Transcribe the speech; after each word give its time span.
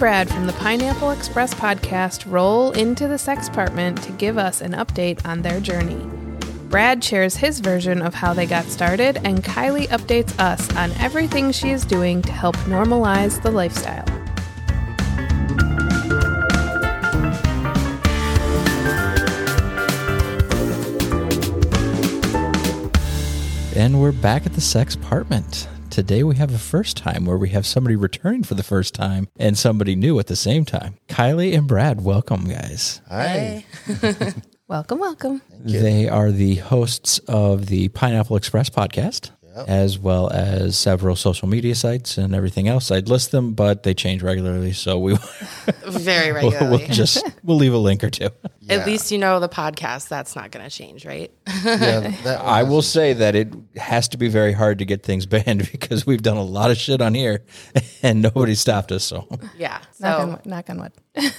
Brad 0.00 0.30
from 0.30 0.46
the 0.46 0.54
Pineapple 0.54 1.10
Express 1.10 1.52
podcast 1.52 2.24
roll 2.26 2.70
into 2.70 3.06
the 3.06 3.16
sexpartment 3.16 4.02
to 4.04 4.12
give 4.12 4.38
us 4.38 4.62
an 4.62 4.72
update 4.72 5.22
on 5.28 5.42
their 5.42 5.60
journey. 5.60 6.08
Brad 6.70 7.04
shares 7.04 7.36
his 7.36 7.60
version 7.60 8.00
of 8.00 8.14
how 8.14 8.32
they 8.32 8.46
got 8.46 8.64
started, 8.64 9.18
and 9.24 9.44
Kiley 9.44 9.88
updates 9.88 10.34
us 10.40 10.74
on 10.74 10.90
everything 10.92 11.52
she 11.52 11.68
is 11.68 11.84
doing 11.84 12.22
to 12.22 12.32
help 12.32 12.56
normalize 12.60 13.42
the 13.42 13.50
lifestyle. 13.50 14.06
And 23.76 24.00
we're 24.00 24.12
back 24.12 24.46
at 24.46 24.54
the 24.54 24.62
sexpartment. 24.62 25.68
Today 25.90 26.22
we 26.22 26.36
have 26.36 26.54
a 26.54 26.58
first 26.58 26.96
time 26.96 27.24
where 27.26 27.36
we 27.36 27.48
have 27.48 27.66
somebody 27.66 27.96
returning 27.96 28.44
for 28.44 28.54
the 28.54 28.62
first 28.62 28.94
time 28.94 29.26
and 29.36 29.58
somebody 29.58 29.96
new 29.96 30.20
at 30.20 30.28
the 30.28 30.36
same 30.36 30.64
time. 30.64 30.96
Kiley 31.08 31.52
and 31.56 31.66
Brad, 31.66 32.02
welcome, 32.02 32.44
guys. 32.48 33.00
Hi. 33.08 33.64
Welcome, 34.68 35.00
welcome. 35.00 35.42
They 35.58 36.08
are 36.08 36.30
the 36.30 36.54
hosts 36.54 37.18
of 37.26 37.66
the 37.66 37.88
Pineapple 37.88 38.36
Express 38.36 38.70
podcast, 38.70 39.32
as 39.66 39.98
well 39.98 40.30
as 40.30 40.78
several 40.78 41.16
social 41.16 41.48
media 41.48 41.74
sites 41.74 42.16
and 42.18 42.34
everything 42.34 42.68
else. 42.68 42.90
I'd 42.90 43.08
list 43.08 43.30
them, 43.30 43.54
but 43.54 43.82
they 43.82 43.94
change 43.94 44.22
regularly, 44.22 44.72
so 44.72 44.98
we 44.98 45.16
Very 45.86 46.32
we'll, 46.42 46.50
regularly. 46.52 46.78
we'll 46.78 46.88
just 46.94 47.24
we'll 47.42 47.56
leave 47.56 47.74
a 47.74 47.78
link 47.78 48.04
or 48.04 48.10
two. 48.10 48.30
At 48.68 48.86
least 48.86 49.10
you 49.10 49.18
know 49.18 49.40
the 49.40 49.48
podcast. 49.48 50.08
That's 50.08 50.36
not 50.36 50.50
going 50.52 50.68
to 50.68 50.70
change, 50.74 51.04
right? 51.04 51.30
Yeah, 51.64 52.12
that 52.24 52.40
I 52.40 52.62
will 52.62 52.82
say 52.82 53.12
that 53.14 53.34
it 53.34 53.52
has 53.76 54.08
to 54.08 54.16
be 54.16 54.28
very 54.28 54.52
hard 54.52 54.78
to 54.78 54.84
get 54.84 55.02
things 55.02 55.26
banned 55.26 55.68
because 55.72 56.06
we've 56.06 56.22
done 56.22 56.36
a 56.36 56.44
lot 56.44 56.70
of 56.70 56.76
shit 56.76 57.00
on 57.00 57.14
here 57.14 57.42
and 58.02 58.22
nobody 58.22 58.54
stopped 58.54 58.92
us. 58.92 59.04
So, 59.04 59.26
Yeah. 59.58 59.80
Knock, 59.98 60.18
So 60.20 60.30
on, 60.32 60.40
knock 60.44 60.70
on 60.70 60.80
wood. 60.80 61.32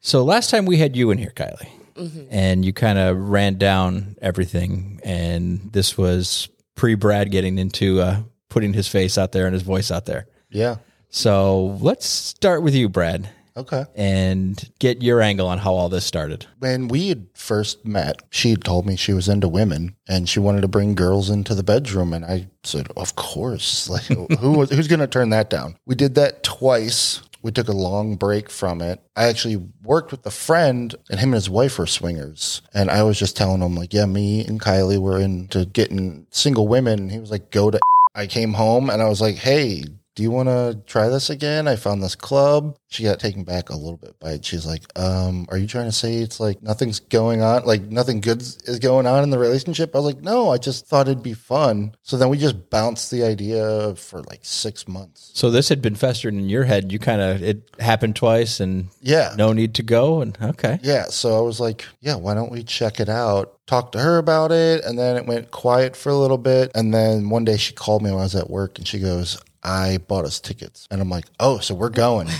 so 0.00 0.24
last 0.24 0.50
time 0.50 0.64
we 0.64 0.78
had 0.78 0.96
you 0.96 1.10
in 1.10 1.18
here, 1.18 1.32
Kiley, 1.34 1.68
mm-hmm. 1.94 2.22
and 2.30 2.64
you 2.64 2.72
kind 2.72 2.98
of 2.98 3.16
ran 3.18 3.58
down 3.58 4.16
everything, 4.22 5.00
and 5.04 5.70
this 5.72 5.98
was 5.98 6.48
pre 6.80 6.94
Brad 6.94 7.30
getting 7.30 7.58
into 7.58 8.00
uh, 8.00 8.22
putting 8.48 8.72
his 8.72 8.88
face 8.88 9.18
out 9.18 9.32
there 9.32 9.44
and 9.44 9.52
his 9.52 9.62
voice 9.62 9.90
out 9.90 10.06
there. 10.06 10.26
Yeah. 10.48 10.76
So 11.10 11.76
let's 11.82 12.06
start 12.06 12.62
with 12.62 12.74
you, 12.74 12.88
Brad, 12.88 13.28
Okay. 13.54 13.84
and 13.94 14.58
get 14.78 15.02
your 15.02 15.20
angle 15.20 15.46
on 15.46 15.58
how 15.58 15.74
all 15.74 15.90
this 15.90 16.06
started. 16.06 16.46
When 16.58 16.88
we 16.88 17.08
had 17.10 17.26
first 17.34 17.84
met, 17.84 18.22
she 18.30 18.48
had 18.48 18.64
told 18.64 18.86
me 18.86 18.96
she 18.96 19.12
was 19.12 19.28
into 19.28 19.46
women 19.46 19.94
and 20.08 20.26
she 20.26 20.40
wanted 20.40 20.62
to 20.62 20.68
bring 20.68 20.94
girls 20.94 21.28
into 21.28 21.54
the 21.54 21.62
bedroom. 21.62 22.14
And 22.14 22.24
I 22.24 22.48
said, 22.64 22.88
Of 22.96 23.14
course. 23.14 23.90
Like, 23.90 24.04
who 24.04 24.52
was, 24.52 24.70
who's 24.74 24.88
going 24.88 25.00
to 25.00 25.06
turn 25.06 25.28
that 25.30 25.50
down? 25.50 25.76
We 25.84 25.94
did 25.96 26.14
that 26.14 26.42
twice. 26.42 27.20
We 27.42 27.52
took 27.52 27.68
a 27.68 27.72
long 27.72 28.16
break 28.16 28.50
from 28.50 28.82
it. 28.82 29.00
I 29.16 29.24
actually 29.24 29.62
worked 29.82 30.10
with 30.10 30.24
a 30.26 30.30
friend, 30.30 30.94
and 31.10 31.18
him 31.18 31.30
and 31.30 31.34
his 31.34 31.48
wife 31.48 31.78
were 31.78 31.86
swingers. 31.86 32.62
And 32.74 32.90
I 32.90 33.02
was 33.02 33.18
just 33.18 33.36
telling 33.36 33.62
him, 33.62 33.76
like, 33.76 33.94
yeah, 33.94 34.06
me 34.06 34.44
and 34.44 34.60
Kiley 34.60 34.98
were 34.98 35.18
into 35.18 35.64
getting 35.64 36.26
single 36.30 36.68
women. 36.68 36.98
And 36.98 37.10
he 37.10 37.18
was 37.18 37.30
like, 37.30 37.50
go 37.50 37.70
to. 37.70 37.80
I 38.14 38.26
came 38.26 38.54
home 38.54 38.90
and 38.90 39.00
I 39.00 39.08
was 39.08 39.20
like, 39.20 39.36
hey, 39.36 39.84
do 40.16 40.22
you 40.24 40.30
want 40.30 40.48
to 40.48 40.80
try 40.86 41.08
this 41.08 41.30
again? 41.30 41.68
I 41.68 41.76
found 41.76 42.02
this 42.02 42.14
club. 42.16 42.76
She 42.88 43.04
got 43.04 43.20
taken 43.20 43.44
back 43.44 43.70
a 43.70 43.76
little 43.76 43.96
bit 43.96 44.18
by 44.18 44.32
it. 44.32 44.44
She's 44.44 44.66
like, 44.66 44.82
um, 44.98 45.46
are 45.50 45.56
you 45.56 45.68
trying 45.68 45.84
to 45.86 45.92
say 45.92 46.16
it's 46.16 46.40
like 46.40 46.60
nothing's 46.62 46.98
going 46.98 47.42
on? 47.42 47.64
Like 47.64 47.82
nothing 47.82 48.20
good 48.20 48.42
is 48.42 48.78
going 48.80 49.06
on 49.06 49.22
in 49.22 49.30
the 49.30 49.38
relationship? 49.38 49.94
I 49.94 49.98
was 49.98 50.06
like, 50.14 50.22
no, 50.22 50.50
I 50.50 50.58
just 50.58 50.86
thought 50.86 51.06
it'd 51.08 51.22
be 51.22 51.32
fun. 51.34 51.94
So 52.02 52.16
then 52.16 52.28
we 52.28 52.38
just 52.38 52.68
bounced 52.70 53.10
the 53.12 53.22
idea 53.22 53.94
for 53.94 54.22
like 54.22 54.40
six 54.42 54.88
months. 54.88 55.30
So 55.34 55.50
this 55.50 55.68
had 55.68 55.80
been 55.80 55.94
festering 55.94 56.36
in 56.38 56.48
your 56.48 56.64
head. 56.64 56.90
You 56.90 56.98
kind 56.98 57.20
of 57.20 57.42
it 57.42 57.70
happened 57.78 58.16
twice, 58.16 58.58
and 58.60 58.88
Yeah. 59.00 59.34
no 59.38 59.52
need 59.52 59.74
to 59.76 59.82
go. 59.84 60.20
And 60.20 60.36
okay, 60.42 60.80
Yeah. 60.82 61.04
So 61.04 61.38
I 61.38 61.40
was 61.40 61.60
like, 61.60 61.86
yeah, 62.00 62.16
why 62.16 62.34
don't 62.34 62.50
we 62.50 62.64
check 62.64 62.98
it 62.98 63.08
out? 63.08 63.56
Talk 63.68 63.92
to 63.92 64.00
her 64.00 64.18
about 64.18 64.50
it. 64.50 64.84
And 64.84 64.98
then 64.98 65.16
it 65.16 65.26
went 65.26 65.52
quiet 65.52 65.94
for 65.94 66.10
a 66.10 66.16
little 66.16 66.38
bit. 66.38 66.72
And 66.74 66.92
then 66.92 67.30
one 67.30 67.44
day 67.44 67.56
she 67.56 67.72
called 67.72 68.02
me 68.02 68.10
when 68.10 68.18
I 68.18 68.24
was 68.24 68.34
at 68.34 68.50
work 68.50 68.76
and 68.78 68.88
she 68.88 68.98
goes, 68.98 69.38
I 69.62 69.98
bought 69.98 70.24
us 70.24 70.40
tickets. 70.40 70.88
And 70.90 71.00
I'm 71.00 71.10
like, 71.10 71.26
oh, 71.38 71.58
so 71.58 71.74
we're 71.74 71.90
going. 71.90 72.28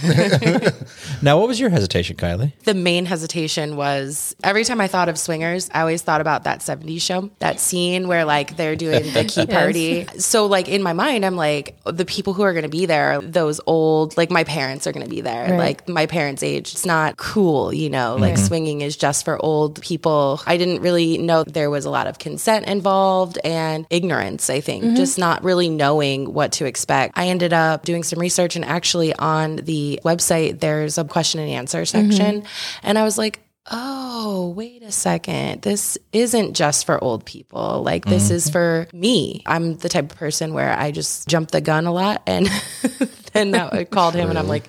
Now, 1.22 1.38
what 1.38 1.48
was 1.48 1.60
your 1.60 1.70
hesitation, 1.70 2.16
Kiley? 2.16 2.52
the 2.64 2.74
main 2.74 3.04
hesitation 3.04 3.76
was 3.76 4.34
every 4.42 4.64
time 4.64 4.80
I 4.80 4.86
thought 4.86 5.08
of 5.08 5.18
swingers, 5.18 5.68
I 5.72 5.80
always 5.80 6.02
thought 6.02 6.20
about 6.20 6.44
that 6.44 6.60
70s 6.60 7.02
show, 7.02 7.30
that 7.40 7.60
scene 7.60 8.08
where 8.08 8.24
like 8.24 8.56
they're 8.56 8.76
doing 8.76 9.12
the 9.12 9.24
key 9.28 9.46
party. 9.46 10.06
So 10.18 10.46
like 10.46 10.68
in 10.68 10.82
my 10.82 10.92
mind, 10.92 11.24
I'm 11.26 11.36
like, 11.36 11.76
the 11.84 12.04
people 12.04 12.32
who 12.32 12.42
are 12.42 12.52
going 12.52 12.64
to 12.64 12.70
be 12.70 12.86
there, 12.86 13.20
those 13.20 13.60
old, 13.66 14.16
like 14.16 14.30
my 14.30 14.44
parents 14.44 14.86
are 14.86 14.92
going 14.92 15.04
to 15.04 15.10
be 15.10 15.20
there, 15.20 15.50
Right. 15.50 15.58
like 15.58 15.88
my 15.88 16.06
parents' 16.06 16.42
age. 16.42 16.72
It's 16.72 16.86
not 16.86 17.16
cool, 17.16 17.72
you 17.72 17.90
know, 17.90 18.16
like 18.16 18.34
mm-hmm. 18.34 18.44
swinging 18.44 18.80
is 18.80 18.96
just 18.96 19.24
for 19.24 19.38
old 19.44 19.80
people. 19.82 20.40
I 20.46 20.56
didn't 20.56 20.80
really 20.80 21.18
know 21.18 21.44
there 21.44 21.70
was 21.70 21.84
a 21.84 21.90
lot 21.90 22.06
of 22.06 22.18
consent 22.18 22.66
involved 22.66 23.38
and 23.44 23.86
ignorance, 23.90 24.48
I 24.48 24.60
think, 24.60 24.84
mm-hmm. 24.84 24.96
just 24.96 25.18
not 25.18 25.44
really 25.44 25.68
knowing 25.68 26.32
what 26.32 26.52
to 26.52 26.66
expect. 26.66 27.09
I 27.14 27.28
ended 27.28 27.52
up 27.52 27.84
doing 27.84 28.02
some 28.02 28.18
research 28.18 28.56
and 28.56 28.64
actually 28.64 29.14
on 29.14 29.56
the 29.56 30.00
website, 30.04 30.60
there's 30.60 30.98
a 30.98 31.04
question 31.04 31.40
and 31.40 31.50
answer 31.50 31.84
section. 31.84 32.42
Mm-hmm. 32.42 32.80
And 32.82 32.98
I 32.98 33.04
was 33.04 33.18
like, 33.18 33.40
Oh, 33.70 34.48
wait 34.56 34.82
a 34.82 34.90
second. 34.90 35.62
This 35.62 35.96
isn't 36.12 36.54
just 36.54 36.86
for 36.86 37.02
old 37.02 37.24
people. 37.24 37.82
Like, 37.84 38.04
this 38.04 38.30
is 38.30 38.46
mm-hmm. 38.46 38.52
for 38.52 38.88
me. 38.92 39.42
I'm 39.46 39.76
the 39.76 39.88
type 39.88 40.10
of 40.10 40.18
person 40.18 40.54
where 40.54 40.76
I 40.76 40.90
just 40.90 41.28
jump 41.28 41.52
the 41.52 41.60
gun 41.60 41.86
a 41.86 41.92
lot. 41.92 42.22
And 42.26 42.48
then 43.32 43.54
I 43.54 43.84
called 43.84 44.14
him 44.14 44.28
and 44.28 44.38
I'm 44.38 44.48
like, 44.48 44.68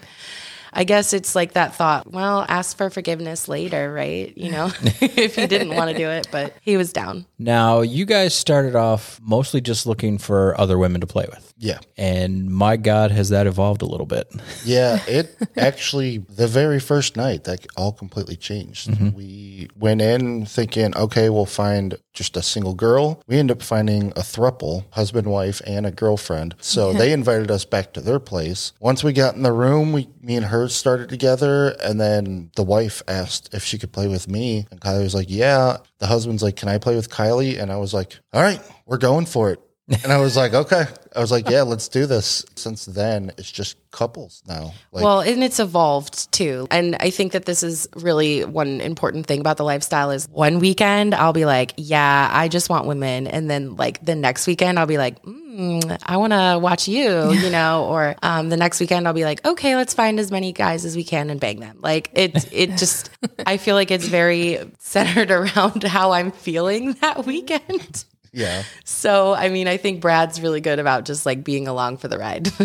I 0.74 0.84
guess 0.84 1.14
it's 1.14 1.36
like 1.36 1.54
that 1.54 1.76
thought, 1.76 2.12
well, 2.12 2.46
ask 2.48 2.78
for 2.78 2.90
forgiveness 2.90 3.48
later, 3.48 3.92
right? 3.94 4.36
You 4.38 4.52
know, 4.52 4.72
if 5.02 5.36
he 5.36 5.48
didn't 5.48 5.76
want 5.76 5.92
to 5.92 5.98
do 5.98 6.08
it, 6.10 6.28
but 6.32 6.54
he 6.62 6.78
was 6.78 6.94
down. 6.94 7.26
Now, 7.38 7.82
you 7.82 8.06
guys 8.06 8.34
started 8.34 8.76
off 8.76 9.20
mostly 9.22 9.62
just 9.62 9.86
looking 9.86 10.18
for 10.18 10.60
other 10.60 10.78
women 10.78 11.02
to 11.02 11.08
play 11.08 11.26
with. 11.30 11.54
yeah. 11.58 11.80
And 11.98 12.50
my 12.50 12.78
God, 12.78 13.12
has 13.12 13.30
that 13.30 13.48
evolved 13.48 13.82
a 13.82 13.86
little 13.86 14.06
bit? 14.06 14.32
Yeah, 14.64 15.00
it 15.08 15.36
actually 15.58 16.20
the 16.20 16.48
very 16.48 16.80
first 16.80 17.18
night 17.18 17.46
that 17.46 17.66
all 17.76 17.92
completely 17.92 18.36
changed. 18.36 18.90
Mm-hmm. 18.90 19.16
We 19.16 19.70
went 19.76 20.02
in 20.02 20.46
thinking, 20.46 20.96
okay, 20.96 21.30
we'll 21.30 21.48
find 21.48 21.98
just 22.14 22.38
a 22.38 22.42
single 22.44 22.76
girl. 22.76 23.24
We 23.28 23.38
ended 23.40 23.58
up 23.58 23.64
finding 23.64 24.12
a 24.12 24.22
thruple, 24.22 24.86
husband, 24.92 25.28
wife, 25.28 25.62
and 25.66 25.86
a 25.88 25.92
girlfriend. 25.92 26.56
So 26.60 26.94
they 26.94 27.12
invited 27.12 27.50
us 27.50 27.66
back 27.66 27.94
to 27.94 28.02
their 28.02 28.20
place. 28.20 28.74
Once 28.80 29.04
we 29.04 29.14
got 29.14 29.36
in 29.36 29.42
the 29.42 29.52
room, 29.54 29.94
we 29.94 30.10
me 30.22 30.36
and 30.36 30.46
her 30.48 30.61
started 30.68 31.10
together, 31.10 31.70
and 31.84 32.00
then 32.00 32.52
the 32.56 32.64
wife 32.64 33.02
asked 33.08 33.54
if 33.54 33.64
she 33.64 33.78
could 33.78 33.92
play 33.92 34.08
with 34.08 34.28
me, 34.28 34.68
and 34.72 34.80
Kiley 34.82 35.04
was 35.04 35.16
like, 35.16 35.30
"Yeah." 35.30 35.78
The 36.00 36.08
husband's 36.08 36.44
like, 36.44 36.56
"Can 36.56 36.70
I 36.70 36.78
play 36.78 36.96
with 36.96 37.10
Kiley?" 37.10 37.62
And 37.62 37.72
I 37.72 37.78
was 37.78 37.94
like, 37.94 38.20
"All 38.34 38.42
right, 38.42 38.62
we're 38.86 38.98
going 38.98 39.26
for 39.26 39.52
it." 39.52 39.60
And 40.04 40.12
I 40.12 40.18
was 40.18 40.38
like, 40.38 40.54
okay. 40.54 40.86
I 41.14 41.20
was 41.20 41.32
like, 41.32 41.50
yeah, 41.50 41.64
let's 41.64 41.90
do 41.90 42.06
this. 42.06 42.46
Since 42.56 42.86
then, 42.86 43.32
it's 43.38 43.52
just 43.52 43.78
couples 43.92 44.42
now. 44.48 44.74
Like, 44.94 45.04
well, 45.04 45.20
and 45.20 45.44
it's 45.44 45.60
evolved 45.60 46.32
too. 46.32 46.68
And 46.72 46.96
I 47.00 47.10
think 47.10 47.34
that 47.34 47.46
this 47.46 47.64
is 47.64 47.90
really 47.96 48.46
one 48.46 48.80
important 48.80 49.26
thing 49.26 49.42
about 49.42 49.58
the 49.58 49.66
lifestyle 49.66 50.12
is 50.12 50.28
one 50.30 50.60
weekend 50.60 51.14
I'll 51.14 51.34
be 51.34 51.44
like, 51.44 51.74
yeah, 51.76 52.30
I 52.32 52.48
just 52.48 52.70
want 52.70 52.88
women. 52.88 53.28
And 53.28 53.50
then 53.50 53.76
like 53.76 54.04
the 54.06 54.16
next 54.16 54.48
weekend 54.48 54.80
I'll 54.80 54.86
be 54.86 54.98
like, 54.98 55.22
mm, 55.24 55.98
I 56.04 56.18
want 56.18 56.32
to 56.32 56.58
watch 56.62 56.88
you, 56.88 57.32
you 57.34 57.50
know, 57.50 57.86
or 57.86 58.16
um, 58.22 58.48
the 58.48 58.58
next 58.58 58.80
weekend 58.80 59.08
I'll 59.08 59.14
be 59.14 59.26
like, 59.26 59.46
okay, 59.46 59.76
let's 59.76 59.94
find 59.94 60.20
as 60.20 60.32
many 60.32 60.54
guys 60.54 60.86
as 60.86 60.96
we 60.96 61.04
can 61.04 61.30
and 61.30 61.40
bang 61.40 61.60
them. 61.60 61.80
Like 61.82 62.12
it, 62.14 62.48
it 62.54 62.78
just, 62.78 63.10
I 63.46 63.58
feel 63.58 63.76
like 63.76 63.92
it's 63.92 64.08
very 64.08 64.60
centered 64.80 65.32
around 65.32 65.84
how 65.84 66.12
I'm 66.12 66.32
feeling 66.32 66.94
that 67.02 67.26
weekend. 67.26 68.06
Yeah. 68.34 68.64
So, 68.86 69.34
I 69.34 69.50
mean, 69.50 69.68
I 69.68 69.78
think 69.78 70.00
Brad's 70.02 70.40
really 70.42 70.62
good 70.62 70.80
about 70.80 71.06
just 71.06 71.26
like 71.26 71.44
being 71.44 71.68
along 71.68 71.98
for 71.98 72.08
the 72.08 72.18
ride. 72.18 72.50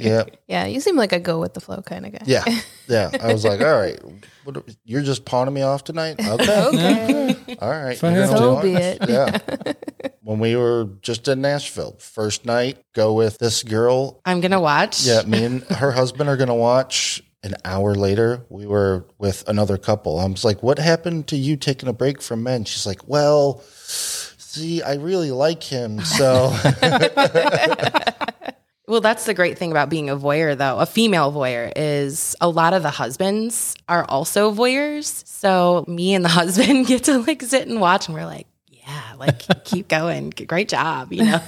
Yeah. 0.00 0.24
Yeah, 0.48 0.64
you 0.64 0.80
seem 0.80 0.96
like 0.96 1.12
a 1.12 1.20
go 1.20 1.38
with 1.40 1.52
the 1.52 1.60
flow 1.60 1.82
kind 1.82 2.06
of 2.06 2.12
guy. 2.12 2.22
Yeah. 2.26 2.44
Yeah. 2.88 3.10
I 3.22 3.32
was 3.32 3.44
like, 3.44 3.60
all 3.60 3.78
right, 3.78 4.00
what, 4.42 4.64
you're 4.84 5.02
just 5.02 5.24
pawning 5.24 5.54
me 5.54 5.62
off 5.62 5.84
tonight? 5.84 6.16
Okay. 6.26 6.66
Okay. 6.66 7.56
All 7.60 7.70
right. 7.70 8.02
I 8.02 8.12
you're 8.12 8.22
have 8.22 8.30
gonna 8.30 8.56
to. 8.56 8.56
do 8.56 8.56
So 8.56 8.62
be 8.62 8.74
it. 8.74 9.08
Yeah. 9.08 9.72
when 10.22 10.38
we 10.40 10.56
were 10.56 10.88
just 11.02 11.28
in 11.28 11.40
Nashville, 11.40 11.96
first 12.00 12.46
night, 12.46 12.78
go 12.94 13.12
with 13.14 13.38
this 13.38 13.62
girl. 13.62 14.20
I'm 14.24 14.40
going 14.40 14.50
to 14.50 14.60
watch. 14.60 15.02
Yeah. 15.04 15.22
Me 15.22 15.44
and 15.44 15.62
her 15.64 15.92
husband 15.92 16.28
are 16.28 16.36
going 16.36 16.48
to 16.48 16.54
watch. 16.54 17.22
An 17.42 17.54
hour 17.64 17.94
later, 17.94 18.44
we 18.50 18.66
were 18.66 19.06
with 19.18 19.48
another 19.48 19.78
couple. 19.78 20.18
I 20.18 20.26
was 20.26 20.44
like, 20.44 20.62
what 20.62 20.78
happened 20.78 21.26
to 21.28 21.36
you 21.36 21.56
taking 21.56 21.88
a 21.88 21.92
break 21.94 22.20
from 22.20 22.42
men? 22.42 22.64
She's 22.64 22.84
like, 22.86 23.06
well, 23.08 23.62
see, 24.52 24.82
I 24.82 24.94
really 24.94 25.30
like 25.30 25.62
him. 25.62 26.00
So, 26.00 26.52
Well, 28.88 29.00
that's 29.00 29.24
the 29.24 29.34
great 29.34 29.56
thing 29.56 29.70
about 29.70 29.88
being 29.88 30.10
a 30.10 30.16
voyeur, 30.16 30.58
though. 30.58 30.78
A 30.80 30.86
female 30.86 31.30
voyeur 31.32 31.72
is 31.76 32.34
a 32.40 32.48
lot 32.48 32.74
of 32.74 32.82
the 32.82 32.90
husbands 32.90 33.76
are 33.88 34.04
also 34.08 34.52
voyeurs. 34.52 35.24
So 35.28 35.84
me 35.86 36.12
and 36.12 36.24
the 36.24 36.28
husband 36.40 36.86
get 36.88 37.04
to 37.04 37.18
like 37.18 37.40
sit 37.42 37.68
and 37.68 37.80
watch, 37.80 38.08
and 38.08 38.16
we're 38.16 38.26
like, 38.26 38.48
yeah, 38.66 39.14
like 39.16 39.42
keep 39.64 39.86
going. 39.86 40.30
Great 40.30 40.68
job, 40.68 41.12
you 41.12 41.24
know? 41.24 41.40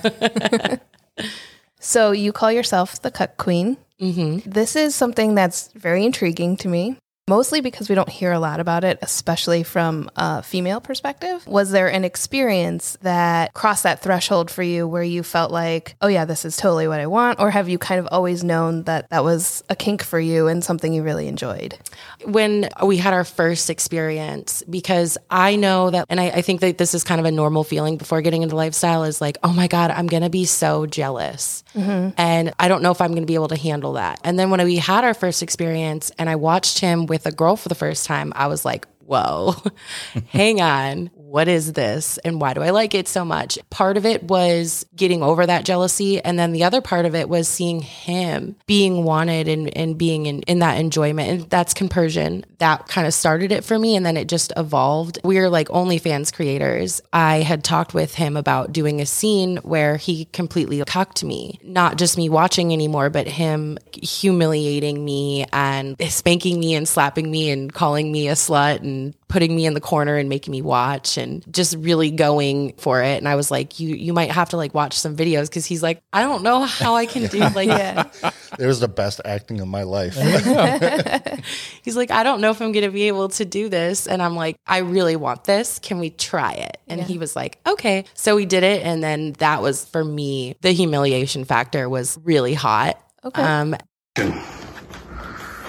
So 1.80 2.12
you 2.12 2.30
call 2.30 2.52
yourself 2.52 3.02
the 3.02 3.10
cuck 3.10 3.36
queen. 3.38 3.76
mm-hmm. 4.00 4.48
This 4.48 4.76
is 4.76 4.94
something 4.94 5.34
that's 5.34 5.68
very 5.74 6.04
intriguing 6.04 6.56
to 6.58 6.68
me, 6.68 6.96
mostly 7.28 7.60
because 7.60 7.88
we 7.88 7.94
don't 7.94 8.08
hear 8.08 8.32
a 8.32 8.38
lot 8.38 8.60
about 8.60 8.84
it, 8.84 8.98
especially 9.02 9.62
from 9.62 10.10
a 10.16 10.42
female 10.42 10.80
perspective. 10.80 11.46
Was 11.46 11.70
there 11.70 11.88
an 11.88 12.04
experience 12.04 12.96
that 13.02 13.54
crossed 13.54 13.84
that 13.84 14.02
threshold 14.02 14.50
for 14.50 14.62
you 14.62 14.88
where 14.88 15.02
you 15.02 15.22
felt 15.22 15.50
like, 15.50 15.94
oh, 16.00 16.08
yeah, 16.08 16.24
this 16.24 16.44
is 16.44 16.56
totally 16.56 16.88
what 16.88 17.00
I 17.00 17.06
want? 17.06 17.40
Or 17.40 17.50
have 17.50 17.68
you 17.68 17.78
kind 17.78 18.00
of 18.00 18.08
always 18.10 18.42
known 18.42 18.84
that 18.84 19.08
that 19.10 19.24
was 19.24 19.62
a 19.68 19.76
kink 19.76 20.02
for 20.02 20.18
you 20.18 20.48
and 20.48 20.64
something 20.64 20.92
you 20.92 21.02
really 21.02 21.28
enjoyed? 21.28 21.78
when 22.24 22.68
we 22.84 22.96
had 22.96 23.12
our 23.12 23.24
first 23.24 23.70
experience 23.70 24.62
because 24.68 25.18
I 25.30 25.56
know 25.56 25.90
that, 25.90 26.06
and 26.08 26.20
I, 26.20 26.30
I 26.30 26.42
think 26.42 26.60
that 26.60 26.78
this 26.78 26.94
is 26.94 27.04
kind 27.04 27.20
of 27.20 27.24
a 27.24 27.30
normal 27.30 27.64
feeling 27.64 27.96
before 27.96 28.22
getting 28.22 28.42
into 28.42 28.56
lifestyle 28.56 29.04
is 29.04 29.20
like, 29.20 29.38
oh 29.42 29.52
my 29.52 29.66
God, 29.66 29.90
I'm 29.90 30.06
going 30.06 30.22
to 30.22 30.30
be 30.30 30.44
so 30.44 30.86
jealous. 30.86 31.64
Mm-hmm. 31.74 32.10
And 32.16 32.52
I 32.58 32.68
don't 32.68 32.82
know 32.82 32.90
if 32.90 33.00
I'm 33.00 33.10
going 33.10 33.22
to 33.22 33.26
be 33.26 33.34
able 33.34 33.48
to 33.48 33.56
handle 33.56 33.94
that. 33.94 34.20
And 34.24 34.38
then 34.38 34.50
when 34.50 34.62
we 34.64 34.76
had 34.76 35.04
our 35.04 35.14
first 35.14 35.42
experience 35.42 36.10
and 36.18 36.28
I 36.28 36.36
watched 36.36 36.78
him 36.78 37.06
with 37.06 37.21
a 37.26 37.32
girl 37.32 37.56
for 37.56 37.68
the 37.68 37.74
first 37.74 38.06
time, 38.06 38.32
I 38.36 38.46
was 38.46 38.64
like, 38.64 38.86
whoa, 39.04 39.54
hang 40.28 40.60
on. 40.60 41.10
What 41.32 41.48
is 41.48 41.72
this? 41.72 42.18
And 42.18 42.42
why 42.42 42.52
do 42.52 42.60
I 42.60 42.68
like 42.70 42.94
it 42.94 43.08
so 43.08 43.24
much? 43.24 43.58
Part 43.70 43.96
of 43.96 44.04
it 44.04 44.22
was 44.22 44.84
getting 44.94 45.22
over 45.22 45.46
that 45.46 45.64
jealousy. 45.64 46.22
And 46.22 46.38
then 46.38 46.52
the 46.52 46.64
other 46.64 46.82
part 46.82 47.06
of 47.06 47.14
it 47.14 47.26
was 47.26 47.48
seeing 47.48 47.80
him 47.80 48.54
being 48.66 49.02
wanted 49.02 49.48
and, 49.48 49.74
and 49.74 49.96
being 49.96 50.26
in, 50.26 50.42
in 50.42 50.58
that 50.58 50.78
enjoyment. 50.78 51.30
And 51.30 51.48
that's 51.48 51.72
compersion. 51.72 52.44
That 52.58 52.86
kind 52.86 53.06
of 53.06 53.14
started 53.14 53.50
it 53.50 53.64
for 53.64 53.78
me. 53.78 53.96
And 53.96 54.04
then 54.04 54.18
it 54.18 54.28
just 54.28 54.52
evolved. 54.58 55.20
We're 55.24 55.48
like 55.48 55.68
OnlyFans 55.68 56.34
creators. 56.34 57.00
I 57.14 57.36
had 57.38 57.64
talked 57.64 57.94
with 57.94 58.14
him 58.14 58.36
about 58.36 58.74
doing 58.74 59.00
a 59.00 59.06
scene 59.06 59.56
where 59.62 59.96
he 59.96 60.26
completely 60.26 60.84
cucked 60.84 61.24
me, 61.24 61.58
not 61.62 61.96
just 61.96 62.18
me 62.18 62.28
watching 62.28 62.74
anymore, 62.74 63.08
but 63.08 63.26
him 63.26 63.78
humiliating 63.94 65.02
me 65.02 65.46
and 65.50 65.96
spanking 66.10 66.60
me 66.60 66.74
and 66.74 66.86
slapping 66.86 67.30
me 67.30 67.48
and 67.48 67.72
calling 67.72 68.12
me 68.12 68.28
a 68.28 68.32
slut 68.32 68.80
and 68.80 69.14
putting 69.32 69.56
me 69.56 69.64
in 69.64 69.72
the 69.72 69.80
corner 69.80 70.18
and 70.18 70.28
making 70.28 70.52
me 70.52 70.60
watch 70.60 71.16
and 71.16 71.42
just 71.50 71.74
really 71.76 72.10
going 72.10 72.74
for 72.76 73.02
it. 73.02 73.16
And 73.16 73.26
I 73.26 73.34
was 73.34 73.50
like, 73.50 73.80
you 73.80 73.96
you 73.96 74.12
might 74.12 74.30
have 74.30 74.50
to 74.50 74.58
like 74.58 74.74
watch 74.74 74.92
some 74.92 75.16
videos 75.16 75.48
because 75.48 75.64
he's 75.64 75.82
like, 75.82 76.02
I 76.12 76.20
don't 76.20 76.42
know 76.42 76.60
how 76.64 76.96
I 76.96 77.06
can 77.06 77.28
do 77.28 77.38
like 77.54 77.66
Yeah. 77.66 78.10
it 78.58 78.66
was 78.66 78.80
the 78.80 78.88
best 78.88 79.22
acting 79.24 79.58
of 79.60 79.68
my 79.68 79.84
life. 79.84 80.16
he's 81.82 81.96
like, 81.96 82.10
I 82.10 82.24
don't 82.24 82.42
know 82.42 82.50
if 82.50 82.60
I'm 82.60 82.72
gonna 82.72 82.90
be 82.90 83.08
able 83.08 83.30
to 83.30 83.46
do 83.46 83.70
this. 83.70 84.06
And 84.06 84.20
I'm 84.20 84.36
like, 84.36 84.56
I 84.66 84.78
really 84.78 85.16
want 85.16 85.44
this. 85.44 85.78
Can 85.78 85.98
we 85.98 86.10
try 86.10 86.52
it? 86.52 86.76
And 86.86 87.00
he 87.00 87.16
was 87.16 87.34
like, 87.34 87.58
Okay. 87.66 88.04
So 88.12 88.36
we 88.36 88.44
did 88.44 88.64
it. 88.64 88.82
And 88.84 89.02
then 89.02 89.32
that 89.38 89.62
was 89.62 89.86
for 89.86 90.04
me, 90.04 90.56
the 90.60 90.72
humiliation 90.72 91.46
factor 91.46 91.88
was 91.88 92.18
really 92.22 92.52
hot. 92.52 93.00
Okay. 93.24 93.42
Um 93.42 93.76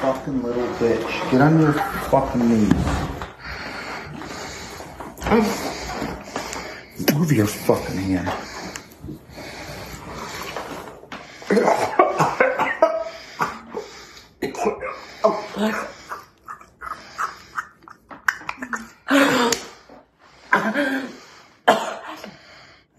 fucking 0.02 0.44
little 0.44 0.68
bitch. 0.74 1.32
Get 1.32 1.40
on 1.40 1.62
your 1.62 1.72
fucking 1.72 2.50
knees. 2.50 3.13
Move 7.14 7.32
your 7.32 7.48
fucking 7.48 7.98
hand. 7.98 8.32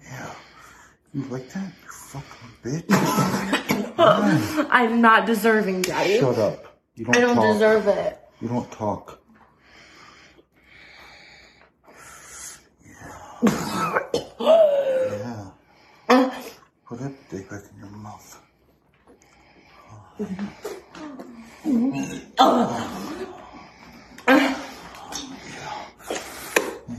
yeah. 0.02 0.34
You 1.12 1.22
like 1.24 1.48
that? 1.50 1.72
You 1.82 1.90
fucking 1.90 2.50
bitch. 2.64 2.84
I'm 4.70 5.00
not 5.00 5.26
deserving, 5.26 5.82
Daddy. 5.82 6.18
Shut 6.18 6.38
up. 6.38 6.78
You 6.96 7.04
don't, 7.04 7.34
talk. 7.34 7.52
deserve 7.52 7.86
it. 7.88 8.18
You 8.40 8.48
don't 8.48 8.70
talk. 8.72 9.20
Put 16.94 17.02
that 17.02 17.28
dick 17.28 17.50
back 17.50 17.62
in 17.72 17.80
your 17.80 17.88
mouth. 17.88 18.40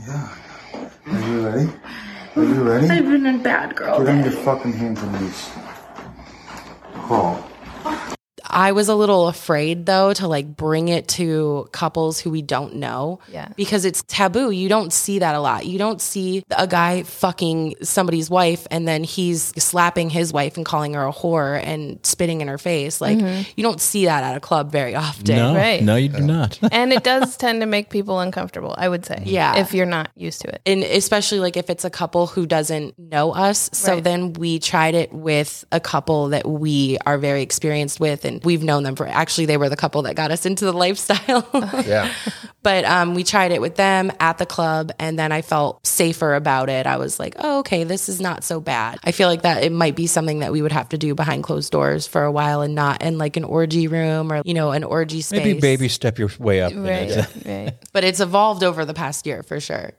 Yeah. 0.06 0.36
Are 1.06 1.20
you 1.20 1.46
ready? 1.46 1.72
Are 2.36 2.44
you 2.44 2.62
ready? 2.62 2.90
I've 2.90 3.04
been 3.04 3.24
a 3.24 3.38
bad 3.38 3.74
girl. 3.74 4.00
Get 4.00 4.08
on 4.10 4.22
your 4.22 4.32
fucking 4.32 4.74
hands 4.74 5.00
and 5.00 5.12
knees. 5.18 5.50
Crawl. 8.56 8.66
I 8.66 8.72
was 8.72 8.88
a 8.88 8.94
little 8.94 9.28
afraid 9.28 9.86
though 9.86 10.12
to 10.14 10.26
like 10.28 10.56
bring 10.56 10.88
it 10.88 11.08
to 11.08 11.68
couples 11.72 12.18
who 12.20 12.30
we 12.30 12.42
don't 12.42 12.76
know. 12.76 13.20
Yeah. 13.28 13.48
Because 13.56 13.84
it's 13.84 14.02
taboo. 14.06 14.50
You 14.50 14.68
don't 14.68 14.92
see 14.92 15.18
that 15.20 15.34
a 15.34 15.40
lot. 15.40 15.66
You 15.66 15.78
don't 15.78 16.00
see 16.00 16.42
a 16.56 16.66
guy 16.66 17.02
fucking 17.02 17.76
somebody's 17.82 18.30
wife 18.30 18.66
and 18.70 18.86
then 18.88 19.04
he's 19.04 19.52
slapping 19.62 20.10
his 20.10 20.32
wife 20.32 20.56
and 20.56 20.64
calling 20.64 20.94
her 20.94 21.06
a 21.06 21.12
whore 21.12 21.62
and 21.62 22.04
spitting 22.04 22.40
in 22.40 22.48
her 22.48 22.58
face. 22.58 23.00
Like 23.00 23.18
mm-hmm. 23.18 23.42
you 23.56 23.62
don't 23.62 23.80
see 23.80 24.06
that 24.06 24.24
at 24.24 24.36
a 24.36 24.40
club 24.40 24.72
very 24.72 24.94
often. 24.94 25.36
No, 25.36 25.54
Right. 25.54 25.82
no, 25.82 25.96
you 25.96 26.08
do 26.08 26.20
not. 26.20 26.58
and 26.72 26.92
it 26.92 27.04
does 27.04 27.36
tend 27.36 27.60
to 27.60 27.66
make 27.66 27.90
people 27.90 28.20
uncomfortable, 28.20 28.74
I 28.78 28.88
would 28.88 29.04
say. 29.04 29.22
Yeah. 29.26 29.56
If 29.56 29.74
you're 29.74 29.86
not 29.86 30.10
used 30.16 30.40
to 30.42 30.48
it. 30.48 30.62
and 30.66 30.82
especially 30.82 31.40
like 31.40 31.56
if 31.56 31.68
it's 31.70 31.84
a 31.84 31.90
couple 31.90 32.26
who 32.26 32.46
doesn't 32.46 32.98
know 32.98 33.32
us. 33.32 33.70
So 33.72 33.94
Right. 33.94 34.04
then 34.04 34.32
we 34.34 34.58
tried 34.58 34.94
it 34.94 35.12
with 35.12 35.64
a 35.72 35.80
couple 35.80 36.28
that 36.28 36.48
we 36.48 36.98
are 37.06 37.18
very 37.18 37.42
experienced 37.42 38.00
with, 38.00 38.24
and 38.24 38.44
we've 38.46 38.62
known 38.62 38.82
them 38.84 38.96
for 38.96 39.06
actually 39.06 39.44
they 39.46 39.58
were 39.58 39.68
the 39.68 39.76
couple 39.76 40.02
that 40.02 40.14
got 40.16 40.30
us 40.30 40.46
into 40.46 40.64
the 40.64 40.72
lifestyle. 40.72 41.46
Yeah. 41.86 42.10
but 42.62 42.84
um, 42.86 43.14
we 43.14 43.22
tried 43.22 43.52
it 43.52 43.60
with 43.60 43.76
them 43.76 44.10
at 44.18 44.38
the 44.38 44.46
club, 44.46 44.90
and 44.98 45.18
then 45.18 45.30
I 45.32 45.42
felt 45.42 45.86
safer 45.86 46.34
about 46.34 46.68
it. 46.68 46.86
I 46.86 46.96
was 46.96 47.20
like, 47.20 47.34
oh, 47.38 47.58
okay, 47.60 47.84
this 47.84 48.08
is 48.08 48.20
not 48.20 48.42
so 48.42 48.58
bad. 48.60 48.98
I 49.04 49.12
feel 49.12 49.28
like 49.28 49.42
that 49.42 49.62
it 49.62 49.70
might 49.72 49.94
be 49.94 50.06
something 50.06 50.38
that 50.40 50.50
we 50.52 50.62
would 50.62 50.72
have 50.72 50.88
to 50.88 50.98
do 50.98 51.14
behind 51.14 51.44
closed 51.44 51.70
doors 51.70 52.06
for 52.06 52.24
a 52.24 52.32
while, 52.32 52.62
and 52.62 52.74
not 52.74 53.02
in 53.02 53.18
like 53.18 53.36
an 53.36 53.44
orgy 53.44 53.86
room 53.88 54.32
or 54.32 54.42
you 54.44 54.54
know 54.54 54.70
an 54.72 54.82
orgy 54.84 55.20
space. 55.20 55.44
Maybe 55.44 55.60
baby 55.60 55.88
step 55.88 56.18
your 56.18 56.30
way 56.38 56.62
up. 56.62 56.72
in 56.72 56.82
Right. 56.82 57.10
it. 57.10 57.26
Right. 57.46 57.74
but 57.92 58.02
it's 58.04 58.20
evolved 58.20 58.64
over 58.64 58.84
the 58.84 58.94
past 58.94 59.26
year 59.26 59.42
for 59.42 59.60
sure. 59.60 59.92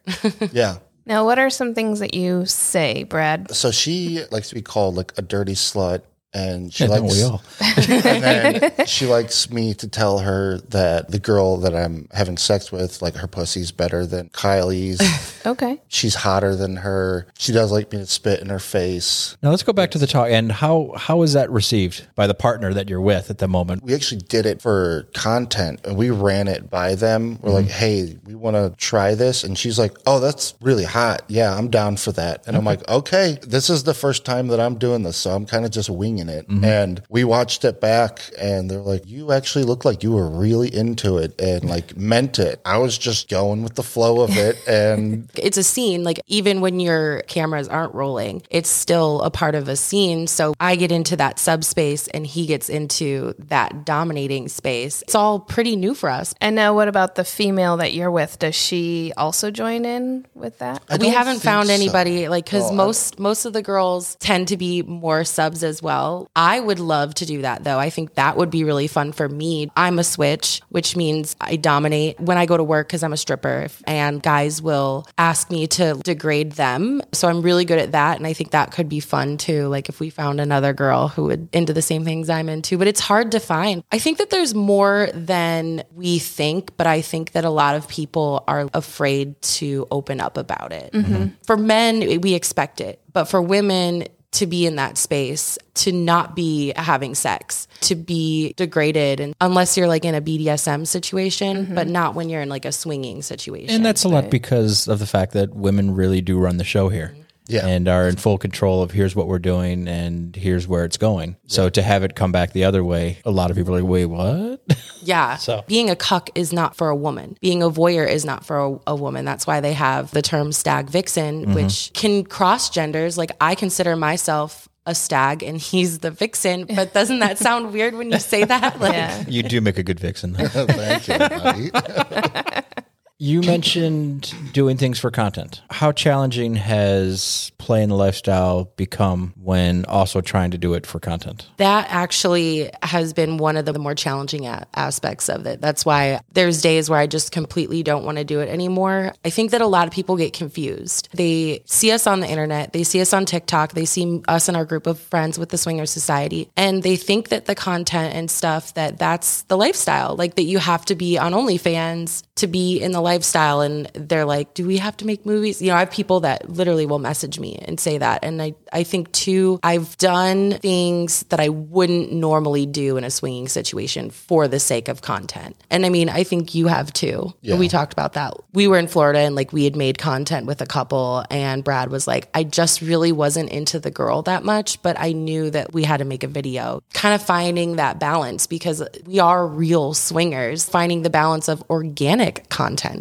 Yeah. 0.52 0.78
Now, 1.06 1.24
what 1.24 1.40
are 1.40 1.50
some 1.50 1.74
things 1.74 2.00
that 2.00 2.14
you 2.14 2.46
say, 2.46 3.04
Brad? 3.04 3.56
So 3.56 3.72
she 3.72 4.24
likes 4.32 4.50
to 4.50 4.56
be 4.56 4.62
called 4.62 4.96
like 4.96 5.14
a 5.18 5.22
dirty 5.22 5.54
slut. 5.54 6.02
And 6.38 6.72
she 6.74 6.84
Yeah, 6.84 6.90
likes 6.92 7.16
we 7.16 7.24
all? 7.24 7.42
and 7.60 8.24
then 8.24 8.72
she 8.86 9.08
likes 9.08 9.50
me 9.50 9.74
to 9.74 9.88
tell 9.88 10.20
her 10.20 10.60
that 10.70 11.10
the 11.10 11.18
girl 11.20 11.58
that 11.58 11.76
I'm 11.76 12.08
having 12.14 12.38
sex 12.38 12.72
with, 12.72 13.02
like 13.02 13.16
her 13.16 13.28
pussy's 13.28 13.72
better 13.72 14.06
than 14.06 14.30
Kiley's. 14.30 15.02
Okay. 15.48 15.80
She's 15.88 16.14
hotter 16.14 16.58
than 16.58 16.76
her. 16.76 17.26
She 17.38 17.54
does 17.54 17.72
like 17.72 17.90
me 17.94 18.00
to 18.00 18.06
spit 18.06 18.42
in 18.42 18.50
her 18.50 18.60
face. 18.60 19.38
Now 19.42 19.52
let's 19.52 19.64
go 19.64 19.72
back 19.72 19.92
to 19.92 19.98
the 19.98 20.06
talk. 20.06 20.28
And 20.30 20.52
how 20.52 20.92
how 20.98 21.22
is 21.22 21.32
that 21.34 21.50
received 21.50 22.06
by 22.16 22.28
the 22.28 22.34
partner 22.34 22.74
that 22.74 22.90
you're 22.90 23.00
with 23.00 23.30
at 23.30 23.38
the 23.38 23.48
moment? 23.48 23.82
We 23.82 23.96
actually 23.96 24.20
did 24.28 24.46
it 24.46 24.62
for 24.62 25.08
content 25.14 25.80
and 25.86 25.96
we 25.96 26.10
ran 26.10 26.50
it 26.50 26.70
by 26.70 26.96
them. 26.96 27.40
We're 27.42 27.52
mm-hmm. 27.52 27.68
like, 27.68 27.68
hey, 27.68 28.18
we 28.26 28.36
want 28.36 28.58
to 28.58 28.74
try 28.76 29.16
this. 29.16 29.46
And 29.46 29.58
she's 29.58 29.80
like, 29.80 29.96
oh, 30.06 30.20
that's 30.20 30.54
really 30.60 30.84
hot. 30.84 31.22
Yeah, 31.30 31.56
I'm 31.56 31.70
down 31.70 31.96
for 31.96 32.12
that. 32.12 32.46
And 32.46 32.58
I'm 32.58 32.66
like, 32.66 32.86
okay, 32.90 33.38
this 33.42 33.70
is 33.70 33.84
the 33.84 33.94
first 33.94 34.26
time 34.26 34.48
that 34.50 34.60
I'm 34.60 34.78
doing 34.78 35.04
this. 35.04 35.16
So 35.16 35.32
I'm 35.32 35.46
kind 35.46 35.64
of 35.64 35.72
just 35.72 35.90
winging 35.90 36.27
in 36.28 36.38
it. 36.40 36.48
Mm-hmm. 36.48 36.64
And 36.66 37.04
we 37.10 37.24
watched 37.24 37.64
it 37.66 37.80
back 37.82 38.22
and 38.40 38.70
they're 38.70 38.80
like, 38.80 39.08
you 39.08 39.32
actually 39.32 39.64
look 39.66 39.86
like 39.86 40.04
you 40.04 40.12
were 40.14 40.30
really 40.30 40.74
into 40.74 41.18
it 41.18 41.40
and 41.42 41.64
like 41.66 41.96
meant 41.98 42.40
it. 42.40 42.60
I 42.66 42.78
was 42.78 42.98
just 42.98 43.30
going 43.30 43.64
with 43.64 43.76
the 43.76 43.84
flow 43.84 44.22
of 44.22 44.36
it. 44.38 44.58
And 44.68 45.30
it's 45.36 45.58
a 45.58 45.64
scene 45.64 46.04
like 46.04 46.20
even 46.28 46.62
when 46.62 46.80
your 46.80 47.22
cameras 47.24 47.68
aren't 47.68 47.94
rolling 47.94 48.44
it's 48.50 48.70
still 48.70 49.22
a 49.22 49.30
part 49.32 49.56
of 49.56 49.68
a 49.70 49.76
scene 49.76 50.28
so 50.28 50.54
i 50.60 50.76
get 50.76 50.92
into 50.92 51.16
that 51.16 51.40
subspace 51.40 52.08
and 52.10 52.28
he 52.28 52.46
gets 52.46 52.70
into 52.70 53.34
that 53.40 53.86
dominating 53.86 54.48
space 54.50 55.02
it's 55.04 55.16
all 55.16 55.40
pretty 55.40 55.76
new 55.76 55.94
for 55.94 56.10
us 56.10 56.34
And 56.42 56.56
now, 56.56 56.74
what 56.76 56.88
about 56.88 57.16
the 57.16 57.24
female 57.24 57.78
that 57.78 57.94
you're 57.94 58.12
with? 58.12 58.40
Does 58.40 58.56
she 58.56 59.14
also 59.18 59.50
join 59.52 59.86
in 59.86 60.26
with 60.36 60.60
that? 60.60 60.84
I 60.90 60.98
we 60.98 61.10
haven't 61.10 61.36
think 61.36 61.44
found 61.44 61.68
so. 61.68 61.74
anybody 61.74 62.28
like 62.30 62.46
because 62.46 62.64
Oh, 62.70 62.74
I- 62.74 62.76
most 62.76 63.20
most 63.20 63.46
of 63.46 63.54
the 63.54 63.62
girls 63.62 64.16
tend 64.20 64.50
to 64.50 64.58
be 64.58 64.82
more 64.84 65.24
subs 65.24 65.64
as 65.64 65.82
well 65.82 66.07
i 66.36 66.60
would 66.60 66.80
love 66.80 67.14
to 67.16 67.26
do 67.26 67.42
that 67.42 67.64
though. 67.64 67.80
I 67.80 67.90
think 67.90 68.16
that 68.16 68.38
would 68.38 68.50
be 68.50 68.64
really 68.64 68.88
fun 68.88 69.12
for 69.12 69.28
me. 69.28 69.70
I'm 69.76 70.00
a 70.00 70.04
switch 70.04 70.62
which 70.70 70.96
means 70.96 71.36
i 71.42 71.56
dominate 71.56 72.20
when 72.20 72.38
i 72.38 72.46
go 72.46 72.58
to 72.58 72.64
work 72.64 72.88
because 72.88 73.04
i'm 73.04 73.14
a 73.14 73.18
stripper 73.18 73.68
and 73.86 74.22
guys 74.22 74.62
will 74.62 75.06
ask 75.18 75.50
me 75.50 75.68
to 75.68 75.96
degrade 76.04 76.54
them. 76.54 77.02
So 77.14 77.28
i'm 77.28 77.42
really 77.42 77.66
good 77.66 77.80
at 77.80 77.92
that 77.92 78.18
and 78.18 78.28
i 78.28 78.34
think 78.34 78.52
that 78.52 78.72
could 78.72 78.90
be 78.90 79.00
fun 79.00 79.38
too 79.38 79.68
like 79.68 79.90
if 79.90 80.00
we 80.00 80.10
found 80.10 80.40
another 80.40 80.74
girl 80.74 81.08
who 81.08 81.26
would 81.26 81.50
into 81.54 81.74
the 81.74 81.82
same 81.82 82.04
things 82.04 82.30
i'm 82.30 82.50
into. 82.50 82.78
But 82.78 82.88
it's 82.88 83.02
hard 83.02 83.32
to 83.32 83.40
find. 83.40 83.84
I 83.92 84.00
think 84.00 84.18
that 84.18 84.30
there's 84.30 84.54
more 84.54 85.10
than 85.14 85.84
we 85.94 86.20
think 86.20 86.78
but 86.78 86.88
i 86.88 87.02
think 87.02 87.32
that 87.32 87.46
a 87.46 87.50
lot 87.50 87.76
of 87.76 87.88
people 87.88 88.44
are 88.48 88.70
afraid 88.74 89.42
to 89.42 89.88
open 89.92 90.20
up 90.22 90.38
about 90.38 90.72
it. 90.72 90.92
Mm-hmm. 90.94 91.28
For 91.46 91.58
men, 91.58 92.22
we 92.22 92.34
expect 92.34 92.82
it, 92.82 93.02
but 93.14 93.26
for 93.26 93.42
women 93.42 94.06
to 94.38 94.46
be 94.46 94.68
in 94.68 94.76
that 94.76 94.98
space, 94.98 95.58
to 95.74 95.92
not 95.92 96.36
be 96.36 96.72
having 96.76 97.16
sex, 97.16 97.68
to 97.82 97.96
be 97.96 98.54
degraded, 98.54 99.20
and 99.20 99.36
unless 99.42 99.76
you're 99.76 99.88
like 99.88 100.06
in 100.06 100.14
a 100.14 100.22
BDSM 100.22 100.86
situation, 100.86 101.66
mm-hmm. 101.66 101.76
but 101.76 101.88
not 101.88 102.14
when 102.14 102.30
you're 102.30 102.42
in 102.42 102.50
like 102.50 102.66
a 102.66 102.72
swinging 102.72 103.24
situation. 103.24 103.76
And 103.76 103.84
that's 103.84 104.04
a 104.04 104.10
lot 104.10 104.30
because 104.30 104.88
of 104.88 105.00
the 105.00 105.08
fact 105.08 105.34
that 105.34 105.56
women 105.56 105.96
really 105.96 106.22
do 106.22 106.38
run 106.38 106.58
the 106.58 106.64
show 106.64 106.90
here. 106.90 107.14
Mm-hmm. 107.14 107.22
Yeah. 107.50 107.66
And 107.66 107.88
are 107.88 108.10
in 108.10 108.18
full 108.18 108.38
control 108.38 108.84
of 108.84 108.92
here's 108.92 109.16
what 109.16 109.28
we're 109.28 109.40
doing 109.40 109.88
and 109.88 110.36
here's 110.36 110.68
where 110.68 110.84
it's 110.84 110.98
going. 110.98 111.38
So 111.48 111.70
to 111.70 111.82
have 111.82 112.04
it 112.04 112.14
come 112.14 112.34
back 112.34 112.52
the 112.52 112.66
other 112.66 112.84
way, 112.84 113.20
a 113.24 113.32
lot 113.32 113.52
of 113.52 113.58
people 113.58 113.74
are 113.74 113.82
like, 113.82 113.90
wait, 113.90 114.06
what? 114.06 114.62
yeah. 115.08 115.38
So- 115.38 115.64
being 115.68 115.90
a 115.90 115.96
cuck 115.96 116.30
is 116.36 116.52
not 116.54 116.76
for 116.76 116.90
a 116.90 116.96
woman. 116.96 117.38
Being 117.42 117.64
a 117.64 117.70
voyeur 117.70 118.08
is 118.08 118.26
not 118.26 118.46
for 118.46 118.60
a, 118.60 118.80
a 118.88 118.96
woman. 118.96 119.26
That's 119.26 119.48
why 119.48 119.62
they 119.62 119.74
have 119.74 120.12
the 120.12 120.22
term 120.22 120.52
stag 120.52 120.90
vixen, 120.90 121.46
mm-hmm. 121.46 121.54
which 121.54 121.92
can 121.94 122.24
cross 122.24 122.70
genders. 122.70 123.18
Like 123.18 123.32
I 123.40 123.56
consider 123.56 123.96
myself 123.96 124.68
a 124.86 124.96
stag 124.96 125.44
and 125.44 125.58
he's 125.58 126.00
the 126.00 126.12
vixen, 126.12 126.66
but 126.66 126.94
doesn't 126.94 127.20
that 127.20 127.38
sound 127.38 127.74
weird 127.74 127.94
when 127.94 128.12
you 128.12 128.20
say 128.20 128.44
that? 128.46 128.80
Like, 128.80 128.94
Yeah. 128.94 129.24
you 129.28 129.44
do 129.44 129.60
make 129.60 129.78
a 129.78 129.84
good 129.84 130.00
vixen. 130.00 130.36
thank 130.36 131.08
you, 131.08 131.18
buddy. 131.18 131.72
You 133.20 133.42
mentioned 133.42 134.32
doing 134.54 134.78
things 134.78 135.00
for 135.00 135.10
content. 135.10 135.62
How 135.72 135.92
challenging 135.92 136.54
has 136.54 137.52
playing 137.58 137.90
the 137.90 137.96
lifestyle 137.96 138.66
become 138.76 139.34
when 139.42 139.86
also 139.86 140.22
trying 140.22 140.52
to 140.52 140.58
do 140.60 140.76
it 140.76 140.86
for 140.86 141.00
content? 141.00 141.50
That 141.58 141.88
actually 141.90 142.70
has 142.84 143.14
been 143.14 143.38
one 143.38 143.58
of 143.58 143.66
the 143.66 143.80
more 143.80 143.96
challenging 143.96 144.46
aspects 144.46 145.30
of 145.30 145.48
it. 145.48 145.62
That's 145.62 145.84
why 145.84 146.22
there's 146.32 146.62
days 146.62 146.92
where 146.92 147.00
I 147.00 147.08
just 147.08 147.32
completely 147.32 147.82
don't 147.82 148.06
want 148.06 148.20
to 148.20 148.24
do 148.24 148.40
it 148.40 148.50
anymore. 148.50 149.14
I 149.26 149.32
think 149.32 149.50
that 149.50 149.62
a 149.62 149.68
lot 149.68 149.88
of 149.88 149.94
people 149.94 150.16
get 150.16 150.34
confused. 150.34 151.10
They 151.12 151.64
see 151.66 151.92
us 151.92 152.06
on 152.06 152.20
the 152.20 152.28
internet, 152.28 152.72
they 152.72 152.84
see 152.84 153.02
us 153.02 153.14
on 153.14 153.26
TikTok, 153.26 153.74
they 153.74 153.86
see 153.86 154.22
us 154.28 154.48
in 154.48 154.56
our 154.56 154.66
group 154.66 154.86
of 154.86 155.00
friends 155.00 155.40
with 155.40 155.50
the 155.50 155.58
Swinger 155.58 155.88
Society, 155.88 156.52
and 156.56 156.84
they 156.84 156.96
think 156.96 157.30
that 157.30 157.46
the 157.46 157.56
content 157.56 158.14
and 158.14 158.30
stuff 158.30 158.76
that 158.76 159.00
that's 159.00 159.42
the 159.44 159.58
lifestyle, 159.58 160.16
like 160.16 160.36
that 160.36 160.44
you 160.44 160.60
have 160.60 160.86
to 160.86 160.96
be 160.96 161.18
on 161.18 161.34
OnlyFans 161.34 162.22
to 162.36 162.46
be 162.46 162.80
in 162.80 162.92
the 162.92 163.02
lifestyle. 163.08 163.62
And 163.62 163.88
they're 163.94 164.26
like, 164.26 164.54
do 164.54 164.68
we 164.68 164.78
have 164.78 164.98
to 164.98 165.06
make 165.06 165.26
movies? 165.26 165.62
You 165.62 165.70
know, 165.70 165.76
I 165.76 165.80
have 165.80 165.92
people 165.92 166.20
that 166.22 166.50
literally 166.50 166.86
will 166.86 167.00
message 167.00 167.40
me 167.40 167.56
and 167.56 167.80
say 167.80 167.98
that. 167.98 168.24
And 168.24 168.42
I, 168.42 168.54
I 168.72 168.84
think 168.84 169.12
too, 169.12 169.60
I've 169.64 169.98
done 169.98 170.60
things 170.60 171.24
that 171.30 171.40
I 171.40 171.50
wouldn't 171.50 172.12
normally 172.12 172.66
do 172.66 172.98
in 172.98 173.04
a 173.04 173.10
swinging 173.10 173.48
situation 173.48 174.10
for 174.10 174.48
the 174.48 174.60
sake 174.60 174.88
of 174.88 175.02
content. 175.02 175.56
And 175.70 175.86
I 175.86 175.90
mean, 175.90 176.10
I 176.10 176.24
think 176.24 176.54
you 176.54 176.68
have 176.68 176.92
too. 176.94 177.34
We 177.42 177.70
talked 177.70 177.94
about 177.94 178.14
that. 178.14 178.34
We 178.54 178.68
were 178.68 178.78
in 178.78 178.88
Florida 178.88 179.20
and 179.20 179.36
like 179.36 179.54
we 179.54 179.64
had 179.64 179.76
made 179.76 179.98
content 179.98 180.46
with 180.46 180.62
a 180.62 180.66
couple, 180.66 181.24
and 181.32 181.64
Brad 181.64 181.90
was 181.90 182.08
like, 182.08 182.30
I 182.34 182.44
just 182.44 182.82
really 182.82 183.12
wasn't 183.12 183.50
into 183.50 183.80
the 183.80 183.92
girl 183.92 184.22
that 184.24 184.44
much, 184.44 184.82
but 184.82 185.00
I 185.00 185.14
knew 185.14 185.50
that 185.52 185.74
we 185.74 185.84
had 185.84 185.98
to 185.98 186.06
make 186.06 186.24
a 186.24 186.28
video. 186.28 186.84
Kind 186.94 187.16
of 187.16 187.22
finding 187.22 187.78
that 187.78 188.00
balance 188.00 188.48
because 188.48 188.84
we 189.06 189.20
are 189.20 189.48
real 189.48 189.94
swingers, 189.94 190.68
finding 190.68 191.04
the 191.04 191.10
balance 191.10 191.48
of 191.48 191.64
organic 191.70 192.50
content. 192.50 192.97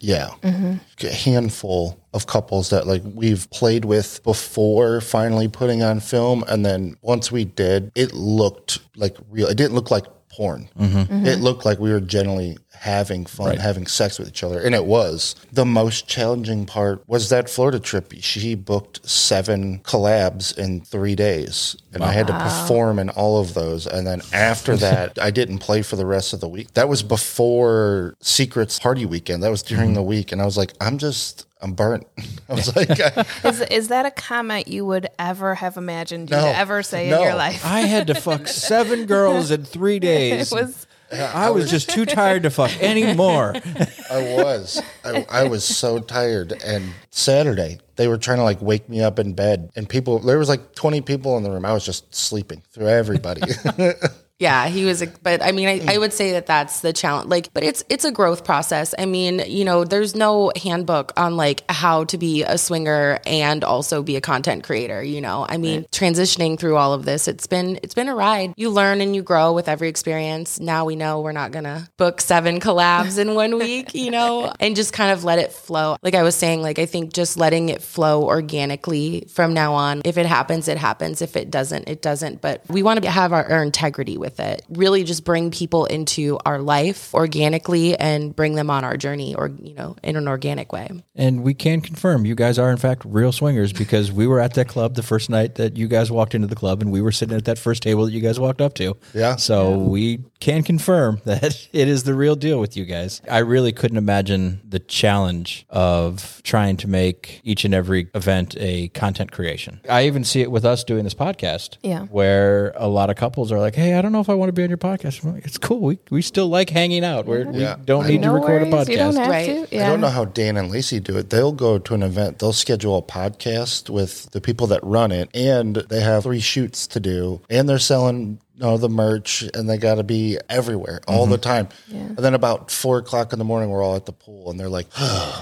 Yeah. 0.00 0.30
Mm-hmm. 0.42 1.06
A 1.06 1.10
handful 1.10 1.98
of 2.12 2.26
couples 2.26 2.70
that 2.70 2.86
like 2.86 3.02
we've 3.04 3.48
played 3.50 3.84
with 3.84 4.22
before 4.24 5.00
finally 5.00 5.48
putting 5.48 5.82
on 5.82 6.00
film. 6.00 6.44
And 6.48 6.66
then 6.66 6.96
once 7.02 7.30
we 7.30 7.44
did, 7.44 7.92
it 7.94 8.12
looked 8.12 8.80
like 8.96 9.16
real. 9.30 9.46
It 9.46 9.56
didn't 9.56 9.74
look 9.74 9.90
like 9.90 10.04
porn. 10.28 10.68
Mm-hmm. 10.78 11.26
It 11.26 11.40
looked 11.40 11.64
like 11.64 11.78
we 11.78 11.92
were 11.92 12.00
generally 12.00 12.58
having 12.82 13.24
fun, 13.24 13.56
having 13.58 13.86
sex 13.86 14.18
with 14.18 14.26
each 14.28 14.42
other. 14.42 14.60
And 14.60 14.74
it 14.74 14.84
was. 14.84 15.36
The 15.52 15.64
most 15.64 16.08
challenging 16.08 16.66
part 16.66 17.06
was 17.08 17.28
that 17.28 17.48
Florida 17.48 17.78
trip. 17.78 18.12
She 18.18 18.56
booked 18.56 19.08
seven 19.08 19.78
collabs 19.80 20.56
in 20.58 20.80
three 20.80 21.14
days. 21.14 21.76
And 21.94 22.02
I 22.02 22.10
had 22.12 22.26
to 22.26 22.32
perform 22.32 22.98
in 22.98 23.08
all 23.10 23.38
of 23.38 23.54
those. 23.54 23.86
And 23.86 24.04
then 24.04 24.20
after 24.32 24.76
that, 24.78 25.16
I 25.20 25.30
didn't 25.30 25.58
play 25.58 25.82
for 25.82 25.94
the 25.94 26.06
rest 26.06 26.32
of 26.32 26.40
the 26.40 26.48
week. 26.48 26.74
That 26.74 26.88
was 26.88 27.04
before 27.04 28.16
Secrets 28.20 28.80
Party 28.80 29.06
Weekend. 29.06 29.44
That 29.44 29.50
was 29.50 29.62
during 29.62 29.88
mm-hmm. 29.90 29.94
the 29.94 30.02
week. 30.02 30.32
And 30.32 30.42
I 30.42 30.44
was 30.44 30.56
like, 30.56 30.72
I'm 30.80 30.98
just, 30.98 31.46
I'm 31.60 31.74
burnt. 31.74 32.04
I 32.48 32.54
was 32.54 32.74
like, 32.74 32.90
I, 33.00 33.24
Is, 33.48 33.60
is 33.60 33.88
that 33.88 34.06
a 34.06 34.10
comment 34.10 34.66
you 34.66 34.84
would 34.86 35.06
ever 35.20 35.54
have 35.54 35.76
imagined 35.76 36.30
you 36.30 36.36
No. 36.36 36.46
ever 36.46 36.82
say 36.82 37.10
in 37.10 37.20
your 37.20 37.36
life? 37.36 37.64
I 37.64 37.82
had 37.82 38.08
to 38.08 38.14
fuck 38.14 38.48
seven 38.48 39.06
girls 39.06 39.52
in 39.52 39.64
three 39.64 40.00
days. 40.00 40.52
It 40.52 40.54
was 40.54 40.88
I 41.12 41.50
was 41.50 41.70
just 41.70 41.90
too 41.90 42.06
tired 42.06 42.44
to 42.44 42.50
fuck 42.50 42.70
anymore. 42.82 43.54
I 44.10 44.36
was. 44.36 44.80
I, 45.04 45.26
I 45.28 45.44
was 45.44 45.64
so 45.64 45.98
tired. 45.98 46.52
And 46.64 46.92
Saturday, 47.10 47.78
they 47.96 48.08
were 48.08 48.18
trying 48.18 48.38
to 48.38 48.44
like 48.44 48.60
wake 48.62 48.88
me 48.88 49.00
up 49.02 49.18
in 49.18 49.34
bed. 49.34 49.70
And 49.76 49.88
people, 49.88 50.18
there 50.18 50.38
was 50.38 50.48
like 50.48 50.74
20 50.74 51.00
people 51.02 51.36
in 51.36 51.42
the 51.42 51.50
room. 51.50 51.64
I 51.64 51.72
was 51.72 51.84
just 51.84 52.14
sleeping 52.14 52.62
through 52.72 52.88
everybody. 52.88 53.42
Yeah, 54.38 54.66
he 54.66 54.84
was, 54.84 55.02
a, 55.02 55.06
but 55.06 55.40
I 55.40 55.52
mean, 55.52 55.68
I, 55.68 55.74
I 55.74 55.78
mm. 55.78 56.00
would 56.00 56.12
say 56.12 56.32
that 56.32 56.46
that's 56.46 56.80
the 56.80 56.92
challenge. 56.92 57.28
Like, 57.28 57.52
but 57.54 57.62
it's 57.62 57.84
it's 57.88 58.04
a 58.04 58.10
growth 58.10 58.44
process. 58.44 58.92
I 58.98 59.06
mean, 59.06 59.40
you 59.46 59.64
know, 59.64 59.84
there's 59.84 60.16
no 60.16 60.50
handbook 60.60 61.12
on 61.16 61.36
like 61.36 61.62
how 61.70 62.04
to 62.04 62.18
be 62.18 62.42
a 62.42 62.58
swinger 62.58 63.20
and 63.24 63.62
also 63.62 64.02
be 64.02 64.16
a 64.16 64.20
content 64.20 64.64
creator. 64.64 65.00
You 65.00 65.20
know, 65.20 65.46
I 65.48 65.58
mean, 65.58 65.84
transitioning 65.92 66.58
through 66.58 66.76
all 66.76 66.92
of 66.92 67.04
this, 67.04 67.28
it's 67.28 67.46
been 67.46 67.78
it's 67.84 67.94
been 67.94 68.08
a 68.08 68.16
ride. 68.16 68.54
You 68.56 68.70
learn 68.70 69.00
and 69.00 69.14
you 69.14 69.22
grow 69.22 69.52
with 69.52 69.68
every 69.68 69.88
experience. 69.88 70.58
Now 70.58 70.86
we 70.86 70.96
know 70.96 71.20
we're 71.20 71.30
not 71.30 71.52
gonna 71.52 71.88
book 71.96 72.20
seven 72.20 72.58
collabs 72.58 73.18
in 73.18 73.36
one 73.36 73.58
week. 73.60 73.94
You 73.94 74.10
know, 74.10 74.52
and 74.58 74.74
just 74.74 74.92
kind 74.92 75.12
of 75.12 75.22
let 75.22 75.38
it 75.38 75.52
flow. 75.52 75.96
Like 76.02 76.16
I 76.16 76.24
was 76.24 76.34
saying, 76.34 76.62
like 76.62 76.80
I 76.80 76.86
think 76.86 77.12
just 77.12 77.36
letting 77.36 77.68
it 77.68 77.80
flow 77.80 78.24
organically 78.24 79.28
from 79.28 79.54
now 79.54 79.74
on. 79.74 80.02
If 80.04 80.18
it 80.18 80.26
happens, 80.26 80.66
it 80.66 80.78
happens. 80.78 81.22
If 81.22 81.36
it 81.36 81.48
doesn't, 81.48 81.88
it 81.88 82.02
doesn't. 82.02 82.40
But 82.40 82.62
we 82.68 82.82
want 82.82 83.00
to 83.02 83.08
have 83.08 83.32
our, 83.32 83.48
our 83.48 83.62
integrity 83.62 84.16
with 84.16 84.31
it. 84.40 84.62
Really, 84.68 85.04
just 85.04 85.24
bring 85.24 85.50
people 85.50 85.86
into 85.86 86.38
our 86.44 86.60
life 86.60 87.12
organically 87.14 87.96
and 87.96 88.34
bring 88.34 88.54
them 88.54 88.70
on 88.70 88.84
our 88.84 88.96
journey, 88.96 89.34
or 89.34 89.48
you 89.48 89.74
know, 89.74 89.96
in 90.02 90.16
an 90.16 90.28
organic 90.28 90.72
way. 90.72 90.90
And 91.14 91.42
we 91.42 91.54
can 91.54 91.80
confirm 91.80 92.24
you 92.24 92.34
guys 92.34 92.58
are 92.58 92.70
in 92.70 92.76
fact 92.76 93.02
real 93.04 93.32
swingers 93.32 93.72
because 93.72 94.10
we 94.10 94.26
were 94.26 94.40
at 94.40 94.54
that 94.54 94.68
club 94.68 94.94
the 94.94 95.02
first 95.02 95.28
night 95.30 95.56
that 95.56 95.76
you 95.76 95.88
guys 95.88 96.10
walked 96.10 96.34
into 96.34 96.46
the 96.46 96.54
club 96.54 96.82
and 96.82 96.90
we 96.90 97.00
were 97.00 97.12
sitting 97.12 97.36
at 97.36 97.44
that 97.44 97.58
first 97.58 97.82
table 97.82 98.04
that 98.04 98.12
you 98.12 98.20
guys 98.20 98.40
walked 98.40 98.60
up 98.60 98.74
to. 98.74 98.96
Yeah. 99.14 99.36
So 99.36 99.78
we 99.78 100.20
can 100.40 100.62
confirm 100.62 101.20
that 101.24 101.68
it 101.72 101.88
is 101.88 102.04
the 102.04 102.14
real 102.14 102.36
deal 102.36 102.58
with 102.60 102.76
you 102.76 102.84
guys. 102.84 103.20
I 103.30 103.38
really 103.38 103.72
couldn't 103.72 103.96
imagine 103.96 104.60
the 104.68 104.78
challenge 104.78 105.66
of 105.70 106.40
trying 106.44 106.76
to 106.78 106.88
make 106.88 107.40
each 107.44 107.64
and 107.64 107.74
every 107.74 108.08
event 108.14 108.56
a 108.58 108.88
content 108.88 109.32
creation. 109.32 109.80
I 109.88 110.06
even 110.06 110.24
see 110.24 110.40
it 110.40 110.50
with 110.50 110.64
us 110.64 110.84
doing 110.84 111.04
this 111.04 111.14
podcast. 111.14 111.76
Yeah. 111.82 112.04
Where 112.06 112.72
a 112.76 112.88
lot 112.88 113.10
of 113.10 113.16
couples 113.16 113.52
are 113.52 113.58
like, 113.58 113.74
Hey, 113.74 113.94
I 113.94 114.02
don't 114.02 114.11
know 114.12 114.20
if 114.20 114.28
I 114.28 114.34
want 114.34 114.48
to 114.48 114.52
be 114.52 114.62
on 114.62 114.68
your 114.70 114.78
podcast. 114.78 115.24
Like, 115.24 115.44
it's 115.44 115.58
cool. 115.58 115.80
We, 115.80 115.98
we 116.10 116.22
still 116.22 116.48
like 116.48 116.70
hanging 116.70 117.04
out. 117.04 117.26
We're, 117.26 117.50
Yeah. 117.50 117.76
We 117.76 117.84
don't 117.84 118.06
need 118.06 118.20
no 118.20 118.28
to 118.28 118.34
record 118.34 118.70
worries. 118.70 118.88
a 118.88 118.92
You 118.92 118.98
don't 118.98 119.14
podcast. 119.14 119.18
have 119.18 119.28
Right. 119.28 119.68
to. 119.70 119.76
Yeah. 119.76 119.86
I 119.86 119.90
don't 119.90 120.00
know 120.00 120.08
how 120.08 120.24
Dan 120.24 120.56
and 120.56 120.70
Lacey 120.70 121.00
do 121.00 121.16
it. 121.16 121.30
They'll 121.30 121.52
go 121.52 121.78
to 121.78 121.94
an 121.94 122.02
event, 122.02 122.38
they'll 122.38 122.52
schedule 122.52 122.96
a 122.98 123.02
podcast 123.02 123.90
with 123.90 124.30
the 124.32 124.40
people 124.40 124.66
that 124.68 124.80
run 124.84 125.10
it, 125.12 125.28
and 125.34 125.76
they 125.76 126.00
have 126.00 126.22
three 126.24 126.40
shoots 126.40 126.86
to 126.88 127.00
do, 127.00 127.40
and 127.50 127.68
they're 127.68 127.78
selling 127.78 128.38
know 128.62 128.78
the 128.78 128.88
merch, 128.88 129.42
and 129.54 129.68
they 129.68 129.76
got 129.76 129.96
to 129.96 130.02
be 130.02 130.38
everywhere 130.48 131.00
all 131.06 131.26
the 131.26 131.36
mm-hmm. 131.36 131.42
time. 131.42 131.68
And 131.90 132.16
then 132.16 132.34
about 132.34 132.70
four 132.70 132.98
o'clock 132.98 133.32
in 133.32 133.38
the 133.38 133.44
morning, 133.44 133.70
we're 133.70 133.82
all 133.82 133.96
at 133.96 134.06
the 134.06 134.12
pool, 134.12 134.50
and 134.50 134.58
they're 134.58 134.68
like, 134.68 134.86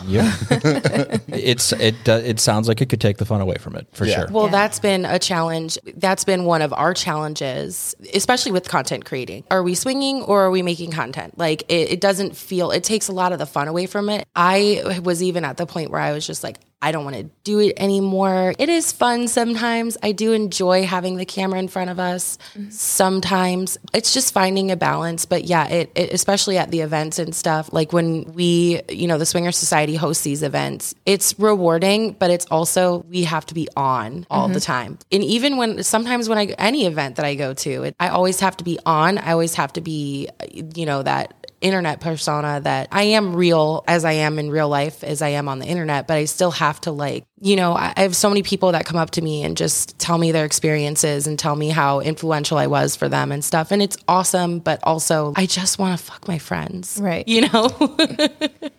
Yeah. 0.06 0.34
it's 1.28 1.72
it 1.72 2.02
do- 2.04 2.12
it 2.12 2.40
sounds 2.40 2.68
like 2.68 2.80
it 2.80 2.88
could 2.88 3.00
take 3.00 3.18
the 3.18 3.24
fun 3.24 3.40
away 3.40 3.56
from 3.56 3.76
it 3.76 3.86
for 3.92 4.04
Yeah. 4.04 4.20
sure. 4.20 4.28
Well, 4.30 4.48
that's 4.48 4.80
been 4.80 5.04
a 5.04 5.18
challenge. 5.18 5.78
That's 5.96 6.24
been 6.24 6.44
one 6.44 6.62
of 6.62 6.72
our 6.72 6.94
challenges, 6.94 7.94
especially 8.14 8.52
with 8.52 8.68
content 8.68 9.04
creating. 9.04 9.44
Are 9.50 9.62
we 9.62 9.74
swinging 9.74 10.22
or 10.22 10.42
are 10.42 10.50
we 10.50 10.62
making 10.62 10.90
content? 10.90 11.38
Like, 11.38 11.62
it, 11.68 11.92
it 11.92 12.00
doesn't 12.00 12.36
feel, 12.36 12.70
it 12.70 12.84
takes 12.84 13.08
a 13.08 13.12
lot 13.12 13.32
of 13.32 13.38
the 13.38 13.46
fun 13.46 13.68
away 13.68 13.86
from 13.86 14.08
it. 14.08 14.26
I 14.34 15.00
was 15.04 15.22
even 15.22 15.44
at 15.44 15.56
the 15.56 15.66
point 15.66 15.90
where 15.90 16.00
I 16.00 16.12
was 16.12 16.26
just 16.26 16.42
like, 16.42 16.56
I 16.82 16.92
don't 16.92 17.04
want 17.04 17.16
to 17.16 17.24
do 17.44 17.58
it 17.60 17.74
anymore. 17.76 18.54
It 18.58 18.68
is 18.68 18.90
fun 18.90 19.28
sometimes. 19.28 19.98
I 20.02 20.12
do 20.12 20.32
enjoy 20.32 20.86
having 20.86 21.16
the 21.16 21.26
camera 21.26 21.58
in 21.58 21.68
front 21.68 21.90
of 21.90 22.00
us. 22.00 22.38
Sometimes 22.70 23.78
it's 23.92 24.14
just 24.14 24.32
finding 24.32 24.70
a 24.70 24.76
balance. 24.76 25.26
But 25.26 25.44
yeah, 25.44 25.68
it, 25.68 25.92
it 25.94 26.12
especially 26.12 26.56
at 26.56 26.70
the 26.70 26.80
events 26.80 27.18
and 27.18 27.34
stuff. 27.34 27.70
Like 27.72 27.92
when 27.92 28.32
we, 28.32 28.80
you 28.88 29.06
know, 29.06 29.18
the 29.18 29.26
Swinger 29.26 29.52
Society 29.52 29.94
hosts 29.94 30.24
these 30.24 30.42
events, 30.42 30.94
it's 31.04 31.38
rewarding, 31.38 32.12
but 32.12 32.30
it's 32.30 32.46
also 32.46 33.04
we 33.10 33.24
have 33.24 33.44
to 33.46 33.54
be 33.54 33.68
on 33.76 34.26
all 34.30 34.48
the 34.48 34.54
mm-hmm. 34.54 34.60
time. 34.60 34.98
And 35.12 35.22
even 35.22 35.58
when 35.58 35.82
sometimes 35.82 36.28
when 36.28 36.38
I 36.38 36.46
any 36.58 36.86
event 36.86 37.16
that 37.16 37.26
I 37.26 37.34
go 37.34 37.52
to, 37.52 37.82
it, 37.84 37.96
I 38.00 38.08
always 38.08 38.40
have 38.40 38.56
to 38.58 38.64
be 38.64 38.78
on. 38.86 39.18
I 39.18 39.32
always 39.32 39.54
have 39.54 39.72
to 39.74 39.80
be, 39.82 40.28
you 40.74 40.86
know, 40.86 41.02
that 41.02 41.39
internet 41.60 42.00
persona 42.00 42.60
that 42.62 42.88
I 42.90 43.02
am 43.02 43.34
real 43.34 43.84
as 43.86 44.04
I 44.04 44.12
am 44.12 44.38
in 44.38 44.50
real 44.50 44.68
life 44.68 45.04
as 45.04 45.22
I 45.22 45.30
am 45.30 45.48
on 45.48 45.58
the 45.58 45.66
internet, 45.66 46.06
but 46.06 46.16
I 46.16 46.24
still 46.24 46.50
have 46.52 46.80
to 46.82 46.92
like, 46.92 47.24
you 47.40 47.56
know, 47.56 47.74
I 47.74 47.92
I 47.96 48.02
have 48.02 48.16
so 48.16 48.28
many 48.28 48.42
people 48.42 48.72
that 48.72 48.86
come 48.86 48.96
up 48.96 49.10
to 49.12 49.22
me 49.22 49.42
and 49.42 49.56
just 49.56 49.98
tell 49.98 50.16
me 50.16 50.32
their 50.32 50.46
experiences 50.46 51.26
and 51.26 51.38
tell 51.38 51.54
me 51.54 51.68
how 51.68 52.00
influential 52.00 52.56
I 52.56 52.66
was 52.66 52.96
for 52.96 53.08
them 53.08 53.30
and 53.30 53.44
stuff. 53.44 53.72
And 53.72 53.82
it's 53.82 53.96
awesome, 54.08 54.60
but 54.60 54.80
also 54.84 55.34
I 55.36 55.46
just 55.46 55.78
want 55.78 55.98
to 55.98 56.04
fuck 56.04 56.26
my 56.26 56.38
friends. 56.38 56.98
Right. 57.00 57.26
You 57.28 57.48
know? 57.48 57.68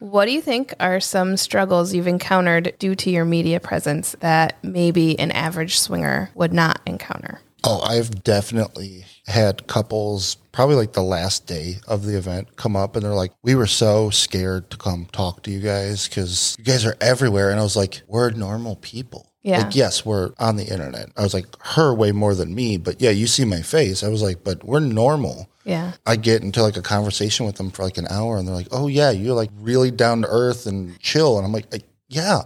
What 0.00 0.26
do 0.26 0.30
you 0.32 0.40
think 0.40 0.74
are 0.78 1.00
some 1.00 1.36
struggles 1.36 1.92
you've 1.92 2.06
encountered 2.06 2.74
due 2.78 2.94
to 2.94 3.10
your 3.10 3.24
media 3.24 3.58
presence 3.58 4.14
that 4.20 4.56
maybe 4.62 5.18
an 5.18 5.32
average 5.32 5.80
swinger 5.80 6.30
would 6.36 6.52
not 6.52 6.80
encounter? 6.86 7.40
Oh, 7.64 7.80
I've 7.80 8.22
definitely 8.22 9.06
had 9.28 9.66
couples 9.66 10.36
probably 10.52 10.74
like 10.74 10.92
the 10.92 11.02
last 11.02 11.46
day 11.46 11.76
of 11.86 12.04
the 12.04 12.16
event 12.16 12.56
come 12.56 12.74
up 12.74 12.96
and 12.96 13.04
they're 13.04 13.14
like, 13.14 13.32
We 13.42 13.54
were 13.54 13.66
so 13.66 14.10
scared 14.10 14.70
to 14.70 14.76
come 14.76 15.06
talk 15.12 15.42
to 15.44 15.50
you 15.50 15.60
guys 15.60 16.08
because 16.08 16.56
you 16.58 16.64
guys 16.64 16.84
are 16.84 16.96
everywhere. 17.00 17.50
And 17.50 17.60
I 17.60 17.62
was 17.62 17.76
like, 17.76 18.02
We're 18.08 18.30
normal 18.30 18.76
people. 18.76 19.30
Yeah. 19.42 19.58
Like, 19.62 19.76
yes, 19.76 20.04
we're 20.04 20.32
on 20.38 20.56
the 20.56 20.64
internet. 20.64 21.10
I 21.16 21.22
was 21.22 21.32
like, 21.34 21.46
Her 21.60 21.94
way 21.94 22.10
more 22.12 22.34
than 22.34 22.54
me. 22.54 22.76
But 22.76 23.00
yeah, 23.00 23.10
you 23.10 23.26
see 23.26 23.44
my 23.44 23.62
face. 23.62 24.02
I 24.02 24.08
was 24.08 24.22
like, 24.22 24.42
But 24.42 24.64
we're 24.64 24.80
normal. 24.80 25.48
Yeah. 25.64 25.92
I 26.06 26.16
get 26.16 26.42
into 26.42 26.62
like 26.62 26.76
a 26.76 26.82
conversation 26.82 27.44
with 27.46 27.56
them 27.56 27.70
for 27.70 27.84
like 27.84 27.98
an 27.98 28.08
hour 28.08 28.38
and 28.38 28.48
they're 28.48 28.54
like, 28.54 28.68
Oh, 28.72 28.88
yeah, 28.88 29.10
you're 29.10 29.36
like 29.36 29.50
really 29.60 29.90
down 29.90 30.22
to 30.22 30.28
earth 30.28 30.66
and 30.66 30.98
chill. 30.98 31.36
And 31.36 31.46
I'm 31.46 31.52
like, 31.52 31.66
yeah. 32.08 32.40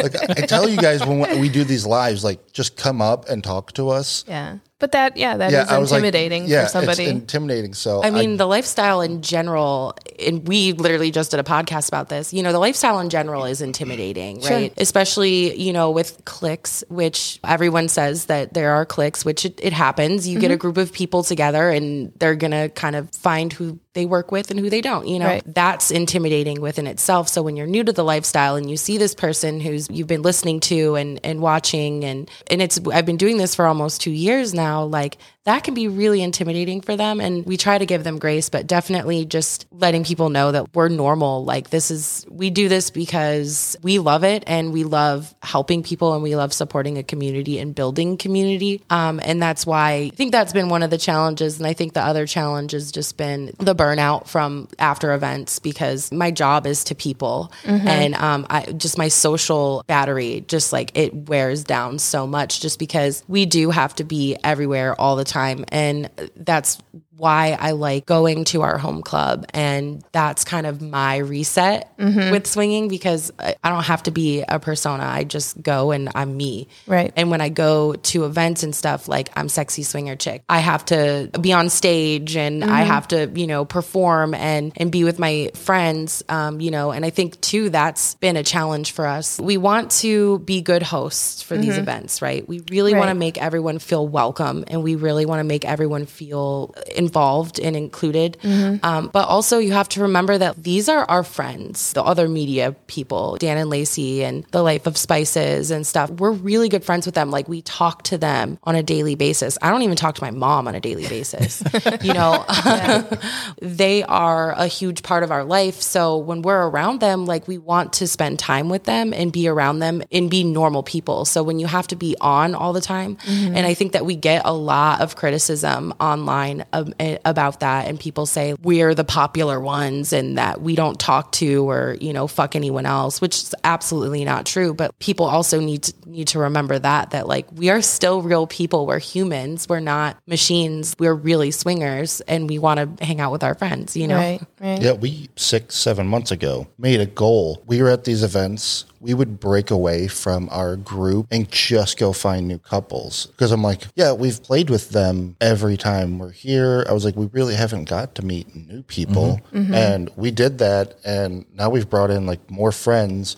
like 0.00 0.16
I 0.16 0.42
I 0.42 0.46
tell 0.46 0.68
you 0.68 0.78
guys 0.78 1.04
when 1.06 1.38
we 1.38 1.48
do 1.48 1.62
these 1.62 1.86
lives, 1.86 2.24
like 2.24 2.52
just 2.52 2.76
come 2.76 3.00
up 3.02 3.28
and 3.28 3.44
talk 3.44 3.72
to 3.74 3.90
us 3.90 4.24
Yeah. 4.26 4.58
But 4.84 4.92
that, 4.92 5.16
yeah, 5.16 5.38
that 5.38 5.50
is 5.50 5.68
I 5.70 5.78
was 5.78 5.90
like, 5.92 6.00
intimidating 6.00 6.44
yeah, 6.44 6.64
for 6.64 6.68
somebody. 6.68 7.04
It's 7.04 7.10
intimidating. 7.12 7.72
So 7.72 8.02
I 8.04 8.10
mean, 8.10 8.36
the 8.36 8.44
lifestyle 8.46 9.00
in 9.00 9.22
general, 9.22 9.94
and 10.18 10.46
we 10.46 10.72
literally 10.72 11.10
just 11.10 11.30
did 11.30 11.40
a 11.40 11.42
podcast 11.42 11.88
about 11.88 12.10
this. 12.10 12.34
You 12.34 12.42
know, 12.42 12.52
the 12.52 12.58
lifestyle 12.58 13.00
in 13.00 13.08
general 13.08 13.46
is 13.46 13.62
intimidating, 13.62 14.42
right? 14.42 14.74
Especially, 14.76 15.58
you 15.58 15.72
know, 15.72 15.90
with 15.90 16.22
clicks, 16.26 16.84
which 16.90 17.40
everyone 17.44 17.88
says 17.88 18.26
that 18.26 18.52
there 18.52 18.72
are 18.72 18.84
clicks, 18.84 19.24
which 19.24 19.46
it, 19.46 19.58
it 19.62 19.72
happens. 19.72 20.28
You 20.28 20.38
get 20.38 20.48
Mm-hmm. 20.48 20.52
a 20.54 20.56
group 20.58 20.76
of 20.76 20.92
people 20.92 21.22
together 21.22 21.70
and 21.70 22.12
they're 22.18 22.34
going 22.34 22.50
to 22.50 22.68
kind 22.68 22.94
of 22.94 23.10
find 23.12 23.50
who 23.50 23.80
they 23.94 24.06
work 24.06 24.30
with 24.30 24.50
and 24.50 24.60
who 24.60 24.68
they 24.68 24.80
don't, 24.80 25.06
you 25.06 25.18
know, 25.18 25.26
Right. 25.26 25.42
that's 25.46 25.90
intimidating 25.90 26.60
within 26.60 26.86
itself. 26.86 27.28
So 27.28 27.42
when 27.42 27.56
you're 27.56 27.66
new 27.66 27.82
to 27.84 27.92
the 27.92 28.04
lifestyle 28.04 28.56
and 28.56 28.70
you 28.70 28.76
see 28.76 28.98
this 28.98 29.14
person 29.14 29.60
who's 29.60 29.88
you've 29.90 30.06
been 30.08 30.22
listening 30.22 30.60
to 30.60 30.96
and, 30.96 31.20
and 31.24 31.40
watching 31.40 32.04
and, 32.04 32.30
and 32.48 32.60
it's, 32.60 32.78
I've 32.92 33.06
been 33.06 33.16
doing 33.16 33.38
this 33.38 33.54
for 33.54 33.66
almost 33.66 34.00
two 34.00 34.10
years 34.10 34.52
now, 34.52 34.84
like 34.84 35.16
that 35.44 35.62
can 35.62 35.74
be 35.74 35.88
really 35.88 36.22
intimidating 36.22 36.80
for 36.80 36.96
them. 36.96 37.20
And 37.20 37.44
we 37.44 37.56
try 37.58 37.76
to 37.76 37.84
give 37.84 38.02
them 38.02 38.18
grace, 38.18 38.48
but 38.48 38.66
definitely 38.66 39.26
just 39.26 39.66
letting 39.70 40.02
people 40.02 40.30
know 40.30 40.50
that 40.52 40.74
we're 40.74 40.88
normal. 40.88 41.44
Like 41.44 41.68
this 41.70 41.90
is, 41.90 42.24
we 42.30 42.48
do 42.50 42.68
this 42.68 42.90
because 42.90 43.76
we 43.82 43.98
love 43.98 44.24
it 44.24 44.44
and 44.46 44.72
we 44.72 44.84
love 44.84 45.34
helping 45.42 45.82
people 45.82 46.14
and 46.14 46.22
we 46.22 46.34
love 46.34 46.52
supporting 46.54 46.96
a 46.96 47.02
community 47.02 47.58
and 47.58 47.74
building 47.74 48.16
community. 48.16 48.82
Um, 48.88 49.20
and 49.22 49.42
that's 49.42 49.66
why 49.66 49.92
I 49.92 50.08
think 50.10 50.32
that's 50.32 50.54
been 50.54 50.70
one 50.70 50.82
of 50.82 50.88
the 50.90 50.96
challenges. 50.98 51.58
And 51.58 51.66
I 51.66 51.74
think 51.74 51.92
the 51.92 52.00
other 52.02 52.26
challenge 52.26 52.72
has 52.72 52.90
just 52.90 53.18
been 53.18 53.52
the 53.58 53.74
burnout 53.84 54.26
from 54.28 54.68
after 54.78 55.12
events 55.12 55.58
because 55.58 56.10
my 56.12 56.30
job 56.30 56.66
is 56.66 56.84
to 56.84 56.94
people. 56.94 57.52
And 57.88 58.14
um, 58.14 58.46
I 58.50 58.72
just 58.72 58.96
my 58.98 59.08
social 59.08 59.84
battery 59.86 60.44
just 60.48 60.72
like 60.72 60.90
it 60.94 61.14
wears 61.14 61.64
down 61.64 61.98
so 61.98 62.26
much 62.26 62.60
just 62.60 62.78
because 62.78 63.22
we 63.28 63.46
do 63.46 63.70
have 63.70 63.94
to 63.96 64.04
be 64.04 64.36
everywhere 64.42 64.98
all 65.00 65.16
the 65.16 65.24
time. 65.24 65.64
And 65.68 66.10
that's 66.36 66.78
why 67.16 67.56
I 67.58 67.72
like 67.72 68.06
going 68.06 68.44
to 68.46 68.62
our 68.62 68.78
home 68.78 69.02
club 69.02 69.46
and 69.54 70.02
that's 70.12 70.44
kind 70.44 70.66
of 70.66 70.82
my 70.82 71.18
reset 71.18 71.96
mm-hmm. 71.98 72.30
with 72.30 72.46
swinging 72.46 72.88
because 72.88 73.32
I 73.38 73.70
don't 73.70 73.84
have 73.84 74.02
to 74.04 74.10
be 74.10 74.42
a 74.46 74.58
persona 74.58 75.04
I 75.04 75.24
just 75.24 75.62
go 75.62 75.90
and 75.90 76.10
I'm 76.14 76.36
me 76.36 76.68
Right. 76.86 77.12
and 77.16 77.30
when 77.30 77.40
I 77.40 77.48
go 77.48 77.94
to 77.94 78.24
events 78.24 78.62
and 78.62 78.74
stuff, 78.74 79.08
like 79.08 79.30
I'm 79.36 79.48
sexy 79.48 79.82
swinger 79.82 80.16
chick, 80.16 80.42
I 80.48 80.58
have 80.58 80.84
to 80.86 81.30
be 81.40 81.52
on 81.52 81.70
stage 81.70 82.36
and 82.36 82.64
I 82.64 82.66
mm-hmm. 82.66 82.90
have 82.90 83.08
to, 83.08 83.30
you 83.34 83.46
know, 83.46 83.64
perform 83.64 84.34
and 84.34 84.72
and 84.76 84.90
be 84.90 85.04
with 85.04 85.18
my 85.18 85.50
friends, 85.54 86.22
um, 86.28 86.60
you 86.60 86.70
know. 86.70 86.90
And 86.90 87.04
I 87.04 87.10
think 87.10 87.40
too 87.40 87.70
that's 87.70 88.14
been 88.16 88.36
a 88.36 88.42
challenge 88.42 88.92
for 88.92 89.06
us. 89.06 89.40
We 89.40 89.56
want 89.56 89.90
to 90.02 90.40
be 90.40 90.62
good 90.62 90.82
hosts 90.82 91.42
for 91.42 91.56
these 91.56 91.72
mm-hmm. 91.72 91.80
events, 91.80 92.22
right? 92.22 92.46
We 92.46 92.60
really 92.70 92.94
want 92.94 93.08
to 93.08 93.14
make 93.14 93.38
everyone 93.38 93.78
feel 93.78 94.06
welcome, 94.06 94.64
and 94.68 94.82
we 94.82 94.96
really 94.96 95.26
want 95.26 95.40
to 95.40 95.44
make 95.44 95.64
everyone 95.64 96.06
feel 96.06 96.74
involved 97.04 97.58
and 97.58 97.76
included. 97.76 98.36
Um, 98.82 99.10
but 99.12 99.28
also, 99.28 99.58
you 99.58 99.72
have 99.72 99.88
to 99.90 100.00
remember 100.02 100.38
that 100.38 100.62
these 100.62 100.88
are 100.88 101.04
our 101.14 101.24
friends, 101.24 101.92
the 101.92 102.02
other 102.02 102.28
media 102.28 102.74
people, 102.86 103.36
Dan 103.38 103.56
and 103.58 103.70
Lacey, 103.70 104.24
and 104.24 104.44
the 104.50 104.62
Life 104.62 104.86
of 104.86 104.96
Spices 104.96 105.70
and 105.70 105.86
stuff. 105.86 106.10
We're 106.10 106.32
really 106.32 106.68
good 106.68 106.84
friends 106.84 107.06
with 107.06 107.14
them. 107.14 107.30
Like 107.30 107.48
we 107.48 107.62
talk 107.62 108.02
to 108.04 108.18
them 108.18 108.58
on 108.64 108.74
a 108.74 108.82
daily 108.82 109.14
basis. 109.14 109.58
I 109.62 109.70
don't 109.70 109.82
even 109.82 109.96
talk 109.96 110.14
to 110.16 110.22
my 110.22 110.30
mom 110.30 110.68
on 110.68 110.74
a 110.74 110.80
daily 110.80 111.06
basis. 111.08 111.62
you 112.02 112.12
know, 112.12 112.44
they 113.60 114.02
are 114.04 114.52
a 114.52 114.66
huge 114.66 115.02
part 115.02 115.22
of 115.22 115.30
our 115.30 115.44
life. 115.44 115.80
So 115.80 116.16
when 116.18 116.42
we're 116.42 116.68
around 116.68 117.00
them, 117.00 117.26
like 117.26 117.46
we 117.48 117.58
want 117.58 117.92
to 117.94 118.06
spend 118.06 118.38
time 118.38 118.68
with 118.68 118.84
them 118.84 119.12
and 119.12 119.32
be 119.32 119.48
around 119.48 119.80
them 119.80 120.02
and 120.12 120.30
be 120.30 120.44
normal 120.44 120.82
people. 120.82 121.24
So 121.24 121.42
when 121.42 121.58
you 121.58 121.66
have 121.66 121.86
to 121.88 121.96
be 121.96 122.16
on 122.20 122.54
all 122.54 122.72
the 122.72 122.80
time, 122.80 123.18
and 123.26 123.66
I 123.66 123.74
think 123.74 123.92
that 123.92 124.06
we 124.06 124.16
get 124.16 124.42
a 124.44 124.52
lot 124.52 125.00
of 125.00 125.16
criticism 125.16 125.94
online 126.00 126.64
um, 126.72 126.93
about 127.24 127.60
that, 127.60 127.88
and 127.88 127.98
people 127.98 128.26
say 128.26 128.54
we're 128.62 128.94
the 128.94 129.04
popular 129.04 129.60
ones 129.60 130.12
and 130.12 130.38
that 130.38 130.60
we 130.60 130.74
don't 130.74 130.98
talk 130.98 131.32
to 131.32 131.68
or 131.68 131.96
you 132.00 132.12
know 132.12 132.26
fuck 132.26 132.56
anyone 132.56 132.86
else, 132.86 133.20
which 133.20 133.36
is 133.36 133.54
absolutely 133.64 134.24
not 134.24 134.46
true. 134.46 134.74
But 134.74 134.98
people 134.98 135.26
also 135.26 135.60
need 135.60 135.84
to 135.84 135.94
need 136.06 136.28
to 136.28 136.38
remember 136.40 136.78
that 136.78 137.10
that 137.10 137.26
like 137.26 137.46
we 137.52 137.70
are 137.70 137.82
still 137.82 138.22
real 138.22 138.46
people. 138.46 138.86
We're 138.86 138.98
humans. 138.98 139.68
We're 139.68 139.80
not 139.80 140.18
machines. 140.26 140.94
We're 140.98 141.14
really 141.14 141.50
swingers, 141.50 142.20
and 142.22 142.48
we 142.48 142.58
want 142.58 142.98
to 142.98 143.04
hang 143.04 143.20
out 143.20 143.32
with 143.32 143.42
our 143.44 143.54
friends. 143.54 143.96
You 143.96 144.08
know, 144.08 144.16
Right. 144.16 144.40
Right. 144.60 144.82
Yeah, 144.82 144.92
we 144.92 145.28
six, 145.36 145.76
seven 145.76 146.06
months 146.06 146.30
ago 146.30 146.66
made 146.78 147.00
a 147.00 147.06
goal. 147.06 147.62
We 147.66 147.82
were 147.82 147.90
at 147.90 148.04
these 148.04 148.22
events. 148.22 148.86
We 149.04 149.12
would 149.12 149.38
break 149.38 149.70
away 149.70 150.08
from 150.08 150.48
our 150.50 150.76
group 150.76 151.26
and 151.30 151.50
just 151.50 151.98
go 151.98 152.14
find 152.14 152.48
new 152.48 152.58
couples. 152.58 153.26
Because 153.26 153.52
I'm 153.52 153.62
like, 153.62 153.82
yeah, 153.94 154.12
we've 154.12 154.42
played 154.42 154.70
with 154.70 154.88
them 154.90 155.36
every 155.42 155.76
time 155.76 156.18
we're 156.18 156.32
here. 156.32 156.86
I 156.88 156.92
was 156.94 157.04
like, 157.04 157.14
we 157.14 157.26
really 157.26 157.54
haven't 157.54 157.84
got 157.84 158.14
to 158.14 158.24
meet 158.24 158.56
new 158.56 158.82
people. 158.82 159.42
Mm-hmm. 159.52 159.58
Mm-hmm. 159.58 159.74
And 159.74 160.10
we 160.16 160.30
did 160.30 160.56
that. 160.58 160.94
And 161.04 161.44
now 161.52 161.68
we've 161.68 161.88
brought 161.88 162.10
in 162.10 162.24
like 162.24 162.50
more 162.50 162.72
friends. 162.72 163.36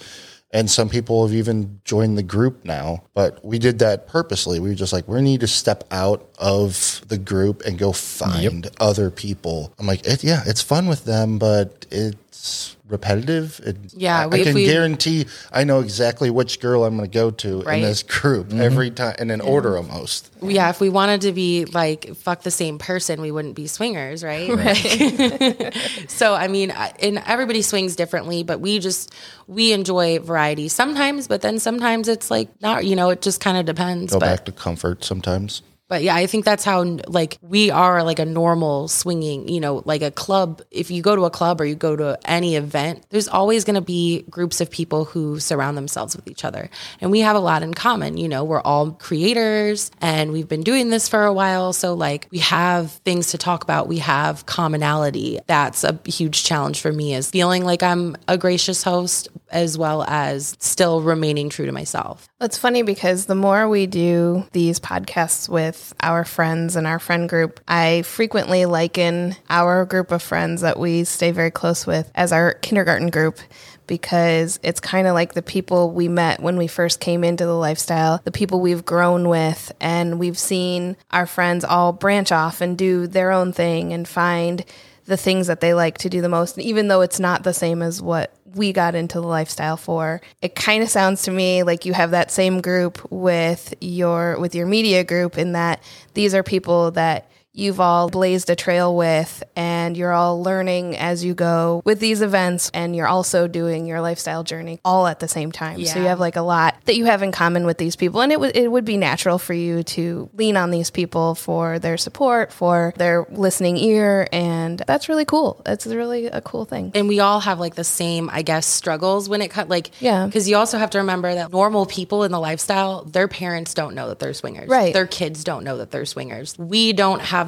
And 0.53 0.71
some 0.71 0.89
people 0.89 1.27
have 1.27 1.35
even 1.35 1.81
joined 1.85 2.17
the 2.17 2.23
group 2.23 2.65
now, 2.65 3.03
but 3.15 3.45
we 3.45 3.59
did 3.59 3.81
that 3.81 4.07
purposely. 4.07 4.61
We 4.61 4.69
were 4.69 4.77
just 4.77 4.93
like, 4.93 5.09
we 5.09 5.21
need 5.21 5.41
to 5.41 5.49
step 5.49 5.83
out 5.91 6.31
of 6.39 7.03
the 7.09 7.19
group 7.19 7.63
and 7.67 7.79
go 7.79 7.93
find 7.93 8.69
other 8.81 9.11
people. 9.11 9.73
I'm 9.79 9.87
like, 9.87 10.07
it, 10.07 10.23
yeah, 10.25 10.43
it's 10.47 10.63
fun 10.63 10.87
with 10.87 11.05
them, 11.05 11.39
but 11.39 11.87
it's 11.91 12.77
repetitive. 12.89 13.61
It, 13.65 13.77
Yeah, 13.95 14.21
I, 14.21 14.27
we- 14.29 14.41
I 14.41 14.45
can 14.45 14.55
we- 14.55 14.67
guarantee 14.67 15.27
I 15.51 15.65
know 15.65 15.81
exactly 15.81 16.31
which 16.31 16.61
girl 16.61 16.85
I'm 16.85 16.97
going 16.97 17.11
to 17.11 17.13
go 17.13 17.31
to 17.33 17.63
Right. 17.63 17.77
in 17.77 17.83
this 17.83 18.03
group 18.05 18.49
mm-hmm. 18.49 18.61
every 18.61 18.91
time, 18.93 19.17
in 19.19 19.31
an 19.31 19.41
order 19.41 19.77
almost. 19.77 20.31
yeah. 20.41 20.71
If 20.71 20.81
we 20.81 20.89
wanted 20.89 21.23
to 21.23 21.33
be 21.33 21.65
like 21.65 22.15
fuck 22.17 22.43
the 22.43 22.51
same 22.53 22.79
person, 22.79 23.21
we 23.21 23.33
wouldn't 23.33 23.57
be 23.57 23.67
swingers, 23.67 24.23
right? 24.23 24.49
Like- 24.49 25.75
so 26.09 26.35
I 26.35 26.47
mean, 26.49 26.71
and 26.71 27.23
everybody 27.27 27.63
swings 27.63 27.97
differently, 27.97 28.45
but 28.45 28.61
we 28.61 28.79
just 28.79 29.13
we 29.49 29.73
enjoy 29.73 30.21
variety 30.21 30.69
sometimes, 30.69 31.27
but 31.27 31.41
then 31.43 31.59
sometimes 31.59 32.07
it's 32.09 32.31
like 32.31 32.49
not. 32.61 32.85
You 32.85 32.95
know, 32.95 33.11
it 33.11 33.21
just 33.23 33.41
kind 33.41 33.57
of 33.59 33.65
depends. 33.67 34.13
Go 34.13 34.21
but 34.21 34.27
back 34.27 34.45
to 34.45 34.53
comfort 34.53 35.03
sometimes. 35.03 35.63
But 35.89 36.03
yeah, 36.03 36.17
I 36.17 36.27
think 36.27 36.45
that's 36.45 36.65
how 36.65 36.83
like 37.07 37.39
we 37.43 37.71
are 37.71 38.03
like 38.03 38.19
a 38.19 38.25
normal 38.25 38.89
swinging, 38.89 39.49
you 39.49 39.61
know, 39.61 39.83
like 39.85 40.03
a 40.03 40.11
club. 40.11 40.63
If 40.71 40.91
you 40.91 41.01
go 41.01 41.15
to 41.15 41.25
a 41.27 41.31
club 41.31 41.61
or 41.61 41.65
you 41.65 41.77
go 41.77 41.95
to 41.95 42.19
any 42.25 42.57
event, 42.57 43.07
there's 43.11 43.29
always 43.29 43.65
going 43.65 43.77
to 43.77 43.81
be 43.81 44.23
groups 44.29 44.61
of 44.61 44.71
people 44.71 45.05
who 45.05 45.39
surround 45.39 45.77
themselves 45.77 46.17
with 46.17 46.29
each 46.29 46.45
other. 46.45 46.71
And 47.01 47.11
we 47.13 47.21
have 47.21 47.37
a 47.37 47.41
lot 47.41 47.63
in 47.63 47.73
common, 47.73 48.17
you 48.17 48.29
know, 48.29 48.43
we're 48.43 48.61
all 48.61 48.91
creators 48.93 49.93
and 50.01 50.33
we've 50.33 50.49
been 50.49 50.63
doing 50.63 50.91
this 50.91 51.09
for 51.09 51.25
a 51.25 51.33
while, 51.33 51.73
so 51.73 51.95
like 51.95 52.27
we 52.31 52.39
have 52.39 52.91
things 52.91 53.31
to 53.31 53.39
talk 53.39 53.63
about, 53.63 53.87
we 53.87 53.99
have 53.99 54.47
commonality. 54.47 55.39
That's 55.47 55.85
a 55.85 55.99
huge 56.05 56.43
challenge 56.43 56.81
for 56.81 56.93
me 56.93 57.15
is 57.15 57.31
feeling 57.31 57.65
like 57.65 57.83
I'm 57.83 58.17
a 58.27 58.37
gracious 58.37 58.83
host 58.83 59.29
as 59.51 59.79
well 59.79 60.03
as 60.09 60.57
still 60.59 61.01
remaining 61.01 61.49
true 61.49 61.67
to 61.67 61.73
myself. 61.73 62.29
It's 62.41 62.59
funny 62.59 62.83
because 62.83 63.27
the 63.27 63.35
more 63.35 63.69
we 63.69 63.87
do 63.87 64.45
these 64.53 64.81
podcasts 64.81 65.49
with 65.49 65.76
our 66.01 66.25
friends 66.25 66.77
and 66.77 66.87
our 66.87 66.99
friend 66.99 67.29
group, 67.29 67.61
I 67.67 68.03
frequently 68.03 68.67
liken 68.67 69.37
our 69.49 69.85
group 69.85 70.13
of 70.13 70.23
friends 70.23 70.61
that 70.63 70.79
we 70.79 71.05
stay 71.05 71.31
very 71.31 71.51
close 71.51 71.87
with 71.87 72.11
as 72.15 72.33
our 72.33 72.55
kindergarten 72.55 73.11
group 73.11 73.39
because 73.87 74.59
it's 74.63 74.81
kind 74.81 75.07
of 75.07 75.15
like 75.15 75.35
the 75.35 75.43
people 75.43 75.91
we 75.91 76.09
met 76.09 76.41
when 76.41 76.57
we 76.57 76.67
first 76.67 77.01
came 77.01 77.25
into 77.25 77.47
the 77.47 77.55
lifestyle, 77.55 78.21
the 78.25 78.33
people 78.33 78.61
we've 78.61 78.85
grown 78.85 79.29
with, 79.29 79.73
and 79.81 80.19
we've 80.19 80.39
seen 80.39 80.97
our 81.11 81.27
friends 81.27 81.65
all 81.65 81.93
branch 81.93 82.33
off 82.33 82.61
and 82.61 82.77
do 82.77 83.07
their 83.07 83.31
own 83.31 83.53
thing 83.53 83.93
and 83.93 84.09
find 84.09 84.65
the 85.07 85.17
things 85.17 85.47
that 85.47 85.61
they 85.61 85.73
like 85.73 85.99
to 85.99 86.11
do 86.11 86.21
the 86.21 86.29
most. 86.29 86.59
Even 86.59 86.89
though 86.89 87.01
it's 87.01 87.21
not 87.21 87.45
the 87.45 87.55
same 87.55 87.81
as 87.81 88.03
what 88.03 88.36
we 88.57 88.73
got 88.73 88.95
into 88.95 89.21
the 89.21 89.27
lifestyle 89.27 89.77
for, 89.77 90.21
it 90.43 90.55
kind 90.55 90.83
of 90.83 90.89
sounds 90.89 91.23
to 91.25 91.31
me 91.31 91.63
like 91.63 91.85
you 91.85 91.93
have 91.93 92.11
that 92.13 92.31
same 92.31 92.61
group 92.61 93.07
with 93.11 93.75
your 93.81 94.39
with 94.39 94.55
your 94.55 94.67
media 94.67 95.05
group 95.05 95.39
in 95.39 95.53
that 95.53 95.83
these 96.15 96.35
are 96.35 96.43
people 96.43 96.91
that 96.93 97.31
you've 97.57 97.81
all 97.81 98.09
blazed 98.11 98.51
a 98.51 98.55
trail 98.55 98.95
with 98.95 99.43
and 99.57 99.97
you're 99.97 100.13
all 100.13 100.43
learning 100.43 100.97
as 100.97 101.25
you 101.25 101.33
go 101.35 101.81
with 101.87 101.99
these 101.99 102.21
events 102.21 102.71
and 102.75 102.95
you're 102.95 103.09
also 103.09 103.49
doing 103.49 103.87
your 103.87 104.01
lifestyle 104.03 104.45
journey 104.45 104.79
all 104.85 105.07
at 105.07 105.21
the 105.21 105.27
same 105.27 105.51
time. 105.51 105.83
So 105.87 105.99
you 105.99 106.05
have 106.07 106.21
like 106.21 106.37
a 106.37 106.43
lot 106.43 106.77
that 106.85 106.97
you 106.97 107.07
have 107.07 107.23
in 107.23 107.33
common 107.33 107.65
with 107.65 107.79
these 107.79 107.97
people 107.97 108.21
and 108.21 108.31
it 108.31 108.39
would 108.39 108.55
it 108.55 108.71
would 108.71 108.85
be 108.85 108.99
natural 108.99 109.39
for 109.39 109.55
you 109.55 109.83
to 109.85 110.29
lean 110.35 110.57
on 110.59 110.71
these 110.71 110.91
people 110.91 111.35
for 111.35 111.79
their 111.79 111.97
support, 111.97 112.53
for 112.53 112.93
their 112.99 113.27
listening 113.31 113.79
ear 113.79 114.29
and 114.33 114.81
that's 114.87 115.09
really 115.09 115.25
cool. 115.25 115.63
That's 115.65 115.87
really 115.87 116.27
a 116.27 116.43
cool 116.43 116.67
thing. 116.67 116.93
and 116.95 117.09
we 117.09 117.21
all 117.21 117.41
have 117.41 117.59
like 117.59 117.75
the 117.75 117.85
same 117.85 118.29
i 118.31 118.43
guess 118.43 118.67
struggles 118.67 119.29
when 119.29 119.41
it 119.41 119.49
cut 119.49 119.69
like 119.71 119.91
Yeah. 120.01 120.27
because 120.27 120.47
you 120.49 120.57
also 120.57 120.77
have 120.77 120.91
to 120.91 120.99
remember 120.99 121.33
that 121.35 121.51
normal 121.53 121.87
people 121.87 122.23
in 122.25 122.33
the 122.33 122.39
lifestyle 122.41 123.05
their 123.05 123.29
parents 123.29 123.73
don't 123.73 123.95
know 123.95 124.09
that 124.09 124.19
they're 124.19 124.35
swingers 124.35 124.69
Right. 124.69 124.93
their 124.93 125.07
kids 125.07 125.43
don't 125.45 125.65
know 125.65 125.79
that 125.79 125.91
they're 125.91 126.05
swingers 126.05 126.59
we 126.59 126.93
don't 126.93 127.23
have 127.23 127.46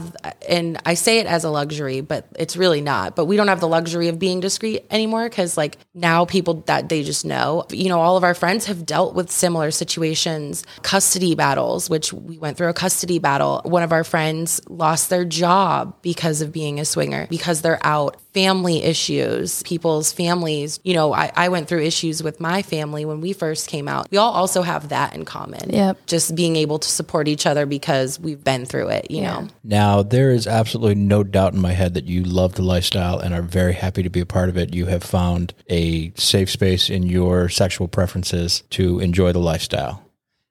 and 0.48 0.80
i 0.84 0.94
say 0.94 1.18
it 1.18 1.26
as 1.26 1.44
a 1.44 1.50
luxury 1.50 2.00
but 2.00 2.26
it's 2.36 2.56
really 2.56 2.80
not 2.80 3.16
but 3.16 3.26
we 3.26 3.36
don't 3.36 3.48
have 3.48 3.60
the 3.60 3.68
luxury 3.68 4.08
of 4.08 4.18
being 4.18 4.40
discreet 4.40 4.84
anymore 4.90 5.28
because 5.28 5.56
like 5.56 5.78
now 5.94 6.24
people 6.24 6.54
that 6.66 6.88
they 6.88 7.02
just 7.02 7.24
know 7.24 7.64
you 7.70 7.88
know 7.88 8.00
all 8.00 8.16
of 8.16 8.24
our 8.24 8.34
friends 8.34 8.66
have 8.66 8.84
dealt 8.84 9.14
with 9.14 9.30
similar 9.30 9.70
situations 9.70 10.64
custody 10.82 11.34
battles 11.34 11.88
which 11.88 12.12
we 12.12 12.38
went 12.38 12.56
through 12.56 12.68
a 12.68 12.74
custody 12.74 13.18
battle 13.18 13.60
one 13.64 13.82
of 13.82 13.92
our 13.92 14.04
friends 14.04 14.60
lost 14.68 15.10
their 15.10 15.24
job 15.24 15.96
because 16.02 16.40
of 16.40 16.52
being 16.52 16.80
a 16.80 16.84
swinger 16.84 17.26
because 17.28 17.62
they're 17.62 17.80
out 17.84 18.16
family 18.38 18.84
issues, 18.84 19.64
people's 19.64 20.12
families. 20.12 20.78
You 20.84 20.94
know, 20.94 21.12
I, 21.12 21.32
I 21.34 21.48
went 21.48 21.66
through 21.66 21.82
issues 21.82 22.22
with 22.22 22.38
my 22.38 22.62
family 22.62 23.04
when 23.04 23.20
we 23.20 23.32
first 23.32 23.68
came 23.68 23.88
out. 23.88 24.06
We 24.12 24.18
all 24.18 24.32
also 24.32 24.62
have 24.62 24.90
that 24.90 25.12
in 25.14 25.24
common. 25.24 25.70
Yep. 25.70 26.06
Just 26.06 26.36
being 26.36 26.54
able 26.54 26.78
to 26.78 26.88
support 26.88 27.26
each 27.26 27.46
other 27.46 27.66
because 27.66 28.20
we've 28.20 28.42
been 28.42 28.64
through 28.64 28.90
it, 28.90 29.10
you 29.10 29.22
know. 29.22 29.48
Now, 29.64 29.87
there 30.02 30.30
is 30.30 30.46
absolutely 30.46 30.94
no 30.94 31.22
doubt 31.22 31.54
in 31.54 31.60
my 31.60 31.72
head 31.72 31.94
that 31.94 32.06
you 32.06 32.22
love 32.22 32.54
the 32.54 32.62
lifestyle 32.62 33.18
and 33.18 33.34
are 33.34 33.42
very 33.42 33.74
happy 33.74 34.02
to 34.02 34.10
be 34.10 34.20
a 34.20 34.26
part 34.26 34.48
of 34.48 34.56
it. 34.56 34.74
You 34.74 34.86
have 34.86 35.02
found 35.02 35.54
a 35.68 36.12
safe 36.16 36.50
space 36.50 36.90
in 36.90 37.04
your 37.04 37.48
sexual 37.48 37.88
preferences 37.88 38.62
to 38.70 39.00
enjoy 39.00 39.32
the 39.32 39.38
lifestyle. 39.38 40.04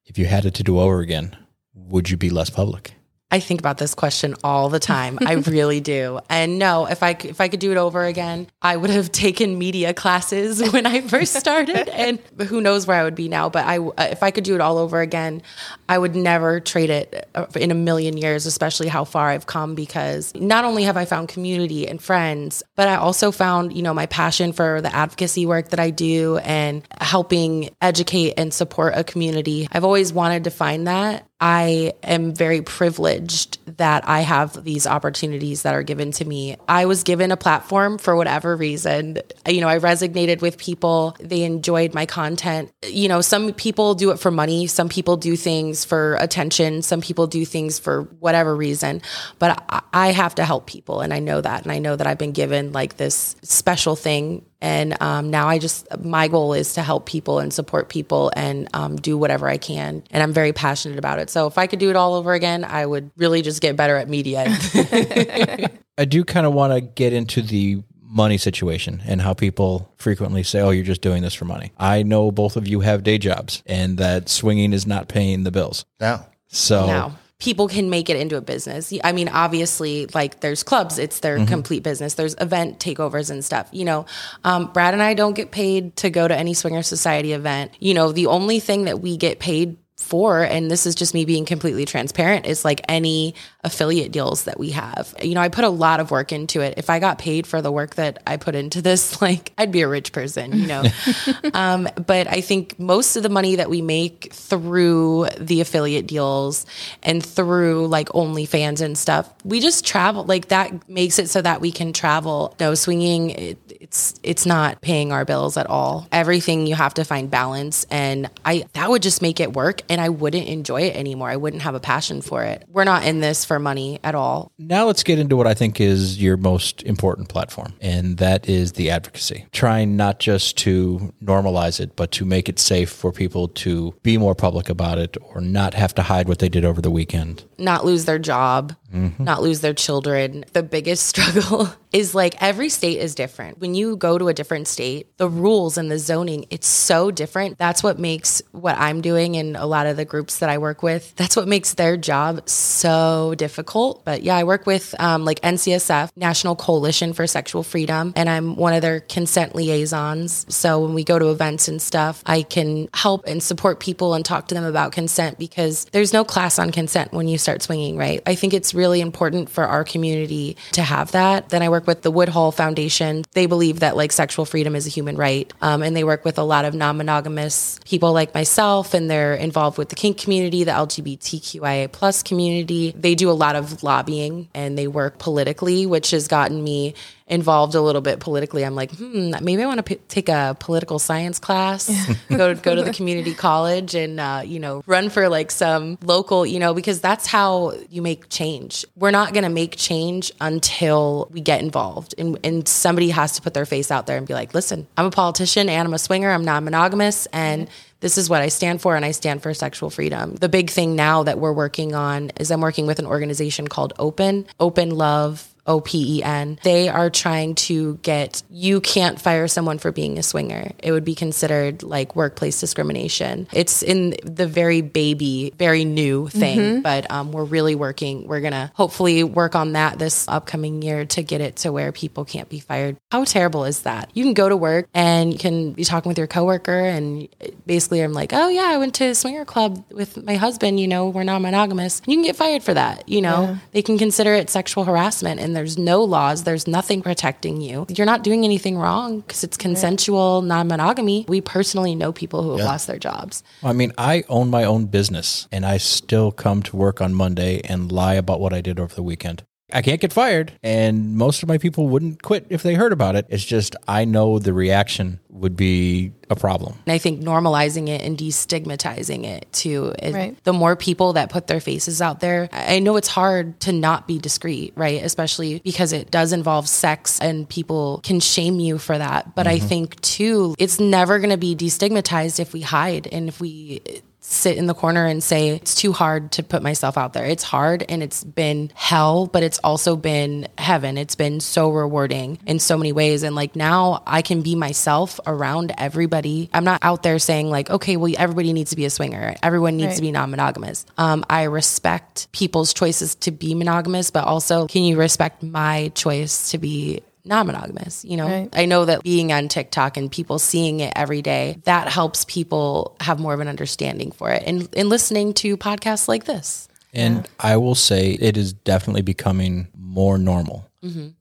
If 0.05 0.17
you 0.17 0.25
had 0.25 0.45
it 0.45 0.53
to 0.55 0.63
do 0.63 0.79
over 0.79 0.99
again, 0.99 1.37
would 1.73 2.09
you 2.09 2.17
be 2.17 2.29
less 2.29 2.49
public? 2.49 2.93
I 3.29 3.41
think 3.41 3.59
about 3.59 3.77
this 3.77 3.93
question 3.93 4.35
all 4.41 4.69
the 4.69 4.79
time. 4.79 5.19
I 5.25 5.33
really 5.33 5.81
do. 5.81 6.19
And 6.29 6.57
no, 6.57 6.85
if 6.85 7.03
I 7.03 7.11
if 7.11 7.41
I 7.41 7.49
could 7.49 7.59
do 7.59 7.71
it 7.71 7.77
over 7.77 8.03
again, 8.05 8.47
I 8.61 8.77
would 8.77 8.89
have 8.89 9.11
taken 9.11 9.57
media 9.57 9.93
classes 9.93 10.71
when 10.71 10.85
I 10.85 11.01
first 11.01 11.33
started, 11.33 11.89
and 11.89 12.19
who 12.47 12.61
knows 12.61 12.87
where 12.87 12.99
I 12.99 13.03
would 13.03 13.15
be 13.15 13.27
now. 13.27 13.49
But 13.49 13.65
I, 13.65 13.79
if 14.11 14.23
I 14.23 14.31
could 14.31 14.45
do 14.45 14.55
it 14.55 14.61
all 14.61 14.77
over 14.77 15.01
again, 15.01 15.41
I 15.89 15.97
would 15.97 16.15
never 16.15 16.61
trade 16.61 16.89
it 16.89 17.29
uh, 17.35 17.47
in 17.55 17.69
a 17.69 17.75
million 17.75 18.15
years. 18.15 18.45
Especially 18.45 18.87
how 18.87 19.03
far 19.03 19.29
I've 19.29 19.45
come, 19.45 19.75
because 19.75 20.33
not 20.35 20.63
only 20.63 20.83
have 20.83 20.95
I 20.95 21.03
found 21.03 21.27
community 21.27 21.85
and 21.85 22.01
friends, 22.01 22.63
but 22.75 22.87
I 22.87 22.95
also 22.95 23.31
found 23.31 23.75
you 23.75 23.83
know 23.83 23.93
my 23.93 24.05
passion 24.05 24.53
for 24.53 24.79
the 24.79 24.93
advocacy 24.95 25.45
work 25.45 25.69
that 25.69 25.81
I 25.81 25.89
do 25.89 26.37
and 26.37 26.81
helping 27.01 27.71
educate 27.81 28.35
and 28.37 28.53
support 28.53 28.93
a 28.95 29.03
community. 29.03 29.67
I've 29.69 29.83
always 29.83 30.13
wanted 30.13 30.45
to 30.45 30.49
find 30.49 30.87
that. 30.87 31.26
I 31.39 31.93
am 32.01 32.33
very 32.33 32.63
privileged 32.63 33.59
that 33.77 34.07
I 34.09 34.21
have 34.21 34.63
these 34.63 34.87
opportunities 34.87 35.61
that 35.61 35.75
are 35.75 35.83
given 35.83 36.11
to 36.13 36.25
me. 36.25 36.57
I 36.67 36.85
was 36.85 37.03
given 37.03 37.31
a 37.31 37.37
platform 37.37 37.99
for 37.99 38.15
whatever 38.15 38.55
reason. 38.55 39.19
You 39.47 39.61
know, 39.61 39.67
I 39.67 39.77
resonated 39.77 40.41
with 40.41 40.57
people, 40.57 41.15
they 41.19 41.43
enjoyed 41.43 41.93
my 41.93 42.07
content. 42.07 42.71
You 42.83 43.07
know, 43.07 43.21
some 43.21 43.53
people 43.53 43.93
do 43.93 44.09
it 44.09 44.17
for 44.17 44.31
money, 44.31 44.65
some 44.65 44.89
people 44.89 45.15
do 45.15 45.35
things 45.35 45.85
for 45.85 46.15
attention, 46.15 46.81
some 46.81 47.01
people 47.01 47.27
do 47.27 47.45
things 47.45 47.77
for 47.77 48.03
whatever 48.19 48.55
reason. 48.55 49.03
But 49.37 49.63
I, 49.93 50.07
have 50.17 50.35
to 50.35 50.45
help 50.45 50.65
people, 50.65 51.01
and 51.01 51.13
I 51.13 51.19
know 51.19 51.41
that. 51.41 51.63
And 51.63 51.71
I 51.71 51.77
know 51.79 51.95
that 51.95 52.07
I've 52.07 52.17
been 52.17 52.31
given 52.31 52.71
like 52.71 52.97
this 52.97 53.35
special 53.43 53.95
thing 53.95 54.46
and 54.61 54.99
um, 55.01 55.29
now 55.29 55.47
I 55.47 55.59
just, 55.59 55.85
my 56.03 56.27
goal 56.27 56.53
is 56.53 56.73
to 56.73 56.81
help 56.81 57.05
people 57.05 57.39
and 57.39 57.53
support 57.53 57.89
people 57.89 58.31
and 58.35 58.67
um, 58.73 58.95
do 58.95 59.17
whatever 59.17 59.47
I 59.47 59.57
can. 59.57 60.03
And 60.09 60.23
I'm 60.23 60.33
very 60.33 60.53
passionate 60.53 60.97
about 60.97 61.19
it. 61.19 61.29
So 61.29 61.47
if 61.47 61.57
I 61.57 61.67
could 61.67 61.79
do 61.79 61.89
it 61.89 61.95
all 61.95 62.15
over 62.15 62.33
again, 62.33 62.63
I 62.63 62.85
would 62.85 63.11
really 63.17 63.41
just 63.41 63.61
get 63.61 63.75
better 63.75 63.95
at 63.95 64.09
media. 64.09 64.45
I 65.97 66.05
do 66.05 66.23
kind 66.23 66.45
of 66.45 66.53
want 66.53 66.73
to 66.73 66.81
get 66.81 67.13
into 67.13 67.41
the 67.41 67.83
money 68.01 68.37
situation 68.37 69.01
and 69.05 69.21
how 69.21 69.33
people 69.33 69.91
frequently 69.97 70.41
say, 70.41 70.61
oh, 70.61 70.71
you're 70.71 70.85
just 70.85 71.01
doing 71.01 71.21
this 71.21 71.33
for 71.33 71.45
money. 71.45 71.71
I 71.77 72.03
know 72.03 72.31
both 72.31 72.55
of 72.55 72.67
you 72.67 72.79
have 72.79 73.03
day 73.03 73.17
jobs 73.17 73.61
and 73.65 73.97
that 73.97 74.29
swinging 74.29 74.73
is 74.73 74.87
not 74.87 75.07
paying 75.07 75.43
the 75.43 75.51
bills. 75.51 75.85
Now, 75.99 76.27
So, 76.47 76.87
now 76.87 77.17
people 77.39 77.67
can 77.67 77.89
make 77.89 78.09
it 78.09 78.17
into 78.17 78.35
a 78.35 78.41
business. 78.41 78.91
I 79.03 79.11
mean, 79.11 79.29
obviously, 79.29 80.07
like 80.07 80.39
there's 80.39 80.63
clubs, 80.63 80.97
it's 80.97 81.19
their 81.19 81.45
complete 81.45 81.83
business. 81.83 82.15
There's 82.15 82.35
event 82.39 82.79
takeovers 82.79 83.29
and 83.29 83.45
stuff. 83.45 83.69
You 83.71 83.85
know, 83.85 84.05
um, 84.43 84.71
Brad 84.73 84.93
and 84.93 85.03
I 85.03 85.13
don't 85.13 85.35
get 85.35 85.51
paid 85.51 85.95
to 85.97 86.09
go 86.09 86.27
to 86.27 86.35
any 86.35 86.53
swinger 86.53 86.81
society 86.81 87.33
event. 87.33 87.71
You 87.79 87.93
know, 87.93 88.11
the 88.11 88.27
only 88.27 88.59
thing 88.59 88.85
that 88.85 89.01
we 89.01 89.17
get 89.17 89.39
paid 89.39 89.77
for, 89.97 90.41
and 90.41 90.69
this 90.69 90.85
is 90.85 90.93
just 90.93 91.13
me 91.13 91.25
being 91.25 91.43
completely 91.43 91.83
transparent, 91.83 92.45
is 92.45 92.63
like 92.63 92.81
any 92.87 93.33
affiliate 93.63 94.11
deals 94.11 94.43
that 94.43 94.59
we 94.59 94.69
have. 94.69 95.13
You 95.21 95.33
know, 95.33 95.41
I 95.41 95.49
put 95.49 95.65
a 95.65 95.69
lot 95.69 95.99
of 95.99 96.11
work 96.11 96.31
into 96.31 96.61
it. 96.61 96.75
If 96.77 96.89
I 96.89 96.99
got 96.99 97.17
paid 97.17 97.47
for 97.47 97.63
the 97.63 97.71
work 97.71 97.95
that 97.95 98.21
I 98.27 98.37
put 98.37 98.53
into 98.53 98.81
this, 98.81 99.21
like 99.21 99.53
I'd 99.57 99.71
be 99.71 99.81
a 99.81 99.87
rich 99.87 100.11
person, 100.11 100.53
you 100.53 100.67
know. 100.67 100.83
um, 101.53 101.89
but 102.05 102.27
I 102.27 102.41
think 102.41 102.79
most 102.79 103.15
of 103.15 103.23
the 103.23 103.29
money 103.29 103.55
that 103.55 103.69
we 103.69 103.81
make 103.81 104.31
through 104.31 105.27
the 105.39 105.61
affiliate 105.61 106.05
deals 106.05 106.65
and 107.01 107.25
through 107.25 107.87
like 107.87 108.09
OnlyFans 108.09 108.81
and 108.81 108.97
stuff, 108.97 109.33
we 109.43 109.59
just 109.59 109.83
travel. 109.83 110.23
Like 110.23 110.49
that 110.49 110.87
makes 110.87 111.17
it 111.17 111.29
so 111.29 111.41
that 111.41 111.59
we 111.59 111.71
can 111.71 111.91
travel. 111.91 112.55
No 112.59 112.75
swinging, 112.75 113.31
it, 113.31 113.57
it's 113.81 114.19
it's 114.21 114.45
not 114.45 114.81
paying 114.81 115.11
our 115.11 115.25
bills 115.25 115.57
at 115.57 115.67
all. 115.67 116.07
Everything 116.11 116.67
you 116.67 116.75
have 116.75 116.93
to 116.95 117.03
find 117.03 117.31
balance, 117.31 117.85
and 117.89 118.29
I 118.45 118.65
that 118.73 118.89
would 118.89 119.01
just 119.01 119.21
make 119.21 119.39
it 119.39 119.53
work, 119.53 119.81
and 119.89 120.01
I 120.01 120.09
wouldn't 120.09 120.47
enjoy 120.47 120.81
it 120.83 120.95
anymore. 120.95 121.29
I 121.29 121.35
wouldn't 121.35 121.61
have 121.63 121.75
a 121.75 121.79
passion 121.79 122.21
for 122.21 122.43
it. 122.43 122.65
We're 122.67 122.83
not 122.83 123.05
in 123.05 123.19
this 123.19 123.45
for 123.45 123.59
money 123.59 123.99
at 124.03 124.15
all. 124.15 124.51
Now 124.57 124.85
let's 124.85 125.03
get 125.03 125.19
into 125.19 125.35
what 125.35 125.47
I 125.47 125.53
think 125.53 125.79
is 125.79 126.21
your 126.21 126.37
most 126.37 126.83
important 126.83 127.29
platform, 127.29 127.73
and 127.81 128.17
that 128.17 128.47
is 128.47 128.73
the 128.73 128.89
advocacy. 128.89 129.45
Trying 129.51 129.95
not 129.95 130.19
just 130.19 130.57
to 130.59 131.13
normalize 131.23 131.79
it, 131.79 131.95
but 131.95 132.11
to 132.13 132.25
make 132.25 132.49
it 132.49 132.59
safe 132.59 132.89
for 132.89 133.11
people 133.11 133.47
to 133.49 133.93
be 134.03 134.17
more 134.17 134.35
public 134.35 134.69
about 134.69 134.97
it 134.97 135.17
or 135.21 135.41
not 135.41 135.73
have 135.73 135.93
to 135.95 136.01
hide 136.01 136.27
what 136.27 136.39
they 136.39 136.49
did 136.49 136.65
over 136.65 136.81
the 136.81 136.91
weekend. 136.91 137.43
not 137.57 137.85
lose 137.85 138.05
their 138.05 138.19
job 138.19 138.75
not 138.91 139.41
lose 139.41 139.61
their 139.61 139.73
children. 139.73 140.45
The 140.53 140.63
biggest 140.63 141.05
struggle 141.07 141.69
is 141.91 142.13
like 142.13 142.41
every 142.41 142.69
state 142.69 142.99
is 142.99 143.15
different. 143.15 143.59
When 143.59 143.75
you 143.75 143.95
go 143.95 144.17
to 144.17 144.27
a 144.27 144.33
different 144.33 144.67
state, 144.67 145.15
the 145.17 145.29
rules 145.29 145.77
and 145.77 145.89
the 145.89 145.99
zoning, 145.99 146.45
it's 146.49 146.67
so 146.67 147.11
different. 147.11 147.57
That's 147.57 147.83
what 147.83 147.99
makes 147.99 148.41
what 148.51 148.77
I'm 148.77 149.01
doing 149.01 149.35
and 149.35 149.55
a 149.55 149.65
lot 149.65 149.87
of 149.87 149.97
the 149.97 150.05
groups 150.05 150.39
that 150.39 150.49
I 150.49 150.57
work 150.57 150.83
with, 150.83 151.15
that's 151.15 151.35
what 151.35 151.47
makes 151.47 151.73
their 151.73 151.97
job 151.97 152.47
so 152.47 153.33
difficult. 153.37 154.05
But 154.05 154.23
yeah, 154.23 154.35
I 154.35 154.43
work 154.43 154.65
with 154.65 154.95
um, 154.99 155.25
like 155.25 155.41
NCSF, 155.41 156.11
National 156.15 156.55
Coalition 156.55 157.13
for 157.13 157.27
Sexual 157.27 157.63
Freedom, 157.63 158.13
and 158.15 158.29
I'm 158.29 158.55
one 158.55 158.73
of 158.73 158.81
their 158.81 158.99
consent 158.99 159.55
liaisons. 159.55 160.45
So 160.53 160.79
when 160.79 160.93
we 160.93 161.03
go 161.03 161.19
to 161.19 161.29
events 161.29 161.67
and 161.67 161.81
stuff, 161.81 162.21
I 162.25 162.43
can 162.43 162.89
help 162.93 163.25
and 163.27 163.41
support 163.41 163.79
people 163.79 164.13
and 164.13 164.23
talk 164.23 164.47
to 164.49 164.55
them 164.55 164.63
about 164.63 164.91
consent 164.91 165.37
because 165.37 165.85
there's 165.85 166.13
no 166.13 166.23
class 166.23 166.59
on 166.59 166.71
consent 166.71 167.11
when 167.13 167.27
you 167.27 167.37
start 167.37 167.61
swinging, 167.61 167.97
right? 167.97 168.21
I 168.25 168.35
think 168.35 168.53
it's 168.53 168.73
really 168.77 169.01
important 169.01 169.49
for 169.49 169.65
our 169.65 169.83
community 169.83 170.55
to 170.73 170.81
have 170.81 171.11
that. 171.11 171.49
Then 171.49 171.61
I 171.61 171.69
work 171.69 171.87
with 171.87 172.03
the 172.03 172.11
Woodhull 172.11 172.51
Foundation. 172.51 173.25
They 173.33 173.47
believe 173.47 173.81
that 173.81 173.97
like 173.97 174.11
sexual 174.11 174.45
freedom 174.45 174.75
is 174.75 174.87
a 174.87 174.89
human 174.89 175.17
right. 175.17 175.51
Um, 175.61 175.83
and 175.83 175.95
they 175.95 176.03
work 176.03 176.23
with 176.23 176.37
a 176.37 176.43
lot 176.43 176.65
of 176.65 176.73
non 176.73 176.97
monogamous 176.97 177.79
people 177.85 178.13
like 178.13 178.33
myself, 178.33 178.93
and 178.93 179.09
they're 179.09 179.33
involved 179.33 179.77
with 179.77 179.89
the 179.89 179.95
kink 179.95 180.17
community, 180.17 180.63
the 180.63 180.71
LGBTQIA 180.71 181.91
plus 181.91 182.23
community. 182.23 182.93
They 182.95 183.15
do 183.15 183.29
a 183.29 183.33
lot 183.33 183.55
of 183.55 183.83
lobbying 183.83 184.49
and 184.53 184.77
they 184.77 184.87
work 184.87 185.17
politically, 185.17 185.85
which 185.85 186.11
has 186.11 186.27
gotten 186.27 186.63
me 186.63 186.93
involved 187.27 187.75
a 187.75 187.81
little 187.81 188.01
bit 188.01 188.19
politically. 188.19 188.63
I'm 188.63 188.75
like, 188.75 188.91
hmm, 188.91 189.33
maybe 189.41 189.61
I 189.61 189.65
want 189.65 189.79
to 189.79 189.83
p- 189.83 190.01
take 190.07 190.29
a 190.29 190.55
political 190.59 190.97
science 190.97 191.39
class, 191.39 191.89
go 192.29 192.55
go 192.55 192.75
to 192.75 192.83
the 192.83 192.93
community 192.93 193.33
college, 193.33 193.95
and 193.95 194.19
uh, 194.19 194.41
you 194.45 194.59
know, 194.59 194.81
run 194.87 195.09
for 195.09 195.27
like 195.29 195.51
some 195.51 195.97
local, 196.01 196.45
you 196.45 196.59
know, 196.59 196.73
because 196.73 197.01
that's 197.01 197.27
how 197.27 197.73
you 197.89 198.01
make 198.01 198.29
change. 198.29 198.85
We're 198.95 199.11
not 199.11 199.33
going 199.33 199.43
to 199.43 199.49
make 199.49 199.75
change 199.75 200.31
until 200.39 201.27
we 201.31 201.41
get 201.41 201.61
involved, 201.61 202.15
and 202.17 202.39
and 202.43 202.67
somebody 202.67 203.09
has 203.09 203.33
to 203.33 203.41
put 203.41 203.53
their 203.53 203.65
face 203.65 203.91
out 203.91 204.07
there 204.07 204.17
and 204.17 204.27
be 204.27 204.33
like, 204.33 204.53
listen, 204.53 204.87
I'm 204.97 205.07
a 205.07 205.11
politician 205.11 205.69
and 205.69 205.87
I'm 205.87 205.93
a 205.93 205.99
swinger. 205.99 206.31
I'm 206.31 206.45
not 206.45 206.63
monogamous, 206.63 207.25
and 207.27 207.69
this 207.99 208.17
is 208.17 208.29
what 208.29 208.41
I 208.41 208.49
stand 208.49 208.81
for, 208.81 208.95
and 208.95 209.03
I 209.03 209.11
stand 209.11 209.41
for 209.41 209.53
sexual 209.53 209.89
freedom. 209.89 210.35
The 210.35 210.49
big 210.49 210.69
thing 210.69 210.95
now 210.95 211.23
that 211.23 211.39
we're 211.39 211.53
working 211.53 211.95
on 211.95 212.31
is 212.39 212.51
I'm 212.51 212.61
working 212.61 212.85
with 212.85 212.99
an 212.99 213.05
organization 213.05 213.67
called 213.67 213.93
Open, 213.97 214.45
Open 214.59 214.91
Love. 214.91 215.53
O 215.67 215.81
P 215.81 216.17
E 216.19 216.23
N. 216.23 216.59
They 216.63 216.89
are 216.89 217.09
trying 217.09 217.55
to 217.55 217.95
get 217.97 218.43
you 218.49 218.81
can't 218.81 219.19
fire 219.19 219.47
someone 219.47 219.77
for 219.77 219.91
being 219.91 220.17
a 220.17 220.23
swinger. 220.23 220.71
It 220.79 220.91
would 220.91 221.03
be 221.03 221.15
considered 221.15 221.83
like 221.83 222.15
workplace 222.15 222.59
discrimination. 222.59 223.47
It's 223.51 223.83
in 223.83 224.15
the 224.23 224.47
very 224.47 224.81
baby, 224.81 225.53
very 225.57 225.85
new 225.85 226.27
thing, 226.27 226.81
but 226.81 227.09
um, 227.11 227.31
we're 227.31 227.43
really 227.43 227.75
working. 227.75 228.27
We're 228.27 228.41
gonna 228.41 228.71
hopefully 228.75 229.23
work 229.23 229.55
on 229.55 229.73
that 229.73 229.99
this 229.99 230.27
upcoming 230.27 230.81
year 230.81 231.05
to 231.05 231.23
get 231.23 231.41
it 231.41 231.57
to 231.57 231.71
where 231.71 231.91
people 231.91 232.23
can't 232.25 232.47
be 232.49 232.59
fired. 232.59 232.97
How 233.11 233.23
terrible 233.25 233.65
is 233.65 233.81
that? 233.81 234.09
You 234.13 234.23
can 234.23 234.33
go 234.33 234.47
to 234.47 234.55
work 234.55 234.87
and 234.93 235.33
you 235.33 235.39
can 235.39 235.73
be 235.73 235.83
talking 235.83 236.09
with 236.09 236.17
your 236.17 236.27
coworker, 236.27 236.79
and 236.79 237.27
basically, 237.65 238.01
I'm 238.01 238.13
like, 238.13 238.31
oh 238.31 238.47
yeah, 238.49 238.69
I 238.69 238.77
went 238.77 238.95
to 238.95 239.05
a 239.05 239.15
swinger 239.15 239.45
club 239.45 239.83
with 239.91 240.23
my 240.23 240.35
husband. 240.35 240.79
You 240.79 240.87
know, 240.87 241.09
we're 241.09 241.23
not 241.23 241.41
monogamous. 241.41 242.01
You 242.05 242.15
can 242.15 242.23
get 242.23 242.35
fired 242.35 242.63
for 242.63 242.73
that. 242.73 243.09
You 243.09 243.21
know, 243.21 243.57
they 243.71 243.81
can 243.81 243.97
consider 243.97 244.33
it 244.33 244.49
sexual 244.49 244.85
harassment, 244.85 245.39
and 245.39 245.56
there's 245.57 245.77
no 245.77 246.03
laws. 246.03 246.43
There's 246.43 246.67
nothing 246.67 247.01
protecting 247.01 247.61
you. 247.61 247.87
You're 247.89 248.05
not 248.05 248.23
doing 248.23 248.43
anything 248.43 248.77
wrong 248.77 249.21
because 249.21 249.43
it's 249.43 249.57
consensual 249.57 250.43
non-monogamy. 250.43 251.25
We 251.27 251.41
personally 251.41 251.95
know 251.95 252.11
people 252.13 252.43
who 252.43 252.51
have 252.57 252.65
lost 252.65 252.85
their 252.85 252.99
jobs. 252.99 253.41
I 253.63 253.73
mean, 253.73 253.91
I 253.97 254.23
own 254.29 254.51
my 254.51 254.65
own 254.65 254.85
business 254.85 255.47
and 255.51 255.65
I 255.65 255.77
still 255.77 256.31
come 256.31 256.61
to 256.61 256.77
work 256.77 257.01
on 257.01 257.15
Monday 257.15 257.61
and 257.63 257.91
lie 257.91 258.13
about 258.13 258.39
what 258.39 258.53
I 258.53 258.61
did 258.61 258.79
over 258.79 258.93
the 258.93 259.01
weekend. 259.01 259.46
I 259.73 259.81
can't 259.81 259.99
get 259.99 260.13
fired, 260.13 260.53
and 260.63 261.17
most 261.17 261.43
of 261.43 261.49
my 261.49 261.57
people 261.57 261.89
wouldn't 261.89 262.23
quit 262.23 262.47
if 262.49 262.63
they 262.63 262.73
heard 262.73 262.93
about 262.93 263.15
it. 263.15 263.25
It's 263.29 263.43
just 263.43 263.75
I 263.85 264.05
know 264.05 264.39
the 264.39 264.53
reaction 264.53 265.19
would 265.29 265.57
be 265.57 266.13
a 266.29 266.35
problem. 266.35 266.75
And 266.85 266.93
I 266.93 266.97
think 266.97 267.21
normalizing 267.21 267.89
it 267.89 268.01
and 268.01 268.17
destigmatizing 268.17 269.25
it 269.25 269.51
too. 269.51 269.93
It- 269.99 270.13
Right. 270.17 270.41
The 270.45 270.53
more 270.53 270.75
people 270.75 271.13
that 271.13 271.29
put 271.29 271.47
their 271.47 271.59
faces 271.59 272.01
out 272.01 272.21
there, 272.21 272.49
I 272.51 272.77
I 272.77 272.79
know 272.79 272.95
it's 272.95 273.07
hard 273.07 273.59
to 273.61 273.71
not 273.71 274.07
be 274.07 274.19
discreet, 274.19 274.73
right? 274.75 275.03
Especially 275.03 275.59
because 275.63 275.93
it 275.93 276.11
does 276.11 276.31
involve 276.31 276.69
sex 276.69 277.19
and 277.19 277.49
people 277.49 278.01
can 278.03 278.19
shame 278.19 278.59
you 278.59 278.77
for 278.77 278.95
that. 278.97 279.33
But 279.33 279.47
I 279.47 279.57
mm-hmm. 279.57 279.67
think 279.67 280.01
too, 280.01 280.53
it's 280.59 280.79
never 280.79 281.17
going 281.17 281.31
to 281.31 281.37
be 281.37 281.55
destigmatized 281.55 282.39
if 282.39 282.53
we 282.53 282.61
hide 282.61 283.07
and 283.11 283.27
if 283.29 283.41
we 283.41 283.81
sit 284.29 284.57
in 284.57 284.65
the 284.65 284.73
corner 284.73 285.05
and 285.05 285.23
say 285.23 285.49
it's 285.49 285.73
too 285.73 285.93
hard 285.93 286.33
to 286.33 286.43
put 286.43 286.61
myself 286.61 286.97
out 286.97 287.13
there. 287.13 287.25
It's 287.25 287.43
hard 287.43 287.85
and 287.87 288.03
it's 288.03 288.23
been 288.23 288.71
hell, 288.75 289.25
but 289.27 289.41
it's 289.41 289.57
also 289.59 289.95
been 289.95 290.47
heaven. 290.57 290.97
It's 290.97 291.15
been 291.15 291.39
so 291.39 291.69
rewarding 291.69 292.37
in 292.45 292.59
so 292.59 292.77
many 292.77 292.91
ways 292.91 293.23
and 293.23 293.35
like 293.35 293.55
now 293.55 294.03
I 294.05 294.21
can 294.21 294.41
be 294.41 294.55
myself 294.55 295.19
around 295.25 295.73
everybody. 295.77 296.49
I'm 296.53 296.65
not 296.65 296.79
out 296.81 297.03
there 297.03 297.19
saying 297.19 297.49
like, 297.49 297.69
okay, 297.69 297.95
well 297.95 298.13
everybody 298.17 298.51
needs 298.51 298.71
to 298.71 298.75
be 298.75 298.85
a 298.85 298.89
swinger. 298.89 299.35
Everyone 299.41 299.77
needs 299.77 299.95
to 299.95 300.01
be 300.01 300.11
non-monogamous. 300.11 300.85
Um, 300.97 301.25
I 301.29 301.43
respect 301.43 302.29
people's 302.33 302.73
choices 302.73 303.15
to 303.15 303.31
be 303.31 303.55
monogamous, 303.55 304.11
but 304.11 304.25
also 304.25 304.67
can 304.67 304.83
you 304.83 304.97
respect 304.97 305.41
my 305.41 305.89
choice 305.95 306.51
to 306.51 306.57
be 306.57 307.01
non-monogamous 307.27 308.03
you 308.05 308.17
know? 308.17 308.27
Right. 308.27 308.49
i 308.53 308.65
know 308.65 308.85
that 308.85 309.03
being 309.03 309.31
on 309.31 309.47
tiktok 309.47 309.97
and 309.97 310.11
people 310.11 310.39
seeing 310.39 310.79
it 310.79 310.93
every 310.95 311.21
day 311.21 311.57
that 311.65 311.87
helps 311.89 312.25
people 312.25 312.95
have 313.01 313.19
more 313.19 313.33
of 313.33 313.39
an 313.39 313.47
understanding 313.47 314.11
for 314.11 314.31
it 314.31 314.43
and, 314.45 314.67
and 314.75 314.89
listening 314.89 315.33
to 315.35 315.57
podcasts 315.57 316.07
like 316.07 316.25
this. 316.25 316.67
And 316.93 317.27
I 317.39 317.57
will 317.57 317.75
say 317.75 318.13
it 318.13 318.37
is 318.37 318.53
definitely 318.53 319.01
becoming 319.01 319.67
more 319.77 320.17
normal 320.17 320.67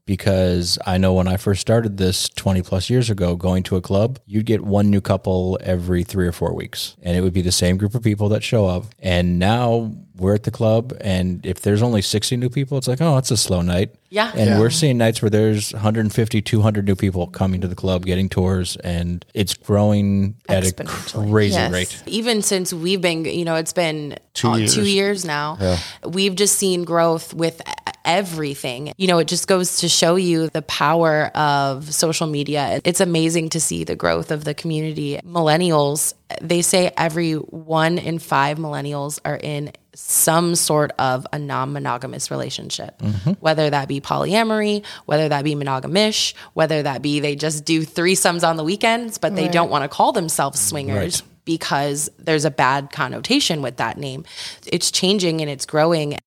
because 0.06 0.78
I 0.86 0.98
know 0.98 1.12
when 1.14 1.28
I 1.28 1.36
first 1.36 1.60
started 1.60 1.96
this 1.96 2.28
20 2.30 2.62
plus 2.62 2.88
years 2.90 3.10
ago, 3.10 3.36
going 3.36 3.62
to 3.64 3.76
a 3.76 3.80
club, 3.80 4.18
you'd 4.26 4.46
get 4.46 4.62
one 4.62 4.90
new 4.90 5.00
couple 5.00 5.58
every 5.62 6.04
three 6.04 6.26
or 6.26 6.32
four 6.32 6.54
weeks, 6.54 6.96
and 7.02 7.16
it 7.16 7.20
would 7.22 7.32
be 7.32 7.42
the 7.42 7.52
same 7.52 7.76
group 7.76 7.94
of 7.94 8.02
people 8.02 8.28
that 8.30 8.42
show 8.42 8.66
up. 8.66 8.84
And 9.00 9.38
now 9.38 9.92
we're 10.16 10.34
at 10.34 10.44
the 10.44 10.50
club, 10.50 10.96
and 11.00 11.44
if 11.44 11.60
there's 11.60 11.82
only 11.82 12.00
60 12.02 12.36
new 12.36 12.48
people, 12.48 12.78
it's 12.78 12.88
like, 12.88 13.00
oh, 13.00 13.18
it's 13.18 13.30
a 13.30 13.36
slow 13.36 13.60
night. 13.62 13.90
Yeah. 14.08 14.30
And 14.34 14.60
we're 14.60 14.70
seeing 14.70 14.96
nights 14.98 15.20
where 15.20 15.28
there's 15.30 15.72
150, 15.72 16.40
200 16.40 16.86
new 16.86 16.94
people 16.94 17.26
coming 17.26 17.60
to 17.60 17.68
the 17.68 17.74
club, 17.74 18.06
getting 18.06 18.28
tours, 18.28 18.76
and 18.76 19.24
it's 19.34 19.52
growing 19.54 20.36
at 20.48 20.64
a 20.64 20.84
crazy 21.28 21.54
Yes. 21.56 21.72
rate. 21.72 22.02
even 22.06 22.40
since 22.42 22.72
we've 22.72 23.00
been 23.00 23.24
you 23.24 23.44
know 23.44 23.56
it's 23.56 23.72
been 23.72 24.16
Two 24.34 24.48
uh, 24.50 24.56
years. 24.56 24.74
two 24.74 24.86
years 24.86 25.24
now 25.24 25.76
we've 26.06 26.34
just 26.34 26.56
seen 26.56 26.84
growth 26.84 27.34
with 27.34 27.60
everything 28.06 28.92
you 28.96 29.06
know 29.06 29.18
it 29.18 29.26
just 29.26 29.46
goes 29.48 29.78
to 29.78 29.88
show 29.88 30.16
you 30.16 30.48
the 30.50 30.62
power 30.62 31.26
of 31.34 31.92
social 31.92 32.26
media 32.26 32.80
it's 32.84 33.00
amazing 33.00 33.48
to 33.50 33.60
see 33.60 33.84
the 33.84 33.96
growth 33.96 34.30
of 34.30 34.44
the 34.44 34.54
community 34.54 35.18
millennials 35.24 36.14
they 36.40 36.62
say 36.62 36.90
every 36.96 37.34
one 37.34 37.98
in 37.98 38.18
five 38.18 38.58
millennials 38.58 39.20
are 39.24 39.36
in 39.36 39.72
some 39.94 40.54
sort 40.54 40.92
of 40.98 41.26
a 41.32 41.38
non-monogamous 41.38 42.30
relationship 42.30 42.98
mm-hmm. 42.98 43.30
whether 43.40 43.70
that 43.70 43.88
be 43.88 44.00
polyamory 44.00 44.84
whether 45.06 45.28
that 45.28 45.42
be 45.42 45.54
monogamish 45.54 46.34
whether 46.54 46.82
that 46.82 47.02
be 47.02 47.20
they 47.20 47.34
just 47.34 47.64
do 47.64 47.84
threesomes 47.84 48.46
on 48.46 48.56
the 48.56 48.64
weekends 48.64 49.18
but 49.18 49.34
they 49.34 49.48
don't 49.48 49.70
want 49.70 49.82
to 49.82 49.88
call 49.88 50.12
themselves 50.12 50.60
swingers 50.60 50.96
Right. 51.22 51.22
because 51.44 52.10
there's 52.18 52.44
a 52.44 52.50
bad 52.50 52.90
connotation 52.92 53.62
with 53.62 53.76
that 53.78 53.98
name. 53.98 54.24
It's 54.66 54.90
changing 54.90 55.40
and 55.40 55.50
it's 55.50 55.64
growing. 55.66 56.18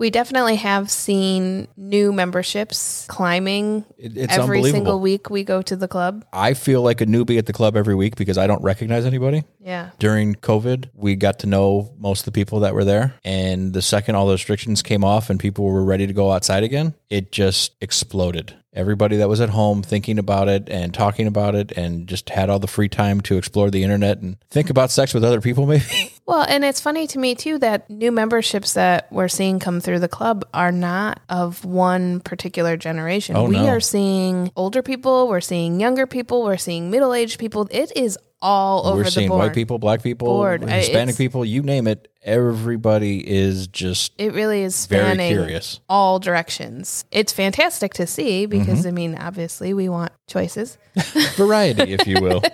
We 0.00 0.08
definitely 0.08 0.56
have 0.56 0.90
seen 0.90 1.68
new 1.76 2.10
memberships 2.10 3.04
climbing 3.06 3.84
It- 3.98 4.16
it's 4.16 4.32
every 4.32 4.62
single 4.62 4.98
week 4.98 5.28
we 5.28 5.44
go 5.44 5.60
to 5.60 5.76
the 5.76 5.86
club. 5.86 6.24
I 6.32 6.54
feel 6.54 6.80
like 6.80 7.02
a 7.02 7.06
newbie 7.06 7.36
at 7.36 7.44
the 7.44 7.52
club 7.52 7.76
every 7.76 7.94
week 7.94 8.16
because 8.16 8.38
I 8.38 8.46
don't 8.46 8.62
recognize 8.62 9.04
anybody. 9.04 9.44
Yeah. 9.62 9.90
during 9.98 10.36
COVID, 10.36 10.86
we 10.94 11.16
got 11.16 11.38
to 11.40 11.46
know 11.46 11.90
most 11.98 12.20
of 12.20 12.24
the 12.24 12.32
people 12.32 12.60
that 12.60 12.72
were 12.74 12.84
there. 12.84 13.12
And 13.26 13.74
the 13.74 13.82
second 13.82 14.14
all 14.14 14.26
the 14.26 14.32
restrictions 14.32 14.80
came 14.80 15.04
off 15.04 15.28
and 15.28 15.38
people 15.38 15.66
were 15.66 15.84
ready 15.84 16.06
to 16.06 16.14
go 16.14 16.32
outside 16.32 16.64
again, 16.64 16.94
it 17.10 17.30
just 17.30 17.72
exploded. 17.82 18.54
Everybody 18.72 19.16
that 19.16 19.28
was 19.28 19.40
at 19.40 19.48
home 19.48 19.82
thinking 19.82 20.16
about 20.18 20.48
it 20.48 20.68
and 20.68 20.94
talking 20.94 21.26
about 21.26 21.56
it 21.56 21.72
and 21.72 22.06
just 22.06 22.28
had 22.30 22.48
all 22.48 22.60
the 22.60 22.68
free 22.68 22.88
time 22.88 23.20
to 23.22 23.36
explore 23.36 23.68
the 23.68 23.82
internet 23.82 24.18
and 24.20 24.36
think 24.48 24.70
about 24.70 24.92
sex 24.92 25.12
with 25.12 25.24
other 25.24 25.40
people, 25.40 25.66
maybe. 25.66 25.84
Well, 26.24 26.46
and 26.48 26.64
it's 26.64 26.80
funny 26.80 27.08
to 27.08 27.18
me 27.18 27.34
too 27.34 27.58
that 27.58 27.90
new 27.90 28.12
memberships 28.12 28.74
that 28.74 29.10
we're 29.10 29.26
seeing 29.26 29.58
come 29.58 29.80
through 29.80 29.98
the 29.98 30.08
club 30.08 30.44
are 30.54 30.70
not 30.70 31.18
of 31.28 31.64
one 31.64 32.20
particular 32.20 32.76
generation. 32.76 33.34
Oh, 33.36 33.46
we 33.48 33.56
no. 33.56 33.66
are 33.66 33.80
seeing 33.80 34.52
older 34.54 34.82
people, 34.82 35.26
we're 35.28 35.40
seeing 35.40 35.80
younger 35.80 36.06
people, 36.06 36.44
we're 36.44 36.56
seeing 36.56 36.92
middle 36.92 37.12
aged 37.12 37.40
people. 37.40 37.66
It 37.72 37.90
is 37.96 38.16
all 38.40 38.86
over 38.86 38.88
the 38.88 38.90
world. 38.94 39.04
we're 39.04 39.10
seeing 39.10 39.28
board. 39.30 39.38
white 39.40 39.54
people, 39.54 39.78
black 39.80 40.02
people, 40.02 40.28
Board. 40.28 40.62
Hispanic 40.62 40.86
it's- 41.14 41.16
people, 41.16 41.44
you 41.44 41.62
name 41.62 41.86
it. 41.88 42.09
Everybody 42.22 43.28
is 43.28 43.66
just 43.66 44.12
It 44.18 44.34
really 44.34 44.62
is 44.62 44.86
Very 44.86 45.16
curious. 45.16 45.80
all 45.88 46.18
directions. 46.18 47.04
It's 47.10 47.32
fantastic 47.32 47.94
to 47.94 48.06
see 48.06 48.46
because, 48.46 48.84
I 48.84 48.88
mm-hmm. 48.88 48.96
mean, 48.96 49.14
obviously 49.16 49.74
we 49.74 49.88
want 49.88 50.12
choices. 50.26 50.78
variety, 51.36 51.92
if 51.92 52.06
you 52.06 52.20
will. 52.20 52.42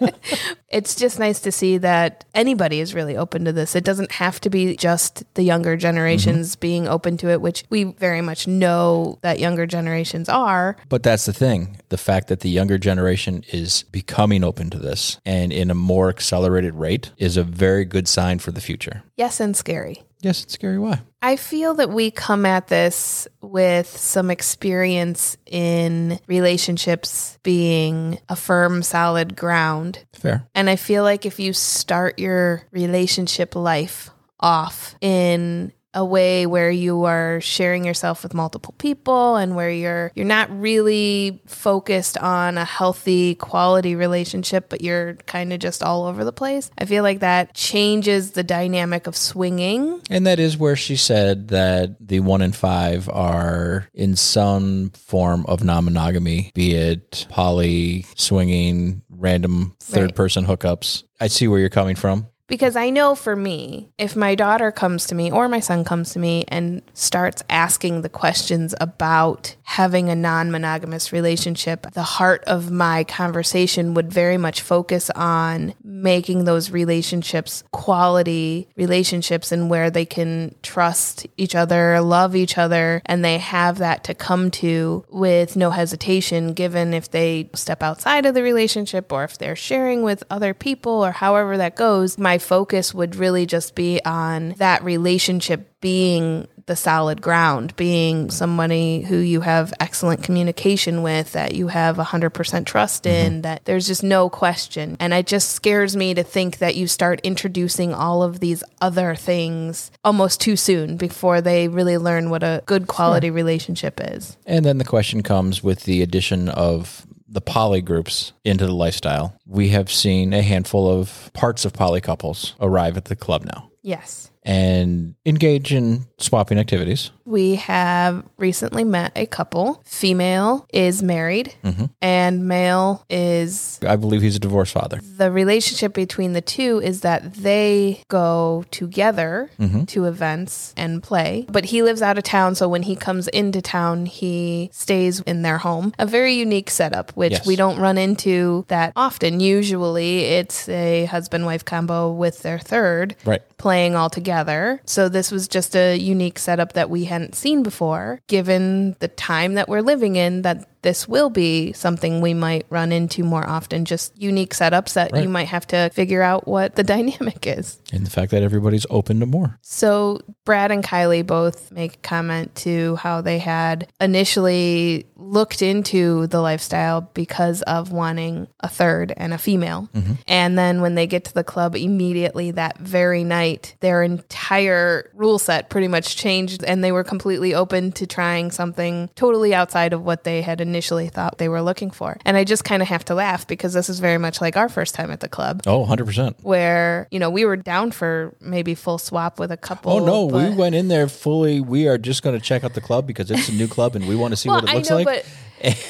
It's 0.69 0.95
just 0.97 1.19
nice 1.19 1.41
to 1.41 1.53
see 1.53 1.79
that 1.79 2.25
anybody 2.35 2.81
is 2.81 2.93
really 2.93 3.17
open 3.17 3.45
to 3.45 3.53
this. 3.53 3.75
It 3.77 3.85
doesn't 3.85 4.13
have 4.13 4.41
to 4.41 4.51
be 4.51 4.77
just 4.77 5.23
the 5.35 5.43
younger 5.43 5.77
generations 5.77 6.53
mm-hmm. 6.53 6.61
being 6.61 6.89
open 6.89 7.17
to 7.19 7.31
it, 7.31 7.41
which 7.41 7.65
we 7.71 7.85
very 7.85 8.21
much 8.21 8.47
know 8.47 9.19
that 9.23 9.39
younger 9.39 9.65
generations 9.65 10.29
are. 10.29 10.77
But 10.89 11.03
that's 11.03 11.25
the 11.25 11.33
thing. 11.33 11.79
The 11.89 11.97
fact 11.97 12.29
that 12.29 12.41
the 12.41 12.51
younger 12.51 12.79
generation 12.79 13.45
is 13.53 13.85
becoming 13.85 14.43
open 14.45 14.69
to 14.71 14.79
this 14.79 15.19
and 15.25 15.53
in 15.53 15.71
a 15.71 15.75
more 15.75 16.09
accelerated 16.09 16.75
rate 16.75 17.13
is 17.17 17.37
a 17.37 17.45
very 17.45 17.85
good 17.85 18.09
sign 18.09 18.41
for 18.41 18.51
the 18.51 18.61
future. 18.61 19.05
Yes, 19.17 19.41
and 19.41 19.56
scary. 19.57 20.03
Yes, 20.21 20.43
it's 20.43 20.55
scary. 20.55 20.79
Why? 20.79 21.01
I 21.23 21.37
feel 21.37 21.75
that 21.75 21.91
we 21.91 22.11
come 22.11 22.47
at 22.47 22.69
this 22.69 23.29
with 23.43 23.87
some 23.87 24.31
experience 24.31 25.37
in 25.47 26.19
relationships 26.27 27.39
being 27.43 28.19
a 28.29 28.37
firm, 28.37 28.83
solid 28.83 29.37
ground. 29.37 30.05
Fair. 30.15 30.47
And 30.55 30.71
I 30.71 30.77
feel 30.77 31.03
like 31.03 31.27
if 31.27 31.39
you 31.39 31.53
start 31.53 32.19
your 32.19 32.63
relationship 32.71 33.55
life 33.55 34.11
off 34.41 34.97
in 35.01 35.73
a 35.97 36.05
way 36.05 36.47
where 36.47 36.71
you 36.71 37.05
are 37.05 37.41
sharing 37.41 37.85
yourself 37.85 38.23
with 38.23 38.35
multiple 38.35 38.75
people 38.79 39.37
and 39.37 39.57
where 39.57 39.71
you're 39.71 40.13
you're 40.15 40.27
not 40.27 40.49
really 40.61 41.43
focused 41.47 42.19
on 42.19 42.59
a 42.59 42.65
healthy 42.65 43.35
quality 43.35 43.97
relationship 43.97 44.69
but 44.69 44.83
you're 44.83 45.15
kind 45.27 45.53
of 45.53 45.59
just 45.59 45.83
all 45.83 46.05
over 46.05 46.23
the 46.23 46.33
place. 46.33 46.71
I 46.79 46.85
feel 46.85 47.03
like 47.03 47.21
that 47.21 47.55
changes 47.55 48.33
the 48.33 48.45
dynamic 48.45 49.07
of 49.07 49.17
swinging 49.17 50.03
And 50.11 50.27
that 50.27 50.39
is 50.39 50.59
where 50.59 50.77
she 50.77 50.97
said 50.97 51.49
that 51.49 51.97
the 51.99 52.21
one 52.21 52.43
in 52.43 52.53
five 52.53 53.09
are 53.09 53.89
in 53.95 54.17
some 54.17 54.91
form 54.91 55.47
of 55.47 55.65
non 55.65 55.87
monogamy, 55.87 56.53
be 56.55 56.75
it 56.75 57.27
poly, 57.31 58.05
swinging, 58.17 59.03
random 59.09 59.75
third 59.81 60.15
person 60.15 60.45
hookups. 60.45 61.05
I 61.21 61.29
see 61.29 61.49
where 61.49 61.59
you're 61.59 61.69
coming 61.71 61.97
from. 61.97 62.29
Because 62.49 62.77
I 62.77 62.91
know 62.91 63.17
for 63.17 63.35
me, 63.35 63.89
if 63.99 64.15
my 64.15 64.37
daughter 64.37 64.71
comes 64.71 65.07
to 65.07 65.17
me 65.17 65.33
or 65.33 65.49
my 65.49 65.59
son 65.59 65.83
comes 65.85 66.13
to 66.13 66.21
me 66.21 66.45
and 66.47 66.81
starts 66.95 67.43
asking 67.51 68.03
the 68.03 68.09
questions 68.09 68.73
about 68.81 69.57
having 69.65 70.09
a 70.09 70.15
non 70.15 70.53
monogamous 70.53 71.13
relationship, 71.13 71.91
the 71.93 72.05
heart 72.05 72.45
of 72.45 72.71
my 72.71 73.03
conversation 73.03 73.95
would 73.95 74.13
very 74.13 74.39
much 74.39 74.63
focus 74.63 75.11
on 75.11 75.75
making 75.83 76.45
those 76.45 76.71
relationships 76.71 77.65
quality 77.73 78.69
relationships 78.77 79.51
and 79.51 79.69
where 79.69 79.91
they 79.91 80.05
can 80.05 80.55
trust 80.63 81.27
each 81.37 81.57
other, 81.57 82.01
love 82.01 82.37
each 82.37 82.57
other, 82.57 83.03
and 83.07 83.25
they 83.25 83.39
have 83.39 83.79
that 83.79 84.05
to 84.05 84.15
come 84.15 84.53
to 84.53 85.05
with 85.11 85.57
no 85.57 85.71
hesitation, 85.71 86.53
given 86.53 86.95
if 86.95 87.11
they 87.11 87.51
step 87.55 87.83
outside 87.83 88.25
of 88.25 88.35
the 88.35 88.43
relationship 88.43 89.13
or 89.13 89.25
if 89.25 89.37
they're 89.37 89.57
sharing 89.57 90.03
with 90.03 90.23
other 90.31 90.55
people 90.55 91.05
or 91.05 91.11
however 91.11 91.57
that 91.57 91.75
goes. 91.75 92.17
My 92.17 92.36
focus 92.39 92.95
would 92.95 93.17
really 93.17 93.47
just 93.47 93.75
be 93.75 94.01
on 94.05 94.51
that 94.59 94.85
relationship 94.85 95.71
being 95.81 96.49
the 96.67 96.75
solid 96.75 97.23
ground, 97.23 97.75
being 97.77 98.29
somebody 98.29 99.03
who 99.03 99.19
you 99.19 99.41
have 99.41 99.73
excellent 99.79 100.25
communication 100.25 101.03
with, 101.03 101.33
that 101.33 101.55
you 101.55 101.69
have 101.69 101.97
100% 101.97 102.67
trust 102.67 103.05
mm-hmm. 103.05 103.27
in, 103.27 103.43
that 103.43 103.65
there's 103.65 103.87
just 103.87 104.03
no 104.03 104.29
question. 104.29 104.97
And 104.99 105.13
it 105.13 105.27
just 105.27 105.51
scares 105.51 105.97
me 105.97 106.13
to 106.15 106.25
think 106.25 106.59
that 106.59 106.75
you 106.75 106.89
start 106.89 107.21
introducing 107.23 107.95
all 107.95 108.23
of 108.25 108.41
these 108.41 108.65
other 108.81 109.15
things 109.15 109.93
almost 110.05 110.41
too 110.41 110.57
soon 110.57 110.97
before 110.97 111.41
they 111.41 111.69
really 111.69 111.99
learn 111.99 112.31
what 112.31 112.43
a 112.43 112.63
good 112.67 112.89
quality 112.89 113.31
relationship 113.31 114.01
is. 114.03 114.37
And 114.45 114.65
then 114.65 114.79
the 114.79 114.85
question 114.85 115.23
comes 115.23 115.63
with 115.63 115.85
the 115.85 116.03
addition 116.03 116.49
of 116.49 117.06
the 117.37 117.43
poly 117.43 117.83
groups 117.83 118.33
into 118.47 118.65
the 118.65 118.73
lifestyle. 118.73 119.39
We 119.47 119.69
have 119.69 119.93
seen 119.93 120.33
a 120.33 120.41
handful 120.41 120.91
of 120.91 121.31
parts 121.35 121.67
of 121.67 121.75
poly 121.75 122.01
couples 122.01 122.55
arrive 122.59 122.97
at 122.97 123.05
the 123.05 123.15
club 123.15 123.45
now 123.45 123.71
Yes. 123.87 124.33
And 124.47 125.15
engage 125.27 125.73
in 125.75 126.07
swapping 126.19 126.59
activities. 126.59 127.11
We 127.25 127.57
have 127.57 128.25
recently 128.39 128.85
met 128.85 129.11
a 129.17 129.27
couple. 129.27 129.83
Female 129.85 130.67
is 130.73 131.03
married 131.03 131.53
mm-hmm. 131.65 131.87
and 132.01 132.47
male 132.47 133.05
is 133.11 133.81
I 133.87 133.97
believe 133.97 134.23
he's 134.23 134.37
a 134.37 134.39
divorced 134.41 134.73
father. 134.73 135.01
the 135.03 135.33
relationship 135.33 135.93
between 135.93 136.33
the 136.33 136.41
two 136.41 136.81
is 136.81 137.01
that 137.01 137.35
they 137.35 138.01
go 138.07 138.65
together 138.71 139.51
mm-hmm. 139.59 139.85
to 139.87 140.05
events 140.05 140.73
and 140.77 141.03
play. 141.03 141.47
But 141.51 141.67
he 141.67 141.83
lives 141.83 142.01
out 142.01 142.17
of 142.17 142.23
town, 142.25 142.55
so 142.55 142.69
when 142.69 142.85
he 142.85 142.95
comes 142.95 143.27
into 143.29 143.61
town, 143.61 144.07
he 144.07 144.71
stays 144.73 145.21
in 145.23 145.43
their 145.43 145.59
home. 145.59 145.93
A 145.99 146.07
very 146.07 146.35
unique 146.35 146.71
setup, 146.71 147.11
which 147.17 147.33
Yes. 147.33 147.47
we 147.47 147.57
don't 147.57 147.79
run 147.81 147.99
into 147.99 148.65
that 148.69 148.93
often. 148.95 149.41
Usually, 149.41 150.21
it's 150.21 150.69
a 150.69 151.07
husband 151.07 151.45
wife 151.45 151.65
combo 151.65 152.13
with 152.13 152.43
their 152.43 152.61
third 152.61 153.17
Right. 153.25 153.43
Playing 153.59 153.95
all 153.95 154.11
together. 154.11 154.81
So 154.87 155.09
this 155.09 155.31
was 155.31 155.49
just 155.49 155.75
a 155.77 155.97
unique 155.97 156.39
setup 156.39 156.75
that 156.75 156.91
we 156.91 157.05
hadn't 157.05 157.35
seen 157.35 157.63
before, 157.63 158.21
given 158.27 158.97
the 158.99 159.09
time 159.09 159.55
that 159.55 159.69
we're 159.69 159.81
living 159.81 160.17
in, 160.17 160.43
that 160.43 160.69
this 160.87 161.09
will 161.09 161.31
be 161.31 161.73
something 161.73 162.21
we 162.21 162.33
might 162.33 162.65
run 162.71 162.93
into 162.93 163.25
more 163.25 163.45
often, 163.45 163.85
just 163.85 164.17
unique 164.17 164.55
setups 164.55 164.93
that 164.93 165.11
Right. 165.11 165.25
you 165.25 165.29
might 165.29 165.49
have 165.49 165.67
to 165.67 165.91
figure 165.93 166.23
out 166.23 166.47
what 166.47 166.77
the 166.77 166.85
dynamic 166.95 167.45
is. 167.45 167.81
And 167.93 168.07
the 168.07 168.11
fact 168.11 168.31
that 168.31 168.45
everybody's 168.45 168.87
open 168.89 169.19
to 169.19 169.27
more. 169.27 169.59
So 169.63 170.21
Brad 170.45 170.71
and 170.71 170.85
Kiley 170.85 171.27
both 171.27 171.73
make 171.73 171.95
a 171.95 171.99
comment 172.09 172.55
to 172.67 172.95
how 173.03 173.21
they 173.21 173.39
had 173.41 173.89
initially 174.01 175.07
looked 175.17 175.61
into 175.61 176.29
the 176.29 176.41
lifestyle 176.41 177.01
because 177.15 177.63
of 177.63 177.91
wanting 177.91 178.47
a 178.61 178.69
third 178.69 179.13
and 179.17 179.35
a 179.35 179.39
female. 179.39 179.89
Mm-hmm. 179.93 180.13
And 180.29 180.57
then 180.57 180.83
when 180.83 180.95
they 180.95 181.09
get 181.09 181.25
to 181.25 181.35
the 181.35 181.43
club 181.43 181.75
immediately 181.75 182.53
that 182.53 182.79
very 182.79 183.25
night, 183.25 183.75
their 183.81 184.05
entire 184.05 185.11
rule 185.15 185.41
set 185.41 185.69
pretty 185.69 185.89
much 185.89 186.17
changed 186.17 186.63
and 186.63 186.85
they 186.85 186.93
were 186.93 187.03
completely 187.03 187.55
open 187.57 187.91
to 187.93 188.07
trying 188.07 188.53
something 188.53 189.11
totally 189.17 189.53
outside 189.53 189.93
of 189.93 190.05
what 190.05 190.23
they 190.23 190.43
had 190.43 190.61
initially 190.61 190.76
thought 190.81 191.39
they 191.39 191.49
were 191.49 191.63
looking 191.63 191.91
for. 191.91 192.17
And 192.25 192.37
I 192.37 192.45
just 192.45 192.65
kind 192.65 192.83
of 192.83 192.89
have 192.89 193.05
to 193.07 193.15
laugh 193.15 193.47
because 193.47 193.73
this 193.73 193.89
is 193.89 194.01
very 194.01 194.19
much 194.19 194.41
like 194.41 194.57
our 194.57 194.69
first 194.69 194.95
time 194.95 195.11
at 195.11 195.21
the 195.21 195.29
club 195.29 195.63
Oh, 195.67 195.85
100%. 195.87 196.37
where 196.43 197.09
you 197.11 197.19
know 197.19 197.31
we 197.31 197.45
were 197.45 197.57
down 197.57 197.91
for 197.91 198.35
maybe 198.41 198.75
full 198.75 198.99
swap 198.99 199.39
with 199.39 199.51
a 199.53 199.57
couple. 199.57 199.93
Oh, 199.93 199.99
no. 200.05 200.27
We 200.27 200.51
went 200.55 200.75
in 200.75 200.89
there 200.89 201.09
fully. 201.09 201.61
We 201.61 201.89
are 201.89 201.99
just 201.99 202.23
going 202.23 202.39
to 202.39 202.45
check 202.45 202.65
out 202.65 202.75
the 202.75 202.81
club 202.81 203.07
because 203.07 203.31
it's 203.31 203.49
a 203.49 203.53
new 203.53 203.69
club 203.69 203.97
and 203.97 204.07
we 204.09 204.17
want 204.17 204.33
to 204.33 204.37
see 204.37 204.49
Well, 204.49 204.61
what 204.61 204.65
it 204.65 204.71
I 204.71 204.75
looks 204.77 204.91
know, 204.91 204.97
like. 204.97 205.07
but 205.07 205.27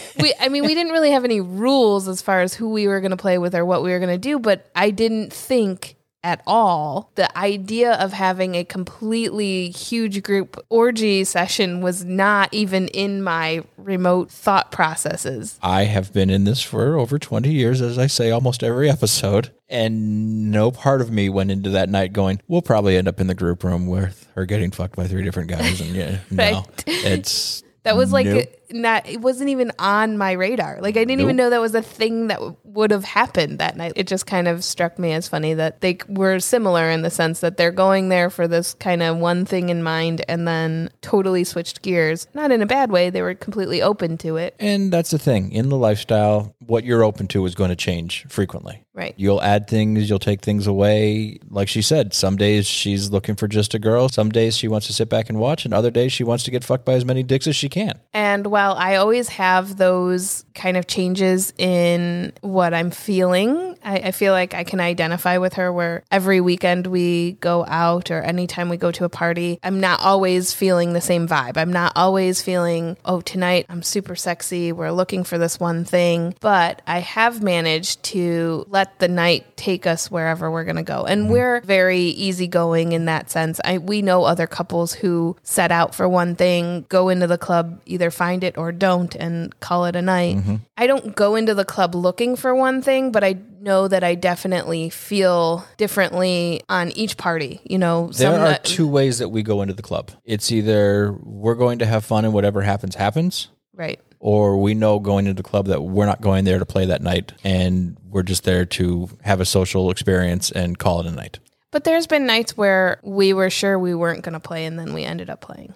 we. 0.20 0.32
I 0.40 0.48
mean, 0.48 0.64
we 0.64 0.74
didn't 0.74 0.92
really 0.92 1.10
have 1.10 1.24
any 1.24 1.40
rules 1.40 2.06
as 2.08 2.22
far 2.22 2.40
as 2.40 2.54
who 2.54 2.70
we 2.70 2.86
were 2.86 3.00
going 3.00 3.10
to 3.10 3.16
play 3.16 3.38
with 3.38 3.54
or 3.54 3.64
what 3.64 3.82
we 3.82 3.90
were 3.90 3.98
going 3.98 4.10
to 4.10 4.18
do. 4.18 4.38
But 4.38 4.70
I 4.76 4.90
didn't 4.90 5.32
think 5.32 5.96
at 6.26 6.42
all 6.44 7.12
the 7.14 7.38
idea 7.38 7.92
of 7.92 8.12
having 8.12 8.56
a 8.56 8.64
completely 8.64 9.70
huge 9.70 10.24
group 10.24 10.60
orgy 10.68 11.22
session 11.22 11.80
was 11.80 12.04
not 12.04 12.52
even 12.52 12.88
in 12.88 13.22
my 13.22 13.62
remote 13.76 14.28
thought 14.28 14.72
processes. 14.72 15.56
I 15.62 15.84
have 15.84 16.12
been 16.12 16.28
in 16.28 16.42
this 16.42 16.60
for 16.60 16.98
over 16.98 17.16
20 17.16 17.52
years, 17.52 17.80
as 17.80 17.96
I 17.96 18.08
say 18.08 18.32
almost 18.32 18.64
every 18.64 18.90
episode. 18.96 19.52
And 19.68 20.50
no 20.50 20.72
part 20.72 21.00
of 21.00 21.12
me 21.12 21.28
went 21.28 21.52
into 21.52 21.70
that 21.70 21.88
night 21.88 22.12
going, 22.12 22.40
we'll 22.48 22.60
probably 22.60 22.96
end 22.96 23.06
up 23.06 23.20
in 23.20 23.28
the 23.28 23.34
group 23.34 23.62
room 23.62 23.86
with 23.86 24.28
her 24.34 24.46
getting 24.46 24.72
fucked 24.72 24.96
by 24.96 25.06
three 25.06 25.22
different 25.22 25.48
guys. 25.48 25.80
And 25.80 25.90
yeah, 25.94 26.18
no, 26.32 26.64
it's 26.88 27.62
That 27.84 27.96
was 27.96 28.12
like 28.12 28.26
Nope. 28.26 28.48
Not. 28.70 29.06
It 29.08 29.20
wasn't 29.20 29.50
even 29.50 29.72
on 29.78 30.18
my 30.18 30.32
radar. 30.32 30.78
Like 30.80 30.96
I 30.96 31.04
didn't 31.04 31.20
even 31.20 31.36
know 31.36 31.50
that 31.50 31.60
was 31.60 31.74
a 31.74 31.82
thing 31.82 32.28
that 32.28 32.36
w- 32.36 32.56
would 32.64 32.90
have 32.90 33.04
happened 33.04 33.58
that 33.58 33.76
night. 33.76 33.92
It 33.96 34.06
just 34.06 34.26
kind 34.26 34.48
of 34.48 34.64
struck 34.64 34.98
me 34.98 35.12
as 35.12 35.28
funny 35.28 35.54
that 35.54 35.80
they 35.80 35.98
were 36.08 36.40
similar 36.40 36.90
in 36.90 37.02
the 37.02 37.10
sense 37.10 37.40
that 37.40 37.56
they're 37.56 37.72
going 37.72 38.08
there 38.08 38.30
for 38.30 38.48
this 38.48 38.74
kind 38.74 39.02
of 39.02 39.18
one 39.18 39.44
thing 39.44 39.68
in 39.68 39.82
mind, 39.82 40.24
and 40.28 40.46
then 40.46 40.90
totally 41.00 41.44
switched 41.44 41.82
gears. 41.82 42.26
Not 42.34 42.50
in 42.50 42.62
a 42.62 42.66
bad 42.66 42.90
way. 42.90 43.10
They 43.10 43.22
were 43.22 43.34
completely 43.34 43.82
open 43.82 44.18
to 44.18 44.36
it. 44.36 44.54
And 44.58 44.92
that's 44.92 45.10
the 45.10 45.18
thing 45.18 45.52
in 45.52 45.68
the 45.68 45.76
lifestyle, 45.76 46.54
what 46.58 46.84
you're 46.84 47.04
open 47.04 47.28
to 47.28 47.44
is 47.46 47.54
going 47.54 47.70
to 47.70 47.76
change 47.76 48.26
frequently. 48.28 48.85
Right. 48.96 49.14
You'll 49.18 49.42
add 49.42 49.68
things, 49.68 50.08
you'll 50.08 50.18
take 50.18 50.40
things 50.40 50.66
away. 50.66 51.38
Like 51.50 51.68
she 51.68 51.82
said, 51.82 52.14
some 52.14 52.36
days 52.36 52.66
she's 52.66 53.10
looking 53.10 53.36
for 53.36 53.46
just 53.46 53.74
a 53.74 53.78
girl. 53.78 54.08
Some 54.08 54.30
days 54.30 54.56
she 54.56 54.68
wants 54.68 54.86
to 54.86 54.94
sit 54.94 55.10
back 55.10 55.28
and 55.28 55.38
watch, 55.38 55.66
and 55.66 55.74
other 55.74 55.90
days 55.90 56.12
she 56.12 56.24
wants 56.24 56.44
to 56.44 56.50
get 56.50 56.64
fucked 56.64 56.86
by 56.86 56.94
as 56.94 57.04
many 57.04 57.22
dicks 57.22 57.46
as 57.46 57.54
she 57.54 57.68
can. 57.68 58.00
And 58.14 58.46
while 58.46 58.72
I 58.72 58.96
always 58.96 59.28
have 59.28 59.76
those 59.76 60.46
kind 60.54 60.76
of 60.76 60.86
changes 60.86 61.52
in 61.58 62.32
what 62.40 62.74
I'm 62.74 62.90
feeling. 62.90 63.76
I, 63.84 63.96
I 63.98 64.10
feel 64.10 64.32
like 64.32 64.54
I 64.54 64.64
can 64.64 64.80
identify 64.80 65.38
with 65.38 65.54
her 65.54 65.72
where 65.72 66.02
every 66.10 66.40
weekend 66.40 66.86
we 66.86 67.32
go 67.32 67.64
out 67.66 68.10
or 68.10 68.22
anytime 68.22 68.68
we 68.68 68.76
go 68.76 68.90
to 68.90 69.04
a 69.04 69.08
party, 69.08 69.60
I'm 69.62 69.80
not 69.80 70.00
always 70.00 70.52
feeling 70.52 70.92
the 70.92 71.00
same 71.00 71.28
vibe. 71.28 71.56
I'm 71.56 71.72
not 71.72 71.92
always 71.94 72.42
feeling, 72.42 72.96
oh, 73.04 73.20
tonight 73.20 73.66
I'm 73.68 73.82
super 73.82 74.16
sexy. 74.16 74.72
We're 74.72 74.90
looking 74.90 75.22
for 75.22 75.38
this 75.38 75.60
one 75.60 75.84
thing. 75.84 76.34
But 76.40 76.82
I 76.86 77.00
have 77.00 77.42
managed 77.42 78.02
to 78.04 78.64
let 78.68 78.85
the 78.98 79.08
night 79.08 79.56
take 79.56 79.86
us 79.86 80.10
wherever 80.10 80.50
we're 80.50 80.64
going 80.64 80.76
to 80.76 80.82
go. 80.82 81.04
And 81.04 81.24
mm-hmm. 81.24 81.32
we're 81.32 81.60
very 81.62 82.00
easygoing 82.00 82.92
in 82.92 83.06
that 83.06 83.30
sense. 83.30 83.60
I, 83.64 83.78
we 83.78 84.02
know 84.02 84.24
other 84.24 84.46
couples 84.46 84.92
who 84.92 85.36
set 85.42 85.72
out 85.72 85.94
for 85.94 86.08
one 86.08 86.36
thing, 86.36 86.86
go 86.88 87.08
into 87.08 87.26
the 87.26 87.38
club, 87.38 87.80
either 87.86 88.10
find 88.10 88.44
it 88.44 88.58
or 88.58 88.72
don't, 88.72 89.14
and 89.14 89.58
call 89.60 89.86
it 89.86 89.96
a 89.96 90.02
night. 90.02 90.36
Mm-hmm. 90.36 90.56
I 90.76 90.86
don't 90.86 91.14
go 91.14 91.36
into 91.36 91.54
the 91.54 91.64
club 91.64 91.94
looking 91.94 92.36
for 92.36 92.54
one 92.54 92.82
thing, 92.82 93.12
but 93.12 93.24
I 93.24 93.36
know 93.60 93.88
that 93.88 94.04
I 94.04 94.14
definitely 94.14 94.90
feel 94.90 95.66
differently 95.76 96.62
on 96.68 96.90
each 96.92 97.16
party. 97.16 97.60
You 97.64 97.78
know, 97.78 98.10
There 98.12 98.32
are 98.32 98.38
that- 98.38 98.64
two 98.64 98.86
ways 98.86 99.18
that 99.18 99.28
we 99.30 99.42
go 99.42 99.62
into 99.62 99.74
the 99.74 99.82
club. 99.82 100.10
It's 100.24 100.52
either 100.52 101.12
we're 101.22 101.54
going 101.54 101.80
to 101.80 101.86
have 101.86 102.04
fun 102.04 102.24
and 102.24 102.32
whatever 102.32 102.62
happens, 102.62 102.94
happens, 102.94 103.48
right. 103.76 104.00
or 104.18 104.60
we 104.60 104.74
know 104.74 104.98
going 104.98 105.26
into 105.26 105.40
the 105.40 105.48
club 105.48 105.66
that 105.66 105.82
we're 105.82 106.06
not 106.06 106.20
going 106.20 106.44
there 106.44 106.58
to 106.58 106.66
play 106.66 106.86
that 106.86 107.02
night 107.02 107.32
and 107.44 107.96
we're 108.08 108.22
just 108.22 108.44
there 108.44 108.64
to 108.64 109.08
have 109.22 109.40
a 109.40 109.44
social 109.44 109.90
experience 109.90 110.50
and 110.50 110.78
call 110.78 111.00
it 111.00 111.06
a 111.06 111.10
night. 111.10 111.38
But 111.70 111.84
there's 111.84 112.06
been 112.06 112.24
nights 112.26 112.56
where 112.56 113.00
we 113.02 113.34
were 113.34 113.50
sure 113.50 113.78
we 113.78 113.94
weren't 113.94 114.22
going 114.22 114.32
to 114.32 114.40
play, 114.40 114.64
and 114.64 114.78
then 114.78 114.94
we 114.94 115.04
ended 115.04 115.28
up 115.28 115.42
playing. 115.42 115.74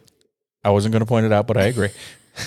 I 0.64 0.70
wasn't 0.70 0.92
going 0.92 1.01
to 1.01 1.07
point 1.07 1.26
it 1.26 1.32
out, 1.32 1.46
but 1.46 1.59
I 1.59 1.64
agree. 1.64 1.90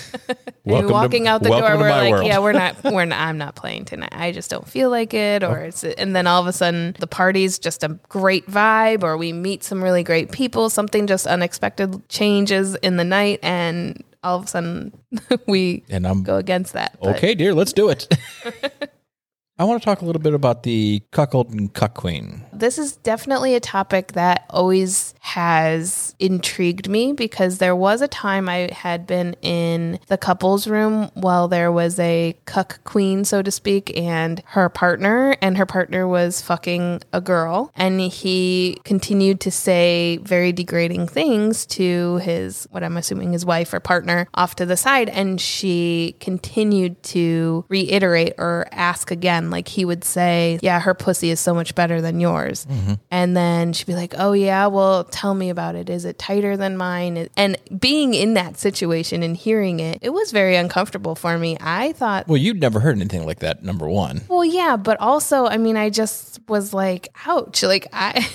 Maybe 0.64 0.86
walking 0.86 1.28
out 1.28 1.42
the 1.42 1.50
welcome 1.50 1.68
door, 1.68 1.76
to 1.76 1.82
we're 1.82 1.90
like, 1.90 2.10
world. 2.10 2.26
yeah, 2.26 2.38
we're 2.40 2.52
not, 2.52 2.82
we're 2.84 3.04
not, 3.04 3.20
I'm 3.20 3.38
not 3.38 3.54
playing 3.54 3.84
tonight. 3.84 4.12
I 4.12 4.32
just 4.32 4.50
don't 4.50 4.66
feel 4.66 4.90
like 4.90 5.14
it, 5.14 5.44
or 5.44 5.60
it's, 5.60 5.84
and 5.84 6.16
then 6.16 6.26
all 6.26 6.40
of 6.40 6.48
a 6.48 6.52
sudden 6.52 6.96
the 6.98 7.06
party's 7.06 7.60
just 7.60 7.84
a 7.84 7.90
great 8.08 8.46
vibe, 8.46 9.04
or 9.04 9.16
we 9.16 9.32
meet 9.32 9.62
some 9.62 9.84
really 9.84 10.02
great 10.02 10.32
people, 10.32 10.68
something 10.68 11.06
just 11.06 11.26
unexpected 11.26 12.08
changes 12.08 12.74
in 12.76 12.96
the 12.96 13.04
night, 13.04 13.38
and 13.42 14.02
all 14.24 14.38
of 14.38 14.44
a 14.44 14.48
sudden 14.48 14.92
we 15.46 15.84
and 15.88 16.06
I'm 16.06 16.22
go 16.22 16.36
against 16.36 16.72
that. 16.72 16.98
But 17.00 17.16
okay, 17.16 17.34
dear. 17.34 17.54
Let's 17.54 17.72
do 17.72 17.88
it. 17.90 18.08
I 19.58 19.64
want 19.64 19.80
to 19.80 19.84
talk 19.84 20.00
a 20.00 20.04
little 20.04 20.22
bit 20.22 20.34
about 20.34 20.64
the 20.64 21.02
cuckold 21.12 21.50
and 21.50 21.72
cuck 21.72 21.94
queen. 21.94 22.44
This 22.58 22.78
is 22.78 22.96
definitely 22.96 23.54
a 23.54 23.60
topic 23.60 24.12
that 24.12 24.46
always 24.50 25.14
has 25.20 26.14
intrigued 26.18 26.88
me 26.88 27.12
because 27.12 27.58
there 27.58 27.74
was 27.74 28.00
a 28.02 28.08
time 28.08 28.48
I 28.48 28.68
had 28.72 29.06
been 29.06 29.34
in 29.42 29.98
the 30.08 30.18
couples 30.18 30.66
room 30.66 31.10
while 31.14 31.48
there 31.48 31.72
was 31.72 31.98
a 31.98 32.36
cuck 32.44 32.82
queen, 32.84 33.24
so 33.24 33.42
to 33.42 33.50
speak, 33.50 33.96
and 33.96 34.42
her 34.46 34.68
partner, 34.68 35.36
and 35.40 35.56
her 35.56 35.66
partner 35.66 36.06
was 36.06 36.42
fucking 36.42 37.02
a 37.12 37.20
girl. 37.20 37.72
And 37.74 38.00
he 38.00 38.78
continued 38.84 39.40
to 39.40 39.50
say 39.50 40.18
very 40.18 40.52
degrading 40.52 41.08
things 41.08 41.66
to 41.66 42.18
his, 42.18 42.68
what 42.70 42.84
I'm 42.84 42.96
assuming 42.96 43.32
his 43.32 43.44
wife 43.46 43.72
or 43.72 43.80
partner 43.80 44.28
off 44.34 44.54
to 44.56 44.66
the 44.66 44.76
side. 44.76 45.08
And 45.08 45.40
she 45.40 46.16
continued 46.20 47.02
to 47.04 47.64
reiterate 47.68 48.34
or 48.38 48.66
ask 48.72 49.10
again. 49.10 49.50
Like 49.50 49.68
he 49.68 49.84
would 49.84 50.04
say, 50.04 50.58
Yeah, 50.62 50.80
her 50.80 50.94
pussy 50.94 51.30
is 51.30 51.40
so 51.40 51.54
much 51.54 51.74
better 51.74 52.00
than 52.00 52.20
yours. 52.20 52.43
Mm-hmm. 52.52 52.94
And 53.10 53.36
then 53.36 53.72
she'd 53.72 53.86
be 53.86 53.94
like, 53.94 54.14
Oh, 54.16 54.32
yeah, 54.32 54.66
well, 54.66 55.04
tell 55.04 55.34
me 55.34 55.50
about 55.50 55.74
it. 55.74 55.90
Is 55.90 56.04
it 56.04 56.18
tighter 56.18 56.56
than 56.56 56.76
mine? 56.76 57.28
And 57.36 57.56
being 57.78 58.14
in 58.14 58.34
that 58.34 58.58
situation 58.58 59.22
and 59.22 59.36
hearing 59.36 59.80
it, 59.80 59.98
it 60.02 60.10
was 60.10 60.30
very 60.32 60.56
uncomfortable 60.56 61.14
for 61.14 61.38
me. 61.38 61.56
I 61.60 61.92
thought, 61.92 62.28
Well, 62.28 62.36
you'd 62.38 62.60
never 62.60 62.80
heard 62.80 62.96
anything 62.96 63.26
like 63.26 63.40
that, 63.40 63.62
number 63.62 63.88
one. 63.88 64.22
well, 64.28 64.44
yeah, 64.44 64.76
but 64.76 65.00
also, 65.00 65.46
I 65.46 65.56
mean, 65.56 65.76
I 65.76 65.90
just 65.90 66.40
was 66.48 66.72
like, 66.74 67.08
ouch. 67.26 67.62
Like, 67.62 67.86
I. 67.92 68.28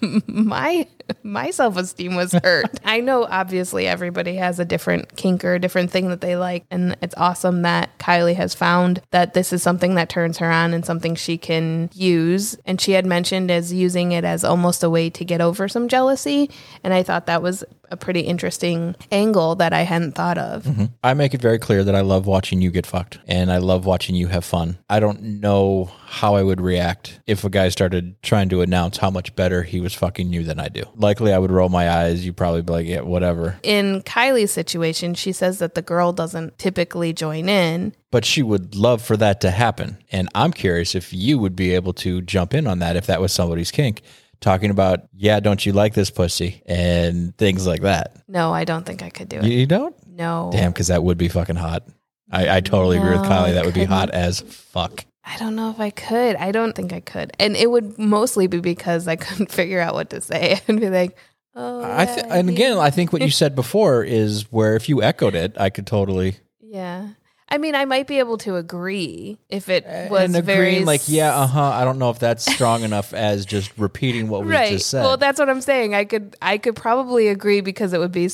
my 0.26 0.86
my 1.22 1.50
self-esteem 1.50 2.14
was 2.14 2.32
hurt. 2.32 2.66
I 2.84 3.00
know 3.00 3.24
obviously 3.24 3.86
everybody 3.86 4.36
has 4.36 4.58
a 4.58 4.64
different 4.64 5.16
kink 5.16 5.44
or 5.44 5.54
a 5.54 5.58
different 5.58 5.90
thing 5.90 6.08
that 6.08 6.20
they 6.20 6.36
like 6.36 6.64
and 6.70 6.96
it's 7.00 7.14
awesome 7.16 7.62
that 7.62 7.98
Kiley 7.98 8.34
has 8.34 8.54
found 8.54 9.00
that 9.10 9.34
this 9.34 9.52
is 9.52 9.62
something 9.62 9.94
that 9.94 10.08
turns 10.08 10.38
her 10.38 10.50
on 10.50 10.74
and 10.74 10.84
something 10.84 11.14
she 11.14 11.38
can 11.38 11.90
use 11.92 12.56
and 12.64 12.80
she 12.80 12.92
had 12.92 13.06
mentioned 13.06 13.50
as 13.50 13.72
using 13.72 14.12
it 14.12 14.24
as 14.24 14.44
almost 14.44 14.82
a 14.82 14.90
way 14.90 15.10
to 15.10 15.24
get 15.24 15.40
over 15.40 15.68
some 15.68 15.88
jealousy 15.88 16.50
and 16.82 16.92
I 16.94 17.02
thought 17.02 17.26
that 17.26 17.42
was 17.42 17.64
a 17.92 17.96
pretty 17.96 18.20
interesting 18.20 18.96
angle 19.12 19.54
that 19.56 19.74
I 19.74 19.82
hadn't 19.82 20.12
thought 20.12 20.38
of. 20.38 20.64
Mm-hmm. 20.64 20.84
I 21.04 21.12
make 21.12 21.34
it 21.34 21.42
very 21.42 21.58
clear 21.58 21.84
that 21.84 21.94
I 21.94 22.00
love 22.00 22.26
watching 22.26 22.62
you 22.62 22.70
get 22.70 22.86
fucked 22.86 23.18
and 23.28 23.52
I 23.52 23.58
love 23.58 23.84
watching 23.84 24.16
you 24.16 24.28
have 24.28 24.44
fun. 24.44 24.78
I 24.88 24.98
don't 24.98 25.22
know 25.22 25.90
how 26.06 26.34
I 26.34 26.42
would 26.42 26.60
react 26.60 27.20
if 27.26 27.44
a 27.44 27.50
guy 27.50 27.68
started 27.68 28.20
trying 28.22 28.48
to 28.48 28.62
announce 28.62 28.96
how 28.96 29.10
much 29.10 29.36
better 29.36 29.62
he 29.62 29.80
was 29.80 29.92
fucking 29.92 30.32
you 30.32 30.42
than 30.42 30.58
I 30.58 30.68
do. 30.68 30.84
Likely 30.96 31.32
I 31.32 31.38
would 31.38 31.50
roll 31.50 31.68
my 31.68 31.90
eyes. 31.90 32.24
You'd 32.24 32.36
probably 32.36 32.62
be 32.62 32.72
like, 32.72 32.86
yeah, 32.86 33.00
whatever. 33.00 33.58
In 33.62 34.02
Kiley's 34.02 34.50
situation, 34.50 35.14
she 35.14 35.32
says 35.32 35.58
that 35.58 35.74
the 35.74 35.82
girl 35.82 36.12
doesn't 36.12 36.58
typically 36.58 37.12
join 37.12 37.48
in 37.48 37.94
But 38.10 38.24
she 38.24 38.42
would 38.42 38.74
love 38.74 39.02
for 39.02 39.16
that 39.16 39.40
to 39.40 39.50
happen. 39.50 39.98
And 40.10 40.28
I'm 40.34 40.52
curious 40.52 40.94
if 40.94 41.12
you 41.12 41.38
would 41.38 41.56
be 41.56 41.74
able 41.74 41.92
to 41.94 42.20
jump 42.22 42.54
in 42.54 42.66
on 42.66 42.80
that 42.80 42.96
if 42.96 43.06
that 43.06 43.20
was 43.20 43.32
somebody's 43.32 43.70
kink. 43.70 44.02
Talking 44.40 44.70
about, 44.70 45.02
yeah, 45.14 45.38
don't 45.38 45.64
you 45.64 45.72
like 45.72 45.94
this 45.94 46.10
pussy? 46.10 46.62
And 46.66 47.36
things 47.38 47.64
like 47.66 47.82
that. 47.82 48.16
No, 48.26 48.52
I 48.52 48.64
don't 48.64 48.84
think 48.84 49.02
I 49.02 49.08
could 49.08 49.28
do 49.28 49.36
it. 49.36 49.44
You, 49.44 49.66
don't? 49.66 49.94
No. 50.08 50.50
Damn, 50.52 50.72
because 50.72 50.88
that 50.88 51.04
would 51.04 51.16
be 51.16 51.28
fucking 51.28 51.56
hot. 51.56 51.86
I, 52.30 52.56
I 52.56 52.60
totally 52.60 52.96
agree 52.96 53.10
with 53.10 53.22
Kiley. 53.22 53.54
That 53.54 53.64
would 53.64 53.74
be 53.74 53.84
hot 53.84 54.10
as 54.10 54.40
fuck. 54.40 55.04
I 55.24 55.38
don't 55.38 55.54
know 55.54 55.70
if 55.70 55.78
I 55.78 55.90
could. 55.90 56.36
I 56.36 56.52
don't 56.52 56.74
think 56.74 56.92
I 56.92 57.00
could. 57.00 57.32
And 57.38 57.56
it 57.56 57.70
would 57.70 57.98
mostly 57.98 58.46
be 58.46 58.60
because 58.60 59.06
I 59.06 59.16
couldn't 59.16 59.50
figure 59.50 59.80
out 59.80 59.94
what 59.94 60.10
to 60.10 60.20
say. 60.20 60.60
I'd 60.68 60.80
be 60.80 60.90
like, 60.90 61.16
oh. 61.54 61.82
I 61.84 62.06
th- 62.06 62.18
yeah, 62.18 62.34
and 62.34 62.48
again, 62.48 62.78
I 62.78 62.90
think 62.90 63.12
what 63.12 63.22
you 63.22 63.30
said 63.42 63.54
before 63.54 64.02
is 64.02 64.50
where 64.50 64.76
if 64.76 64.88
you 64.88 65.02
echoed 65.02 65.34
it, 65.34 65.54
I 65.58 65.70
could 65.70 65.86
totally 65.86 66.36
Yeah. 66.60 67.08
I 67.48 67.58
mean, 67.58 67.74
I 67.74 67.84
might 67.84 68.06
be 68.06 68.18
able 68.18 68.38
to 68.38 68.56
agree 68.56 69.36
if 69.50 69.68
it 69.68 69.84
was 70.10 70.34
and 70.34 70.42
very 70.42 70.68
agreeing 70.68 70.86
like, 70.86 71.02
yeah, 71.06 71.36
uh 71.36 71.46
huh. 71.46 71.62
I 71.62 71.84
don't 71.84 71.98
know 71.98 72.08
if 72.08 72.18
that's 72.18 72.50
strong 72.50 72.82
enough 72.82 73.12
as 73.12 73.44
just 73.44 73.76
repeating 73.76 74.30
what 74.30 74.46
we 74.46 74.52
right. 74.52 74.70
just 74.70 74.88
said. 74.88 75.02
Well, 75.02 75.18
that's 75.18 75.38
what 75.38 75.50
I'm 75.50 75.60
saying. 75.60 75.94
I 75.94 76.06
could 76.06 76.34
I 76.40 76.56
could 76.56 76.76
probably 76.76 77.28
agree 77.28 77.60
because 77.60 77.92
it 77.92 77.98
would 77.98 78.10
be 78.10 78.30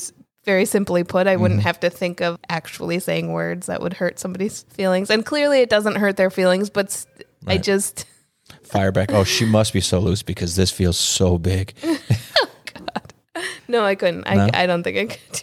very 0.49 0.65
simply 0.65 1.05
put. 1.05 1.27
I 1.27 1.35
Mm-hmm. 1.35 1.43
wouldn't 1.43 1.63
have 1.63 1.79
to 1.81 1.91
think 1.91 2.23
of 2.23 2.39
actually 2.49 2.99
saying 3.01 3.33
words 3.35 3.67
that 3.67 3.83
would 3.83 3.93
hurt 3.93 4.19
somebody's 4.19 4.63
feelings. 4.71 5.11
And 5.11 5.25
clearly 5.27 5.61
it 5.61 5.69
doesn't 5.69 5.97
hurt 5.97 6.17
their 6.17 6.31
feelings, 6.31 6.71
but 6.71 7.05
I 7.47 7.59
just 7.59 8.07
Fire 8.63 8.93
back. 8.93 9.13
Oh, 9.13 9.25
she 9.25 9.45
must 9.45 9.73
be 9.75 9.81
so 9.83 9.99
loose 9.99 10.23
because 10.23 10.57
this 10.57 10.71
feels 10.71 10.99
so 10.99 11.37
big. 11.39 11.75
God, 11.83 13.13
no, 13.69 13.85
I 13.85 13.95
couldn't. 13.95 14.25
I 14.27 14.35
No? 14.37 14.49
I 14.55 14.67
don't 14.67 14.83
think 14.83 14.97
I 14.99 15.07
could. 15.15 15.43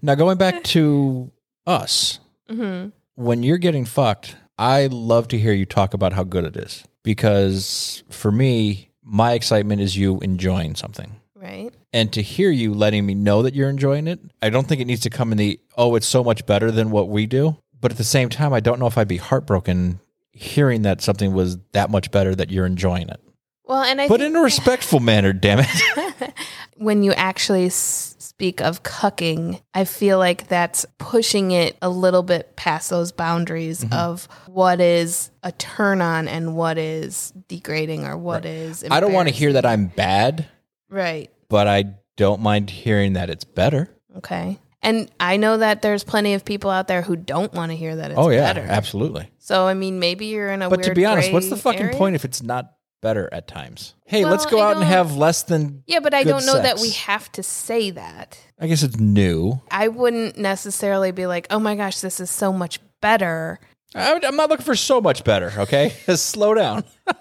Now 0.00 0.14
going 0.14 0.38
back 0.38 0.62
to 0.74 1.30
us, 1.66 2.18
Mm-hmm. 2.50 2.90
when 3.14 3.42
you're 3.42 3.58
getting 3.58 3.84
fucked, 3.86 4.36
I 4.58 4.86
love 4.90 5.28
to 5.28 5.38
hear 5.38 5.52
you 5.52 5.64
talk 5.66 5.92
about 5.94 6.12
how 6.14 6.24
good 6.24 6.44
it 6.44 6.56
is 6.56 6.84
because 7.02 8.02
for 8.10 8.30
me, 8.32 8.90
my 9.02 9.32
excitement 9.32 9.80
is 9.82 9.96
you 9.96 10.18
enjoying 10.20 10.76
something. 10.76 11.20
Right. 11.44 11.70
and 11.92 12.12
to 12.14 12.22
hear 12.22 12.50
you 12.50 12.72
letting 12.74 13.04
me 13.04 13.14
know 13.14 13.42
that 13.42 13.54
you're 13.54 13.68
enjoying 13.68 14.06
it, 14.08 14.18
I 14.42 14.48
don't 14.50 14.66
think 14.66 14.80
it 14.80 14.86
needs 14.86 15.02
to 15.02 15.10
come 15.10 15.30
in 15.30 15.38
the 15.38 15.60
oh, 15.76 15.94
it's 15.94 16.06
so 16.06 16.24
much 16.24 16.46
better 16.46 16.70
than 16.70 16.90
what 16.90 17.08
we 17.08 17.26
do. 17.26 17.56
But 17.80 17.92
at 17.92 17.98
the 17.98 18.04
same 18.04 18.30
time, 18.30 18.52
I 18.54 18.60
don't 18.60 18.78
know 18.80 18.86
if 18.86 18.96
I'd 18.96 19.08
be 19.08 19.18
heartbroken 19.18 20.00
hearing 20.32 20.82
that 20.82 21.00
something 21.02 21.34
was 21.34 21.58
that 21.72 21.90
much 21.90 22.10
better 22.10 22.34
that 22.34 22.50
you're 22.50 22.66
enjoying 22.66 23.08
it. 23.10 23.20
Well, 23.66 23.82
and 23.82 24.00
I 24.00 24.08
But 24.08 24.20
think 24.20 24.30
in 24.30 24.36
a 24.36 24.42
respectful 24.42 25.00
manner, 25.12 25.32
damn 25.32 25.60
it. 25.60 26.32
when 26.76 27.02
you 27.02 27.12
actually 27.12 27.68
speak 27.68 28.60
of 28.60 28.82
cucking, 28.82 29.60
I 29.74 29.84
feel 29.84 30.18
like 30.18 30.48
that's 30.48 30.84
pushing 30.98 31.50
it 31.52 31.76
a 31.80 31.88
little 31.88 32.22
bit 32.22 32.56
past 32.56 32.90
those 32.90 33.12
boundaries 33.12 33.84
Mm-hmm. 33.84 33.92
of 33.92 34.28
what 34.46 34.80
is 34.80 35.30
a 35.42 35.52
turn 35.52 36.00
on 36.02 36.26
and 36.28 36.56
what 36.56 36.78
is 36.78 37.32
degrading 37.48 38.06
or 38.06 38.16
what 38.16 38.44
is. 38.44 38.84
I 38.90 39.00
don't 39.00 39.12
want 39.12 39.28
to 39.28 39.34
hear 39.34 39.52
that. 39.54 39.66
I'm 39.66 39.86
bad, 39.86 40.46
Right. 40.90 41.30
But 41.48 41.66
I 41.66 41.84
don't 42.16 42.40
mind 42.40 42.70
hearing 42.70 43.14
that 43.14 43.30
it's 43.30 43.44
better. 43.44 43.90
Okay. 44.18 44.58
And 44.82 45.10
I 45.18 45.38
know 45.38 45.56
that 45.56 45.80
there's 45.80 46.04
plenty 46.04 46.34
of 46.34 46.44
people 46.44 46.70
out 46.70 46.88
there 46.88 47.00
who 47.00 47.16
don't 47.16 47.52
want 47.54 47.72
to 47.72 47.76
hear 47.76 47.96
that 47.96 48.10
it's 48.10 48.20
oh 48.20 48.28
yeah, 48.28 48.52
better. 48.52 48.66
absolutely. 48.68 49.30
So 49.38 49.66
I 49.66 49.74
mean, 49.74 49.98
maybe 49.98 50.26
you're 50.26 50.50
in 50.50 50.60
a. 50.60 50.68
But 50.68 50.82
to 50.84 50.94
be 50.94 51.06
honest, 51.06 51.32
what's 51.32 51.48
the 51.48 51.56
fucking 51.56 51.80
area? 51.80 51.96
point 51.96 52.16
if 52.16 52.24
it's 52.24 52.42
not 52.42 52.74
better 53.00 53.28
at 53.32 53.48
times? 53.48 53.94
Hey, 54.04 54.24
Well, 54.24 54.32
let's 54.32 54.44
go 54.44 54.60
I 54.60 54.70
out 54.70 54.76
and 54.76 54.84
have 54.84 55.16
less 55.16 55.44
than 55.44 55.82
Yeah, 55.86 56.00
but 56.00 56.12
I 56.12 56.22
don't 56.22 56.44
know 56.44 56.60
that 56.60 56.80
we 56.80 56.90
have 56.90 57.32
to 57.32 57.42
say 57.42 57.90
that. 57.92 58.38
I 58.60 58.66
guess 58.66 58.82
it's 58.82 58.98
new. 58.98 59.62
I 59.70 59.88
wouldn't 59.88 60.36
necessarily 60.36 61.12
be 61.12 61.26
like, 61.26 61.46
"Oh 61.48 61.58
my 61.58 61.76
gosh, 61.76 62.00
this 62.00 62.20
is 62.20 62.30
so 62.30 62.52
much 62.52 62.78
better." 63.00 63.60
I'm 63.94 64.36
not 64.36 64.50
looking 64.50 64.66
for 64.66 64.74
so 64.74 65.00
much 65.00 65.24
better, 65.24 65.52
okay? 65.56 65.90
Slow 66.16 66.52
down. 66.54 66.84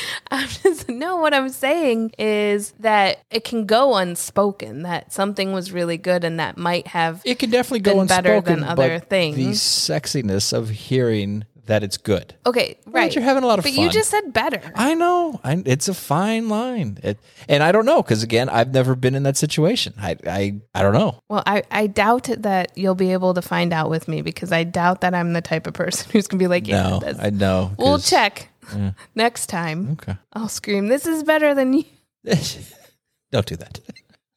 I'm 0.30 0.48
just 0.48 0.88
no. 0.88 1.16
What 1.16 1.34
I'm 1.34 1.48
saying 1.48 2.12
is 2.18 2.72
that 2.80 3.18
it 3.30 3.44
can 3.44 3.66
go 3.66 3.96
unspoken 3.96 4.82
that 4.82 5.12
something 5.12 5.52
was 5.52 5.72
really 5.72 5.98
good 5.98 6.24
and 6.24 6.38
that 6.40 6.56
might 6.56 6.86
have. 6.88 7.22
It 7.24 7.38
can 7.38 7.50
definitely 7.50 7.80
go 7.80 7.96
Been 7.98 8.06
better 8.06 8.40
than 8.40 8.64
other 8.64 9.00
but 9.00 9.08
things. 9.08 9.36
The 9.36 9.50
sexiness 9.52 10.52
of 10.52 10.70
hearing 10.70 11.44
that 11.66 11.84
it's 11.84 11.96
good. 11.96 12.34
Okay, 12.44 12.76
right. 12.86 13.14
you're 13.14 13.22
having 13.22 13.44
a 13.44 13.46
lot 13.46 13.58
of 13.60 13.64
fun. 13.64 13.74
but 13.76 13.80
you 13.82 13.88
just 13.88 14.10
said 14.10 14.32
better. 14.32 14.60
I 14.74 14.94
know. 14.94 15.40
I, 15.44 15.62
it's 15.64 15.86
a 15.88 15.94
fine 15.94 16.48
line. 16.48 16.98
It, 17.04 17.18
and 17.48 17.62
I 17.62 17.70
don't 17.70 17.86
know 17.86 18.02
because 18.02 18.22
again, 18.24 18.48
I've 18.48 18.74
never 18.74 18.96
been 18.96 19.14
in 19.14 19.22
that 19.22 19.36
situation. 19.36 19.94
I, 19.96 20.16
I, 20.26 20.60
I 20.74 20.82
don't 20.82 20.92
know. 20.92 21.20
Well, 21.28 21.42
I, 21.46 21.62
I 21.70 21.86
doubt 21.86 22.28
that 22.38 22.76
you'll 22.76 22.96
be 22.96 23.12
able 23.12 23.34
to 23.34 23.42
find 23.42 23.72
out 23.72 23.90
with 23.90 24.08
me 24.08 24.22
because 24.22 24.50
I 24.50 24.64
doubt 24.64 25.02
that 25.02 25.14
I'm 25.14 25.34
the 25.34 25.40
type 25.40 25.66
of 25.68 25.74
person 25.74 26.10
who's 26.12 26.26
gonna 26.26 26.40
be 26.40 26.48
like, 26.48 26.66
yeah, 26.66 26.98
No, 26.98 27.00
I 27.20 27.30
know. 27.30 27.72
we'll 27.78 27.92
'cause- 27.92 28.06
check 28.70 28.94
next 29.14 29.46
time. 29.46 29.92
Okay. 29.92 30.16
I'll 30.32 30.48
scream, 30.48 30.88
"This 30.88 31.06
is 31.06 31.22
better 31.24 31.54
than 31.54 31.72
you." 31.72 31.84
don't 33.32 33.46
do 33.46 33.56
that. 33.56 33.80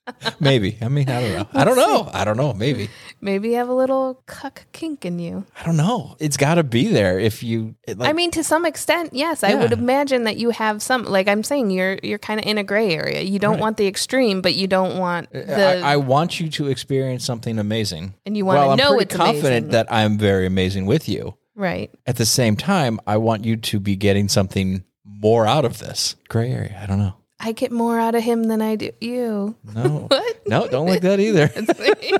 Maybe. 0.40 0.78
I 0.84 0.88
mean, 0.88 1.10
I 1.10 1.20
don't 1.20 1.34
know. 1.34 1.48
I 1.54 1.64
don't 1.66 1.76
know. 1.78 2.10
I 2.14 2.26
don't 2.26 2.38
know. 2.38 2.54
Maybe. 2.54 2.90
Maybe 3.22 3.50
you 3.50 3.56
have 3.56 3.70
a 3.70 3.74
little 3.74 4.22
cuck 4.28 4.66
kink 4.72 5.04
in 5.04 5.18
you. 5.18 5.46
I 5.60 5.66
don't 5.66 5.78
know. 5.78 6.16
It's 6.20 6.38
got 6.38 6.56
to 6.56 6.64
be 6.64 6.90
there 6.90 7.18
if 7.20 7.42
you. 7.42 7.74
It, 7.88 7.98
like, 7.98 8.08
I 8.10 8.14
mean, 8.14 8.30
to 8.32 8.44
some 8.44 8.68
extent, 8.68 9.14
yes. 9.14 9.44
I 9.44 9.56
would 9.56 9.72
Yeah. 9.72 9.78
imagine 9.80 10.26
that 10.26 10.38
you 10.38 10.52
have 10.52 10.84
some. 10.84 11.06
Like 11.06 11.28
I'm 11.28 11.42
saying, 11.44 11.72
you're 11.72 11.98
you're 12.04 12.20
kind 12.20 12.40
of 12.40 12.46
in 12.46 12.60
a 12.60 12.64
gray 12.64 12.94
area. 12.94 13.22
You 13.22 13.40
don't 13.40 13.60
want 13.60 13.78
the 13.78 13.88
extreme, 13.88 14.42
but 14.42 14.54
you 14.54 14.68
don't 14.68 15.00
want 15.00 15.30
uh, 15.34 15.40
the. 15.42 15.82
I, 15.84 15.94
I 15.94 15.98
want 15.98 16.40
you 16.40 16.50
to 16.50 16.68
experience 16.68 17.26
something 17.26 17.58
amazing, 17.58 18.14
And 18.28 18.38
you 18.38 18.46
wanna 18.46 18.60
Well, 18.60 18.72
I'm 18.72 18.78
know 18.78 18.90
pretty 18.92 19.04
it's 19.06 19.16
confident 19.16 19.44
amazing. 19.46 19.68
that 19.72 19.88
I'm 19.92 20.20
very 20.20 20.46
amazing 20.46 20.86
with 20.86 21.10
you. 21.10 21.36
Right. 21.56 21.92
At 22.06 22.18
the 22.18 22.26
same 22.26 22.56
time, 22.56 23.00
I 23.08 23.18
want 23.18 23.46
you 23.46 23.56
to 23.58 23.80
be 23.80 23.96
getting 23.96 24.28
something 24.28 24.84
more 25.04 25.46
out 25.48 25.66
of 25.66 25.80
this 25.80 26.16
gray 26.30 26.52
area. 26.52 26.80
I 26.82 26.86
don't 26.86 27.00
know. 27.00 27.16
I 27.40 27.52
get 27.52 27.72
more 27.72 28.00
out 28.00 28.16
of 28.16 28.24
him 28.24 28.44
than 28.44 28.62
I 28.62 28.76
do 28.76 28.92
you. 29.02 29.56
No, 29.74 30.08
What? 30.10 30.48
no, 30.48 30.68
don't 30.68 30.88
like 30.88 31.02
that 31.02 31.20
either. 31.20 31.52
you 32.04 32.18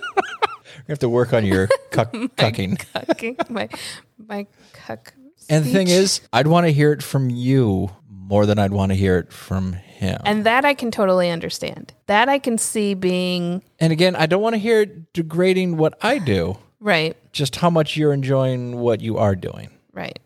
have 0.90 1.00
to 1.00 1.10
work 1.10 1.34
on 1.34 1.46
your 1.46 1.68
cuck, 1.92 2.12
cucking. 2.12 2.78
Cucking 2.94 3.50
my 3.50 3.70
my 4.18 4.46
cuck. 4.74 5.14
And 5.50 5.64
the 5.64 5.72
thing 5.72 5.88
is, 5.88 6.22
I'd 6.34 6.48
want 6.48 6.66
to 6.66 6.74
hear 6.74 6.92
it 6.92 7.04
from 7.04 7.30
you 7.30 7.90
more 8.10 8.46
than 8.48 8.58
I'd 8.58 8.72
want 8.72 8.92
to 8.92 8.96
hear 8.96 9.20
it 9.20 9.32
from 9.32 9.74
him. 9.74 10.18
And, 10.26 10.40
and 10.40 10.46
that 10.46 10.66
I 10.66 10.74
can 10.74 10.90
totally 10.92 11.30
understand. 11.30 11.94
That 12.08 12.28
I 12.30 12.40
can 12.40 12.58
see 12.58 12.94
being 12.96 13.64
And 13.80 13.94
again, 13.94 14.16
I 14.16 14.26
don't 14.26 14.42
want 14.42 14.54
to 14.56 14.60
hear 14.60 14.82
it 14.82 15.14
degrading 15.14 15.78
what 15.78 15.94
I 16.02 16.18
do, 16.18 16.58
right, 16.86 17.18
just 17.34 17.58
how 17.58 17.70
much 17.70 17.98
you're 17.98 18.14
enjoying 18.14 18.78
what 18.80 19.02
you 19.02 19.18
are 19.18 19.36
doing. 19.36 19.70
right. 19.94 20.20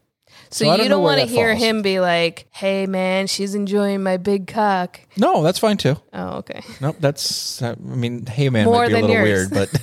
So, 0.52 0.66
So 0.66 0.72
I 0.72 0.78
don't 0.78 0.86
you 0.86 0.90
don't 0.90 1.04
want 1.04 1.20
to 1.22 1.28
hear 1.28 1.52
falls. 1.52 1.64
him 1.64 1.82
be 1.84 2.00
like, 2.00 2.48
"Hey, 2.52 2.88
man, 2.88 3.28
she's 3.28 3.54
enjoying 3.54 4.02
my 4.02 4.18
big 4.18 4.48
cock." 4.48 5.00
No, 5.16 5.44
that's 5.44 5.60
fine 5.60 5.78
too. 5.78 5.96
Oh, 6.12 6.38
okay. 6.38 6.62
Nope, 6.82 6.96
that's. 7.00 7.62
I 7.62 7.76
mean, 7.76 8.26
hey 8.26 8.50
man, 8.50 8.66
More 8.66 8.78
might 8.82 8.88
be 8.88 8.94
a 8.94 8.96
than 8.96 9.02
little 9.10 9.26
yours. 9.28 9.52
weird, 9.52 9.70
but 9.70 9.82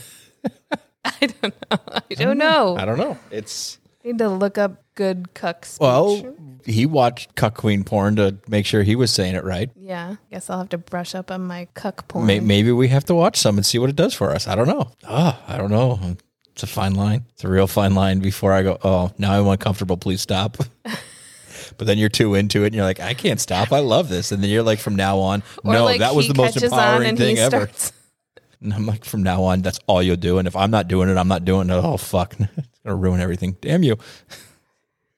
I 1.04 1.26
don't 1.26 1.54
know. 1.70 1.78
I 2.10 2.14
don't 2.14 2.34
mm, 2.34 2.38
know. 2.38 2.76
I 2.76 2.84
don't 2.84 2.98
know. 2.98 3.16
It's 3.30 3.78
need 4.02 4.18
to 4.18 4.28
look 4.28 4.58
up 4.58 4.82
good 4.96 5.34
cuck 5.34 5.64
speech. 5.66 5.80
well, 5.80 6.34
he 6.64 6.84
watched 6.84 7.34
cuck 7.36 7.54
queen 7.54 7.84
porn 7.84 8.16
to 8.16 8.36
make 8.48 8.66
sure 8.66 8.82
he 8.82 8.96
was 8.96 9.12
saying 9.12 9.36
it 9.36 9.44
right. 9.44 9.70
yeah. 9.76 10.16
Guess 10.32 10.50
I'll 10.50 10.58
have 10.58 10.68
to 10.70 10.78
brush 10.78 11.14
up 11.14 11.30
on 11.30 11.46
my 11.46 11.68
cuck 11.74 12.08
porn. 12.08 12.26
May- 12.26 12.40
Maybe 12.40 12.72
we 12.72 12.88
have 12.88 13.04
to 13.04 13.14
watch 13.14 13.36
some 13.36 13.56
and 13.56 13.64
see 13.64 13.78
what 13.78 13.88
it 13.90 13.94
does 13.96 14.14
for 14.14 14.30
us. 14.32 14.48
I 14.48 14.54
don't 14.56 14.66
know. 14.68 14.90
Oh, 15.08 15.38
I 15.46 15.56
don't 15.58 15.70
know. 15.70 16.16
It's 16.56 16.62
a 16.62 16.66
fine 16.66 16.94
line. 16.94 17.26
It's 17.34 17.44
a 17.44 17.48
real 17.48 17.66
fine 17.66 17.94
line. 17.94 18.20
Before 18.20 18.50
I 18.50 18.62
go, 18.62 18.78
oh, 18.82 19.12
now 19.18 19.38
I'm 19.38 19.46
uncomfortable. 19.46 19.98
Please 19.98 20.22
stop. 20.22 20.56
but 20.84 21.86
then 21.86 21.98
you're 21.98 22.08
too 22.08 22.34
into 22.34 22.62
it, 22.64 22.68
and 22.68 22.74
you're 22.74 22.84
like, 22.86 22.98
I 22.98 23.12
can't 23.12 23.38
stop. 23.38 23.72
I 23.72 23.80
love 23.80 24.08
this. 24.08 24.32
And 24.32 24.42
then 24.42 24.48
you're 24.48 24.62
like, 24.62 24.78
from 24.78 24.96
now 24.96 25.18
on, 25.18 25.42
Or 25.64 25.74
no, 25.74 25.84
like 25.84 25.98
that 26.00 26.14
was 26.14 26.28
the 26.28 26.34
most 26.34 26.62
empowering 26.62 27.14
thing 27.18 27.36
ever. 27.38 27.66
starts- 27.66 27.92
And 28.62 28.72
I'm 28.72 28.86
like, 28.86 29.04
from 29.04 29.22
now 29.22 29.42
on, 29.44 29.60
that's 29.60 29.78
all 29.86 30.02
you'll 30.02 30.16
do. 30.16 30.38
And 30.38 30.48
if 30.48 30.56
I'm 30.56 30.70
not 30.70 30.88
doing 30.88 31.10
it, 31.10 31.18
I'm 31.18 31.28
not 31.28 31.44
doing 31.44 31.68
it. 31.68 31.74
Oh, 31.74 31.98
fuck. 31.98 32.32
it's 32.40 32.48
going 32.48 32.64
to 32.86 32.94
ruin 32.94 33.20
everything. 33.20 33.58
Damn 33.60 33.82
you. 33.82 33.98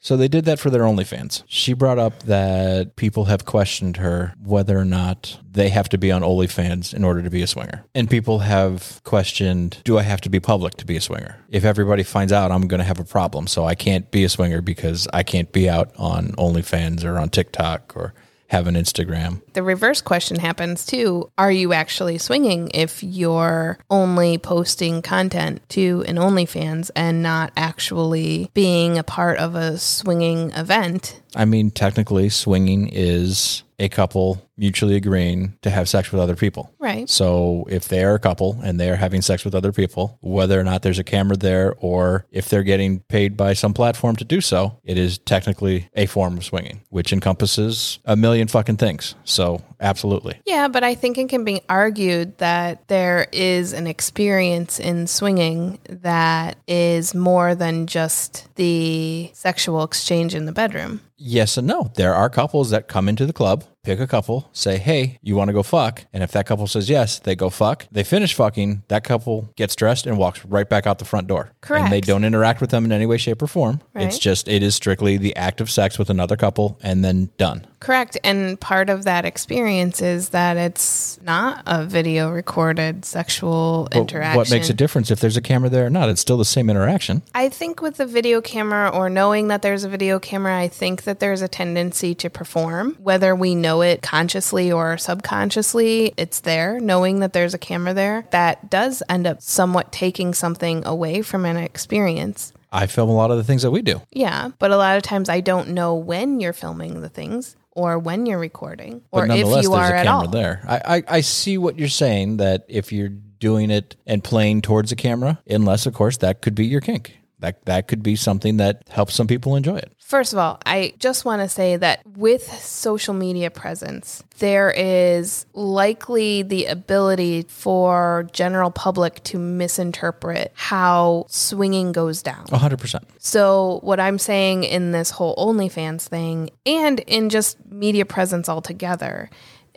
So 0.00 0.16
they 0.16 0.28
did 0.28 0.44
that 0.44 0.60
for 0.60 0.70
their 0.70 0.82
OnlyFans. 0.82 1.42
She 1.46 1.72
brought 1.72 1.98
up 1.98 2.22
that 2.24 2.96
people 2.96 3.24
have 3.24 3.44
questioned 3.44 3.96
her 3.96 4.32
whether 4.40 4.78
or 4.78 4.84
not 4.84 5.40
they 5.50 5.70
have 5.70 5.88
to 5.88 5.98
be 5.98 6.12
on 6.12 6.22
OnlyFans 6.22 6.94
in 6.94 7.04
order 7.04 7.20
to 7.22 7.30
be 7.30 7.42
a 7.42 7.46
swinger. 7.46 7.84
And 7.94 8.08
people 8.08 8.38
have 8.40 9.00
questioned, 9.02 9.78
do 9.84 9.98
I 9.98 10.02
have 10.02 10.20
to 10.22 10.30
be 10.30 10.38
public 10.38 10.76
to 10.76 10.86
be 10.86 10.96
a 10.96 11.00
swinger? 11.00 11.36
If 11.48 11.64
everybody 11.64 12.04
finds 12.04 12.32
out, 12.32 12.52
I'm 12.52 12.68
going 12.68 12.78
to 12.78 12.84
have 12.84 13.00
a 13.00 13.04
problem. 13.04 13.48
So 13.48 13.64
I 13.64 13.74
can't 13.74 14.08
be 14.10 14.22
a 14.22 14.28
swinger 14.28 14.62
because 14.62 15.08
I 15.12 15.24
can't 15.24 15.52
be 15.52 15.68
out 15.68 15.90
on 15.96 16.28
OnlyFans 16.32 17.04
or 17.04 17.18
on 17.18 17.28
TikTok 17.28 17.96
or 17.96 18.14
have 18.48 18.66
an 18.66 18.74
Instagram. 18.74 19.42
the 19.52 19.62
reverse 19.62 20.00
question 20.00 20.38
happens 20.38 20.84
too. 20.84 21.30
Are 21.38 21.52
you 21.52 21.72
actually 21.72 22.18
swinging 22.18 22.70
if 22.74 23.02
you're 23.02 23.78
only 23.90 24.38
posting 24.38 25.02
content 25.02 25.66
to 25.70 26.04
an 26.06 26.16
OnlyFans 26.16 26.90
and 26.96 27.22
not 27.22 27.52
actually 27.56 28.50
being 28.54 28.98
a 28.98 29.02
part 29.02 29.38
of 29.38 29.54
a 29.54 29.78
swinging 29.78 30.50
event? 30.52 31.20
I 31.36 31.44
mean, 31.44 31.70
technically, 31.70 32.28
swinging 32.30 32.88
is 32.88 33.62
a 33.78 33.88
couple 33.88 34.42
mutually 34.58 34.96
agreeing 34.96 35.56
to 35.62 35.70
have 35.70 35.88
sex 35.88 36.10
with 36.12 36.20
other 36.20 36.36
people. 36.36 36.74
Right. 36.78 37.08
So 37.08 37.66
if 37.70 37.88
they 37.88 38.04
are 38.04 38.14
a 38.14 38.18
couple 38.18 38.58
and 38.62 38.78
they 38.78 38.90
are 38.90 38.96
having 38.96 39.22
sex 39.22 39.44
with 39.44 39.54
other 39.54 39.72
people, 39.72 40.18
whether 40.20 40.58
or 40.58 40.64
not 40.64 40.82
there's 40.82 40.98
a 40.98 41.04
camera 41.04 41.36
there 41.36 41.74
or 41.78 42.26
if 42.30 42.48
they're 42.48 42.62
getting 42.62 43.00
paid 43.00 43.36
by 43.36 43.52
some 43.52 43.72
platform 43.72 44.16
to 44.16 44.24
do 44.24 44.40
so, 44.40 44.78
it 44.84 44.98
is 44.98 45.18
technically 45.18 45.88
a 45.94 46.06
form 46.06 46.36
of 46.36 46.44
swinging, 46.44 46.82
which 46.90 47.12
encompasses 47.12 48.00
a 48.04 48.16
million 48.16 48.48
fucking 48.48 48.76
things. 48.76 49.14
So 49.24 49.62
absolutely. 49.80 50.40
Yeah, 50.44 50.68
but 50.68 50.82
I 50.82 50.94
think 50.94 51.18
it 51.18 51.28
can 51.28 51.44
be 51.44 51.60
argued 51.68 52.38
that 52.38 52.88
there 52.88 53.28
is 53.32 53.72
an 53.72 53.86
experience 53.86 54.80
in 54.80 55.06
swinging 55.06 55.78
that 55.88 56.56
is 56.66 57.14
more 57.14 57.54
than 57.54 57.86
just 57.86 58.48
the 58.56 59.30
sexual 59.34 59.84
exchange 59.84 60.34
in 60.34 60.46
the 60.46 60.52
bedroom. 60.52 61.00
Yes 61.18 61.56
and 61.56 61.66
no. 61.66 61.90
There 61.96 62.14
are 62.14 62.30
couples 62.30 62.70
that 62.70 62.86
come 62.86 63.08
into 63.08 63.26
the 63.26 63.32
club, 63.32 63.64
pick 63.82 63.98
a 63.98 64.06
couple, 64.06 64.48
say, 64.52 64.78
Hey, 64.78 65.18
you 65.20 65.34
want 65.34 65.48
to 65.48 65.52
go 65.52 65.64
fuck? 65.64 66.04
And 66.12 66.22
if 66.22 66.30
that 66.30 66.46
couple 66.46 66.66
says 66.68 66.88
yes, 66.88 67.18
they 67.18 67.34
go 67.34 67.50
fuck. 67.50 67.86
They 67.90 68.04
finish 68.04 68.34
fucking. 68.34 68.84
That 68.88 69.02
couple 69.02 69.52
gets 69.56 69.74
dressed 69.74 70.06
and 70.06 70.16
walks 70.16 70.44
right 70.44 70.68
back 70.68 70.86
out 70.86 71.00
the 71.00 71.04
front 71.04 71.26
door. 71.26 71.50
And 71.82 71.92
they 71.92 72.00
don't 72.00 72.24
interact 72.24 72.60
with 72.60 72.70
them 72.70 72.84
in 72.84 72.92
any 72.92 73.04
way, 73.04 73.16
shape, 73.16 73.42
or 73.42 73.48
form. 73.48 73.80
Right. 73.94 74.06
It's 74.06 74.18
just, 74.18 74.46
it 74.46 74.62
is 74.62 74.76
strictly 74.76 75.16
the 75.16 75.34
act 75.34 75.60
of 75.60 75.70
sex 75.70 75.98
with 75.98 76.08
another 76.08 76.36
couple 76.36 76.78
and 76.82 77.04
then 77.04 77.30
done. 77.36 77.66
Correct. 77.80 78.18
And 78.24 78.58
part 78.60 78.90
of 78.90 79.04
that 79.04 79.24
experience 79.24 80.02
is 80.02 80.30
that 80.30 80.56
it's 80.56 81.20
not 81.22 81.62
a 81.66 81.84
video 81.84 82.30
recorded 82.30 83.04
sexual 83.04 83.88
But 83.90 83.98
interaction. 83.98 84.36
what 84.36 84.50
makes 84.50 84.68
a 84.68 84.74
difference 84.74 85.10
if 85.10 85.20
there's 85.20 85.36
a 85.36 85.42
camera 85.42 85.70
there 85.70 85.86
or 85.86 85.90
not? 85.90 86.08
It's 86.08 86.20
still 86.20 86.36
the 86.36 86.44
same 86.44 86.68
interaction. 86.70 87.22
I 87.34 87.48
think 87.48 87.80
with 87.80 87.96
the 87.96 88.06
video 88.06 88.40
camera 88.40 88.88
or 88.88 89.08
knowing 89.08 89.48
that 89.48 89.62
there's 89.62 89.84
a 89.84 89.88
video 89.88 90.18
camera, 90.18 90.58
I 90.58 90.68
think 90.68 91.04
that 91.04 91.20
there's 91.20 91.42
a 91.42 91.48
tendency 91.48 92.14
to 92.16 92.28
perform. 92.28 92.96
Whether 93.00 93.34
we 93.34 93.54
know 93.54 93.82
it 93.82 94.02
consciously 94.02 94.72
or 94.72 94.98
subconsciously, 94.98 96.14
it's 96.16 96.40
there. 96.40 96.80
Knowing 96.80 97.20
that 97.20 97.32
there's 97.32 97.54
a 97.54 97.58
camera 97.58 97.94
there, 97.94 98.26
that 98.30 98.70
does 98.70 99.02
end 99.08 99.26
up 99.26 99.40
somewhat 99.40 99.92
taking 99.92 100.34
something 100.34 100.84
away 100.84 101.22
from 101.22 101.44
an 101.44 101.56
experience. 101.56 102.52
I 102.70 102.86
film 102.86 103.08
a 103.08 103.14
lot 103.14 103.30
of 103.30 103.38
the 103.38 103.44
things 103.44 103.62
that 103.62 103.70
we 103.70 103.80
do. 103.80 104.02
Yeah, 104.12 104.50
but 104.58 104.70
a 104.70 104.76
lot 104.76 104.96
of 104.96 105.02
times 105.02 105.28
I 105.28 105.40
don't 105.40 105.70
know 105.70 105.94
when 105.94 106.38
you're 106.40 106.52
filming 106.52 107.00
the 107.00 107.08
things 107.08 107.56
or 107.78 107.98
when 107.98 108.26
you're 108.26 108.38
recording 108.40 109.02
But 109.12 109.30
or 109.30 109.32
if 109.32 109.38
you 109.38 109.54
there's 109.54 109.68
are 109.68 109.92
a 109.94 109.98
at 110.00 110.04
camera 110.04 110.26
all. 110.26 110.28
there. 110.28 110.60
I, 110.66 110.96
I, 110.96 111.02
I 111.18 111.20
see 111.20 111.58
what 111.58 111.78
you're 111.78 111.88
saying 111.88 112.38
that 112.38 112.64
if 112.68 112.92
you're 112.92 113.08
doing 113.08 113.70
it 113.70 113.94
and 114.04 114.22
playing 114.24 114.62
towards 114.62 114.90
a 114.90 114.96
camera, 114.96 115.38
unless, 115.48 115.86
of 115.86 115.94
course, 115.94 116.16
that 116.18 116.42
could 116.42 116.56
be 116.56 116.66
your 116.66 116.80
kink. 116.80 117.16
That, 117.40 117.64
that 117.66 117.86
could 117.86 118.02
be 118.02 118.16
something 118.16 118.56
that 118.56 118.82
helps 118.88 119.14
some 119.14 119.26
people 119.26 119.54
enjoy 119.54 119.76
it. 119.76 119.92
First 119.98 120.32
of 120.32 120.38
all, 120.38 120.58
I 120.64 120.94
just 120.98 121.24
want 121.24 121.42
to 121.42 121.48
say 121.48 121.76
that 121.76 122.00
with 122.16 122.42
social 122.62 123.12
media 123.12 123.50
presence, 123.50 124.24
there 124.38 124.70
is 124.70 125.44
likely 125.52 126.42
the 126.42 126.64
ability 126.64 127.44
for 127.48 128.26
general 128.32 128.70
public 128.70 129.22
to 129.24 129.38
misinterpret 129.38 130.52
how 130.54 131.26
swinging 131.28 131.92
goes 131.92 132.22
down. 132.22 132.46
100%. 132.46 133.02
So, 133.18 133.80
what 133.82 134.00
I'm 134.00 134.18
saying 134.18 134.64
in 134.64 134.92
this 134.92 135.10
whole 135.10 135.36
OnlyFans 135.36 136.08
thing 136.08 136.50
and 136.64 137.00
in 137.00 137.28
just 137.28 137.58
media 137.70 138.06
presence 138.06 138.48
altogether 138.48 139.28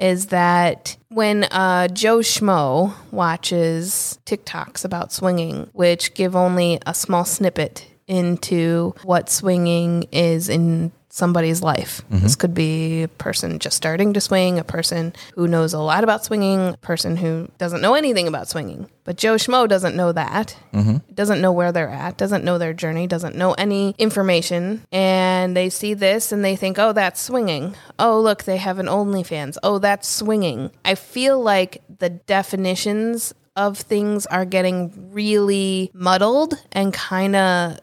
is 0.01 0.27
that 0.27 0.97
when 1.09 1.43
uh, 1.45 1.87
Joe 1.89 2.19
Schmo 2.19 2.93
watches 3.11 4.19
TikToks 4.25 4.83
about 4.83 5.13
swinging, 5.13 5.69
which 5.73 6.13
give 6.15 6.35
only 6.35 6.79
a 6.85 6.93
small 6.93 7.23
snippet 7.23 7.87
into 8.07 8.93
what 9.03 9.29
swinging 9.29 10.03
is 10.11 10.49
in 10.49 10.91
somebody's 11.11 11.61
life. 11.61 12.01
Mm-hmm. 12.09 12.23
This 12.23 12.35
could 12.35 12.53
be 12.53 13.03
a 13.03 13.07
person 13.07 13.59
just 13.59 13.77
starting 13.77 14.13
to 14.13 14.21
swing, 14.21 14.57
a 14.57 14.63
person 14.63 15.13
who 15.35 15.47
knows 15.47 15.73
a 15.73 15.79
lot 15.79 16.03
about 16.03 16.25
swinging, 16.25 16.69
a 16.69 16.77
person 16.77 17.17
who 17.17 17.49
doesn't 17.57 17.81
know 17.81 17.93
anything 17.93 18.27
about 18.27 18.49
swinging. 18.49 18.89
But 19.03 19.17
Joe 19.17 19.35
Schmo 19.35 19.67
doesn't 19.67 19.95
know 19.95 20.11
that, 20.11 20.55
mm-hmm. 20.73 20.97
doesn't 21.13 21.41
know 21.41 21.51
where 21.51 21.71
they're 21.71 21.89
at, 21.89 22.17
doesn't 22.17 22.45
know 22.45 22.57
their 22.57 22.73
journey, 22.73 23.07
doesn't 23.07 23.35
know 23.35 23.53
any 23.53 23.93
information. 23.97 24.85
And 24.91 25.55
they 25.55 25.69
see 25.69 25.93
this 25.93 26.31
and 26.31 26.45
they 26.45 26.55
think, 26.55 26.79
oh, 26.79 26.93
that's 26.93 27.19
swinging. 27.19 27.75
Oh, 27.99 28.19
look, 28.19 28.43
they 28.43 28.57
have 28.57 28.79
an 28.79 28.85
OnlyFans. 28.85 29.57
Oh, 29.63 29.79
that's 29.79 30.07
swinging. 30.07 30.71
I 30.85 30.95
feel 30.95 31.41
like 31.41 31.81
the 31.99 32.09
definitions 32.09 33.33
of 33.55 33.77
things 33.77 34.25
are 34.27 34.45
getting 34.45 35.11
really 35.11 35.91
muddled 35.93 36.53
and 36.71 36.93
kind 36.93 37.35
of 37.35 37.79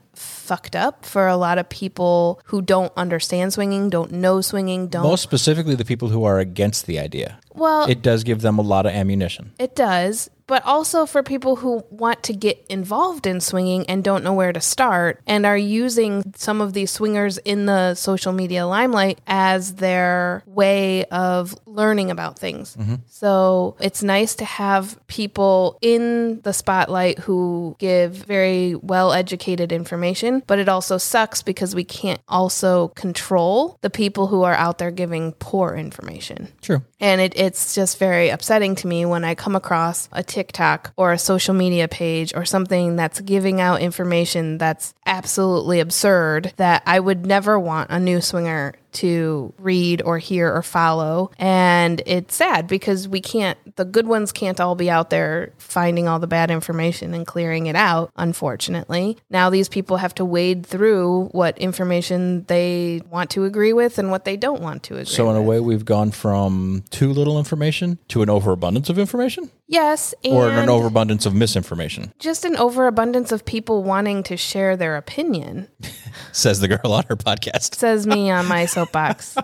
fucked 0.49 0.75
up 0.75 1.05
for 1.05 1.29
a 1.29 1.37
lot 1.37 1.59
of 1.59 1.69
people 1.69 2.41
who 2.47 2.63
don't 2.63 2.93
understand 2.97 3.53
swinging, 3.53 3.91
don't 3.91 4.11
know 4.11 4.41
swinging, 4.41 4.89
don't. 4.89 5.03
Most 5.03 5.23
specifically, 5.23 5.75
the 5.75 5.85
people 5.85 6.09
who 6.09 6.25
are 6.25 6.39
against 6.39 6.87
the 6.87 6.99
idea. 6.99 7.39
well, 7.55 7.89
It 7.89 8.01
does 8.03 8.25
give 8.25 8.41
them 8.41 8.59
a 8.59 8.63
lot 8.63 8.87
of 8.87 8.93
ammunition. 8.93 9.53
It 9.59 9.77
does, 9.77 10.31
but 10.49 10.65
also 10.65 11.07
for 11.07 11.23
people 11.23 11.57
who 11.57 11.85
want 11.91 12.25
to 12.25 12.33
get 12.33 12.65
involved 12.69 13.27
in 13.27 13.41
swinging 13.41 13.87
and 13.87 14.03
don't 14.03 14.25
know 14.25 14.33
where 14.33 14.53
to 14.53 14.61
start 14.61 15.21
and 15.27 15.47
are 15.47 15.57
using 15.57 16.33
some 16.35 16.61
of 16.61 16.73
these 16.73 16.91
swingers 16.91 17.39
in 17.39 17.67
the 17.67 17.95
social 17.95 18.33
media 18.33 18.67
limelight 18.67 19.21
as 19.27 19.75
their 19.75 20.43
way 20.47 21.05
of 21.07 21.55
learning 21.67 22.11
about 22.11 22.39
things. 22.39 22.75
Mm-hmm. 22.77 22.97
So 23.07 23.77
it's 23.79 24.03
nice 24.03 24.35
to 24.37 24.45
have 24.45 24.99
people 25.07 25.79
in 25.83 26.41
the 26.41 26.53
spotlight 26.53 27.19
who 27.21 27.77
give 27.79 28.13
very 28.13 28.75
well 28.75 29.13
educated 29.13 29.71
information, 29.71 30.43
but 30.47 30.59
it 30.59 30.69
also 30.69 30.97
sucks 30.97 31.43
because 31.43 31.75
we 31.75 31.85
can't 31.85 32.23
also 32.27 32.89
control 32.89 33.79
the 33.83 33.91
people 33.91 34.27
who 34.27 34.43
are 34.43 34.55
out 34.55 34.79
there 34.79 34.91
giving 34.91 35.33
poor 35.33 35.75
information. 35.75 36.49
True. 36.63 36.83
And 37.01 37.21
it, 37.21 37.35
it's 37.37 37.75
just 37.75 37.99
very 37.99 38.31
upsetting 38.31 38.75
to 38.77 38.87
me 38.87 39.05
when 39.05 39.25
I 39.25 39.35
come 39.35 39.55
across 39.55 40.09
a 40.13 40.23
TikTok 40.39 40.93
or 40.97 41.11
a 41.11 41.19
social 41.19 41.53
media 41.53 41.89
page 41.89 42.33
or 42.33 42.45
something 42.45 42.95
that's 42.95 43.21
giving 43.21 43.61
out 43.61 43.81
information 43.81 44.57
that's 44.57 44.95
absolutely 45.05 45.81
absurd 45.81 46.53
that 46.59 46.85
I 46.87 47.01
would 47.01 47.27
never 47.27 47.59
want 47.59 47.91
a 47.91 47.99
new 47.99 48.21
swinger 48.21 48.75
to 48.93 49.53
read 49.59 50.03
or 50.03 50.19
hear 50.19 50.53
or 50.53 50.63
follow. 50.63 51.31
And 51.39 52.03
it's 52.07 52.35
sad 52.35 52.67
because 52.67 53.09
we 53.09 53.21
can't, 53.21 53.59
the 53.77 53.85
good 53.85 54.07
ones 54.07 54.33
can't 54.33 54.61
all 54.61 54.75
be 54.75 54.91
out 54.91 55.11
there 55.11 55.53
finding 55.59 56.09
all 56.09 56.19
the 56.19 56.27
bad 56.27 56.51
information 56.51 57.15
and 57.15 57.27
clearing 57.27 57.67
it 57.67 57.77
out, 57.77 58.11
unfortunately. 58.17 59.19
Now 59.31 59.51
these 59.51 59.69
people 59.69 59.99
have 59.99 60.15
to 60.17 60.25
wade 60.25 60.67
through 60.67 61.27
what 61.33 61.59
information 61.59 62.45
they 62.45 63.03
want 63.11 63.31
to 63.31 63.45
agree 63.45 63.73
with 63.73 63.99
and 63.99 64.11
what 64.11 64.25
they 64.25 64.37
don't 64.37 64.63
want 64.63 64.83
to 64.85 64.95
agree 64.95 65.05
So, 65.07 65.31
in 65.31 65.37
a 65.37 65.43
way, 65.43 65.61
we've 65.61 65.85
gone 65.85 66.11
from 66.11 66.85
too 66.91 67.13
little 67.13 67.39
information 67.39 67.99
to 68.09 68.23
an 68.23 68.31
overabundance 68.31 68.89
of 68.89 68.99
information 68.99 69.51
Yes, 69.71 70.15
and 70.25 70.33
or 70.33 70.49
an 70.49 70.71
overabundance 70.71 71.27
of 71.27 71.35
misinformation, 71.35 72.15
just 72.19 72.47
an 72.47 72.57
overabundance 72.57 73.33
of 73.33 73.45
people 73.45 73.83
wanting 73.83 74.23
to 74.23 74.37
share 74.39 74.79
their 74.79 74.97
opinion. 74.97 75.69
says 76.33 76.61
the 76.61 76.69
girl 76.69 76.93
on 76.95 77.05
her 77.11 77.17
podcast. 77.17 77.75
Says 77.75 78.07
me 78.07 78.31
on 78.31 78.47
my 78.47 78.65
soapbox. 78.79 79.37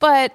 but 0.00 0.32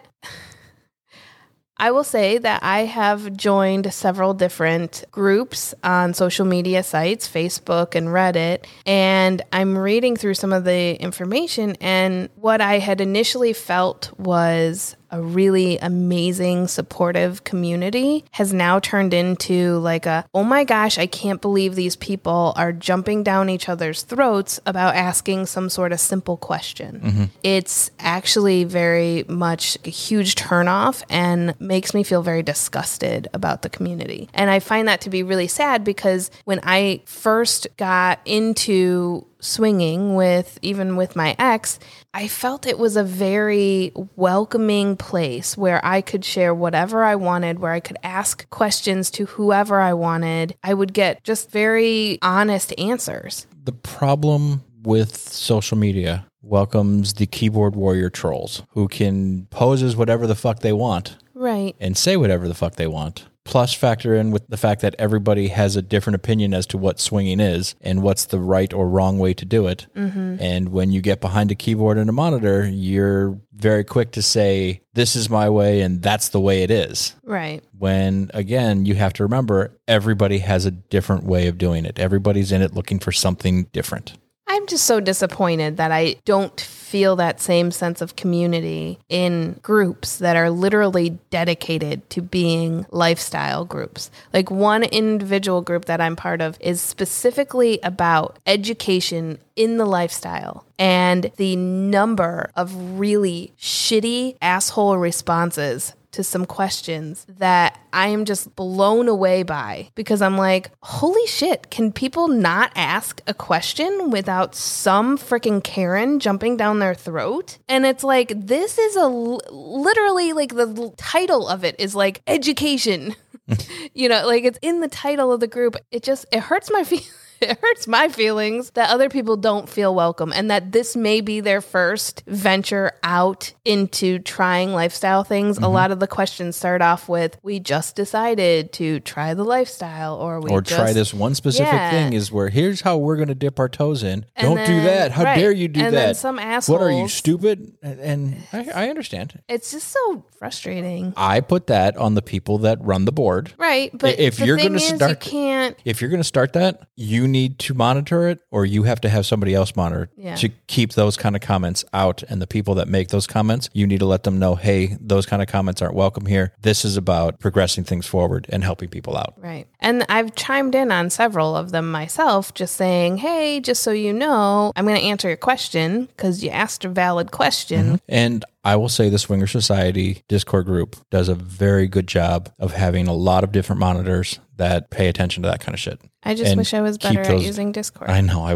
I 1.77 1.91
will 1.91 2.03
say 2.03 2.37
that 2.37 2.63
I 2.63 2.81
have 2.81 3.35
joined 3.35 3.91
several 3.91 4.33
different 4.33 5.03
groups 5.11 5.73
on 5.83 6.13
social 6.13 6.45
media 6.45 6.83
sites, 6.83 7.27
Facebook 7.27 7.95
and 7.95 8.07
Reddit, 8.07 8.65
and 8.85 9.41
I'm 9.51 9.77
reading 9.77 10.15
through 10.15 10.35
some 10.35 10.53
of 10.53 10.63
the 10.63 10.95
information. 10.95 11.75
And 11.81 12.29
what 12.35 12.61
I 12.61 12.79
had 12.79 13.01
initially 13.01 13.53
felt 13.53 14.17
was 14.19 14.95
a 15.13 15.21
really 15.21 15.77
amazing, 15.77 16.67
supportive 16.67 17.43
community 17.43 18.25
has 18.31 18.51
now 18.51 18.79
turned 18.79 19.13
into 19.13 19.77
like 19.77 20.07
a, 20.07 20.25
oh 20.33 20.43
my 20.43 20.63
gosh, 20.63 20.97
I 20.97 21.05
can't 21.05 21.39
believe 21.39 21.75
these 21.75 21.95
people 21.95 22.53
are 22.57 22.73
jumping 22.73 23.23
down 23.23 23.47
each 23.49 23.69
other's 23.69 24.01
throats 24.01 24.59
about 24.65 24.95
asking 24.95 25.45
some 25.45 25.69
sort 25.69 25.91
of 25.91 25.99
simple 25.99 26.35
question. 26.35 26.99
Mm-hmm. 26.99 27.23
It's 27.43 27.91
actually 27.99 28.63
very 28.63 29.23
much 29.27 29.77
a 29.85 29.89
huge 29.91 30.33
turnoff 30.33 31.03
and 31.09 31.53
makes 31.61 31.93
me 31.93 32.03
feel 32.03 32.23
very 32.23 32.41
disgusted 32.41 33.27
about 33.35 33.61
the 33.61 33.69
community. 33.69 34.29
And 34.33 34.49
I 34.49 34.59
find 34.59 34.87
that 34.87 35.01
to 35.01 35.11
be 35.11 35.21
really 35.21 35.47
sad 35.47 35.83
because 35.83 36.31
when 36.45 36.59
I 36.63 37.01
first 37.05 37.67
got 37.77 38.19
into 38.25 39.27
swinging 39.43 40.15
with 40.15 40.57
even 40.61 40.95
with 40.95 41.15
my 41.15 41.35
ex, 41.37 41.79
I 42.13 42.27
felt 42.27 42.65
it 42.65 42.79
was 42.79 42.95
a 42.95 43.03
very 43.03 43.91
welcoming 44.15 44.95
place 44.97 45.57
where 45.57 45.83
I 45.85 46.01
could 46.01 46.23
share 46.25 46.53
whatever 46.53 47.03
I 47.03 47.15
wanted, 47.15 47.59
where 47.59 47.71
I 47.71 47.79
could 47.79 47.97
ask 48.03 48.49
questions 48.49 49.11
to 49.11 49.25
whoever 49.25 49.79
I 49.81 49.93
wanted. 49.93 50.55
I 50.63 50.73
would 50.73 50.93
get 50.93 51.23
just 51.23 51.51
very 51.51 52.19
honest 52.21 52.73
answers. 52.77 53.45
The 53.63 53.71
problem 53.73 54.63
with 54.83 55.15
social 55.17 55.77
media 55.77 56.25
welcomes 56.41 57.13
the 57.13 57.25
keyboard 57.25 57.75
warrior 57.75 58.09
trolls 58.09 58.63
who 58.71 58.87
can 58.87 59.45
pose 59.49 59.81
as 59.81 59.95
whatever 59.95 60.27
the 60.27 60.35
fuck 60.35 60.59
they 60.59 60.73
want 60.73 61.15
Right. 61.33 61.75
and 61.79 61.95
say 61.97 62.17
whatever 62.17 62.47
the 62.47 62.53
fuck 62.53 62.75
they 62.75 62.87
want. 62.87 63.25
Plus, 63.45 63.73
factor 63.73 64.15
in 64.15 64.31
with 64.31 64.47
the 64.47 64.57
fact 64.57 64.81
that 64.81 64.95
everybody 64.97 65.49
has 65.49 65.75
a 65.75 65.81
different 65.81 66.15
opinion 66.15 66.53
as 66.53 66.65
to 66.67 66.77
what 66.77 66.99
swinging 66.99 67.39
is 67.39 67.75
and 67.81 68.01
what's 68.01 68.25
the 68.25 68.39
right 68.39 68.73
or 68.73 68.87
wrong 68.87 69.19
way 69.19 69.33
to 69.33 69.43
do 69.43 69.67
it. 69.67 69.85
Mm-hmm. 69.95 70.37
And 70.39 70.69
when 70.69 70.91
you 70.91 71.01
get 71.01 71.19
behind 71.19 71.51
a 71.51 71.55
keyboard 71.55 71.97
and 71.97 72.09
a 72.09 72.13
monitor, 72.13 72.65
you're 72.65 73.37
very 73.53 73.83
quick 73.83 74.11
to 74.11 74.21
say, 74.21 74.81
This 74.93 75.15
is 75.15 75.29
my 75.29 75.49
way 75.49 75.81
and 75.81 76.01
that's 76.01 76.29
the 76.29 76.39
way 76.39 76.63
it 76.63 76.71
is. 76.71 77.15
Right. 77.23 77.61
When 77.77 78.31
again, 78.33 78.85
you 78.85 78.95
have 78.95 79.13
to 79.13 79.23
remember 79.23 79.77
everybody 79.87 80.37
has 80.39 80.65
a 80.65 80.71
different 80.71 81.25
way 81.25 81.47
of 81.47 81.57
doing 81.57 81.85
it, 81.85 81.99
everybody's 81.99 82.51
in 82.51 82.61
it 82.61 82.73
looking 82.73 82.99
for 82.99 83.11
something 83.11 83.65
different. 83.73 84.13
I'm 84.47 84.67
just 84.67 84.85
so 84.85 84.99
disappointed 84.99 85.77
that 85.77 85.91
I 85.91 86.17
don't 86.25 86.59
feel 86.61 87.15
that 87.15 87.41
same 87.41 87.71
sense 87.71 88.01
of 88.01 88.15
community 88.15 88.99
in 89.09 89.59
groups 89.63 90.17
that 90.17 90.35
are 90.35 90.51
literally 90.51 91.17
dedicated 91.31 92.07
to 92.11 92.21
being 92.21 92.85
lifestyle 92.91 93.65
groups. 93.65 94.11
Like 94.31 94.51
one 94.51 94.83
individual 94.83 95.61
group 95.61 95.85
that 95.85 95.99
I'm 95.99 96.15
part 96.15 96.39
of 96.39 96.57
is 96.59 96.81
specifically 96.81 97.79
about 97.81 98.37
education 98.45 99.39
in 99.55 99.77
the 99.77 99.85
lifestyle. 99.85 100.65
And 100.77 101.31
the 101.37 101.55
number 101.55 102.51
of 102.55 102.99
really 102.99 103.53
shitty 103.59 104.37
asshole 104.41 104.97
responses 104.97 105.93
to 106.13 106.23
some 106.23 106.45
questions 106.45 107.25
that 107.37 107.79
I 107.91 108.07
am 108.07 108.25
just 108.25 108.55
blown 108.55 109.07
away 109.07 109.43
by 109.43 109.89
because 109.95 110.21
I'm 110.21 110.37
like, 110.37 110.71
holy 110.81 111.27
shit, 111.27 111.69
can 111.69 111.91
people 111.91 112.27
not 112.27 112.71
ask 112.75 113.21
a 113.27 113.33
question 113.33 114.09
without 114.09 114.55
some 114.55 115.17
freaking 115.17 115.63
Karen 115.63 116.19
jumping 116.19 116.57
down 116.57 116.79
their 116.79 116.95
throat? 116.95 117.57
And 117.67 117.85
it's 117.85 118.03
like, 118.03 118.31
this 118.35 118.77
is 118.77 118.95
a 118.95 119.07
literally 119.07 120.33
like 120.33 120.55
the 120.55 120.93
title 120.97 121.47
of 121.47 121.63
it 121.63 121.75
is 121.79 121.95
like 121.95 122.21
education. 122.27 123.15
you 123.93 124.07
know, 124.07 124.25
like 124.25 124.43
it's 124.43 124.59
in 124.61 124.79
the 124.79 124.87
title 124.87 125.31
of 125.31 125.39
the 125.39 125.47
group. 125.47 125.75
It 125.91 126.03
just, 126.03 126.25
it 126.31 126.39
hurts 126.39 126.71
my 126.71 126.83
feelings. 126.85 127.22
It 127.53 127.59
hurts 127.61 127.87
my 127.87 128.07
feelings 128.09 128.71
that 128.71 128.89
other 128.89 129.09
people 129.09 129.35
don't 129.37 129.67
feel 129.69 129.93
welcome 129.93 130.31
and 130.33 130.49
that 130.49 130.71
this 130.71 130.95
may 130.95 131.19
be 131.21 131.39
their 131.41 131.61
first 131.61 132.23
venture 132.25 132.93
out 133.03 133.53
into 133.65 134.19
trying 134.19 134.73
lifestyle 134.73 135.23
things. 135.23 135.57
Mm-hmm. 135.57 135.65
A 135.65 135.69
lot 135.69 135.91
of 135.91 135.99
the 135.99 136.07
questions 136.07 136.55
start 136.55 136.81
off 136.81 137.09
with, 137.09 137.37
We 137.43 137.59
just 137.59 137.95
decided 137.95 138.71
to 138.73 138.99
try 139.01 139.33
the 139.33 139.43
lifestyle, 139.43 140.15
or 140.15 140.39
we 140.39 140.49
or 140.51 140.61
just, 140.61 140.79
try 140.79 140.93
this 140.93 141.13
one 141.13 141.35
specific 141.35 141.71
Yeah. 141.73 141.89
thing 141.91 142.13
is 142.13 142.31
where 142.31 142.49
here's 142.49 142.81
how 142.81 142.97
we're 142.97 143.17
going 143.17 143.27
to 143.27 143.35
dip 143.35 143.59
our 143.59 143.69
toes 143.69 144.03
in. 144.03 144.25
And 144.35 144.55
Don't 144.55 144.65
do 144.65 144.81
that. 144.83 145.11
How 145.11 145.23
right. 145.23 145.37
dare 145.37 145.51
you 145.51 145.67
do 145.67 145.81
And 145.81 145.93
that? 145.95 146.05
then 146.05 146.15
some 146.15 146.37
what 146.67 146.81
are 146.81 146.91
you 146.91 147.07
stupid? 147.07 147.77
And, 147.81 147.99
and 147.99 148.43
I, 148.53 148.85
I 148.85 148.89
understand. 148.89 149.41
It's 149.47 149.71
just 149.71 149.89
so 149.89 150.25
frustrating. 150.37 151.13
I 151.17 151.41
put 151.41 151.67
that 151.67 151.97
on 151.97 152.15
the 152.15 152.21
people 152.21 152.59
that 152.59 152.77
run 152.81 153.05
the 153.05 153.11
board. 153.11 153.53
Right. 153.57 153.91
But 153.97 154.19
If 154.19 154.39
you're 154.39 154.57
is, 154.57 154.65
you 154.65 154.79
start- 154.97 155.19
can't. 155.19 155.77
If 155.85 156.01
you're 156.01 156.09
going 156.09 156.19
to 156.21 156.23
start 156.27 156.53
that, 156.53 156.87
you 156.95 157.27
need 157.33 157.59
to 157.59 157.73
monitor 157.73 158.29
it, 158.29 158.39
or 158.51 158.65
you 158.65 158.83
have 158.83 159.01
to 159.01 159.09
have 159.09 159.25
somebody 159.25 159.53
else 159.53 159.75
monitor 159.75 160.09
Yeah. 160.15 160.35
to 160.35 160.49
keep 160.67 160.93
those 160.93 161.17
kind 161.17 161.35
of 161.35 161.41
comments 161.41 161.83
out. 161.91 162.23
And 162.29 162.41
the 162.41 162.47
people 162.47 162.75
that 162.75 162.87
make 162.87 163.09
those 163.09 163.27
comments, 163.27 163.69
you 163.73 163.85
need 163.85 163.99
to 163.99 164.05
let 164.05 164.23
them 164.23 164.39
know, 164.39 164.55
hey, 164.55 164.95
those 165.01 165.25
kind 165.25 165.41
of 165.41 165.49
comments 165.49 165.81
aren't 165.81 165.95
welcome 165.95 166.25
here. 166.27 166.53
This 166.61 166.85
is 166.85 166.95
about 166.95 167.39
progressing 167.39 167.83
things 167.83 168.05
forward 168.05 168.45
and 168.49 168.63
helping 168.63 168.87
people 168.87 169.17
out. 169.17 169.33
Right. 169.37 169.67
And 169.81 170.05
I've 170.07 170.35
chimed 170.35 170.75
in 170.75 170.91
on 170.91 171.09
several 171.09 171.57
of 171.57 171.71
them 171.71 171.91
myself, 171.91 172.53
just 172.53 172.75
saying, 172.77 173.17
hey, 173.17 173.59
just 173.59 173.83
so 173.83 173.91
you 173.91 174.13
know, 174.13 174.71
I'm 174.75 174.85
going 174.85 174.97
to 174.99 175.05
answer 175.05 175.27
your 175.27 175.37
question 175.37 176.05
because 176.05 176.43
you 176.43 176.51
asked 176.51 176.85
a 176.85 176.89
valid 176.89 177.31
question. 177.31 177.85
Mm-hmm. 177.85 177.95
And 178.07 178.45
I 178.63 178.77
will 178.77 178.87
say 178.87 179.09
the 179.09 179.19
Swinger 179.19 179.47
Society 179.47 180.23
Discord 180.29 180.65
group 180.65 180.95
does 181.09 181.27
a 181.27 181.35
very 181.35 181.87
good 181.87 182.07
job 182.07 182.49
of 182.59 182.71
having 182.71 183.07
a 183.07 183.13
lot 183.13 183.43
of 183.43 183.51
different 183.51 183.79
monitors 183.81 184.39
that 184.63 184.89
pay 184.89 185.07
attention 185.07 185.43
to 185.43 185.49
that 185.49 185.59
kind 185.59 185.73
of 185.73 185.79
shit. 185.79 185.99
I 186.25 186.35
just 186.35 186.55
wish 186.55 186.73
I 186.73 186.79
was 186.79 186.97
better 186.97 187.19
at 187.19 187.27
those- 187.27 187.45
using 187.45 187.73
Discord. 187.73 188.09
I 188.09 188.21
know. 188.21 188.43
I, 188.43 188.53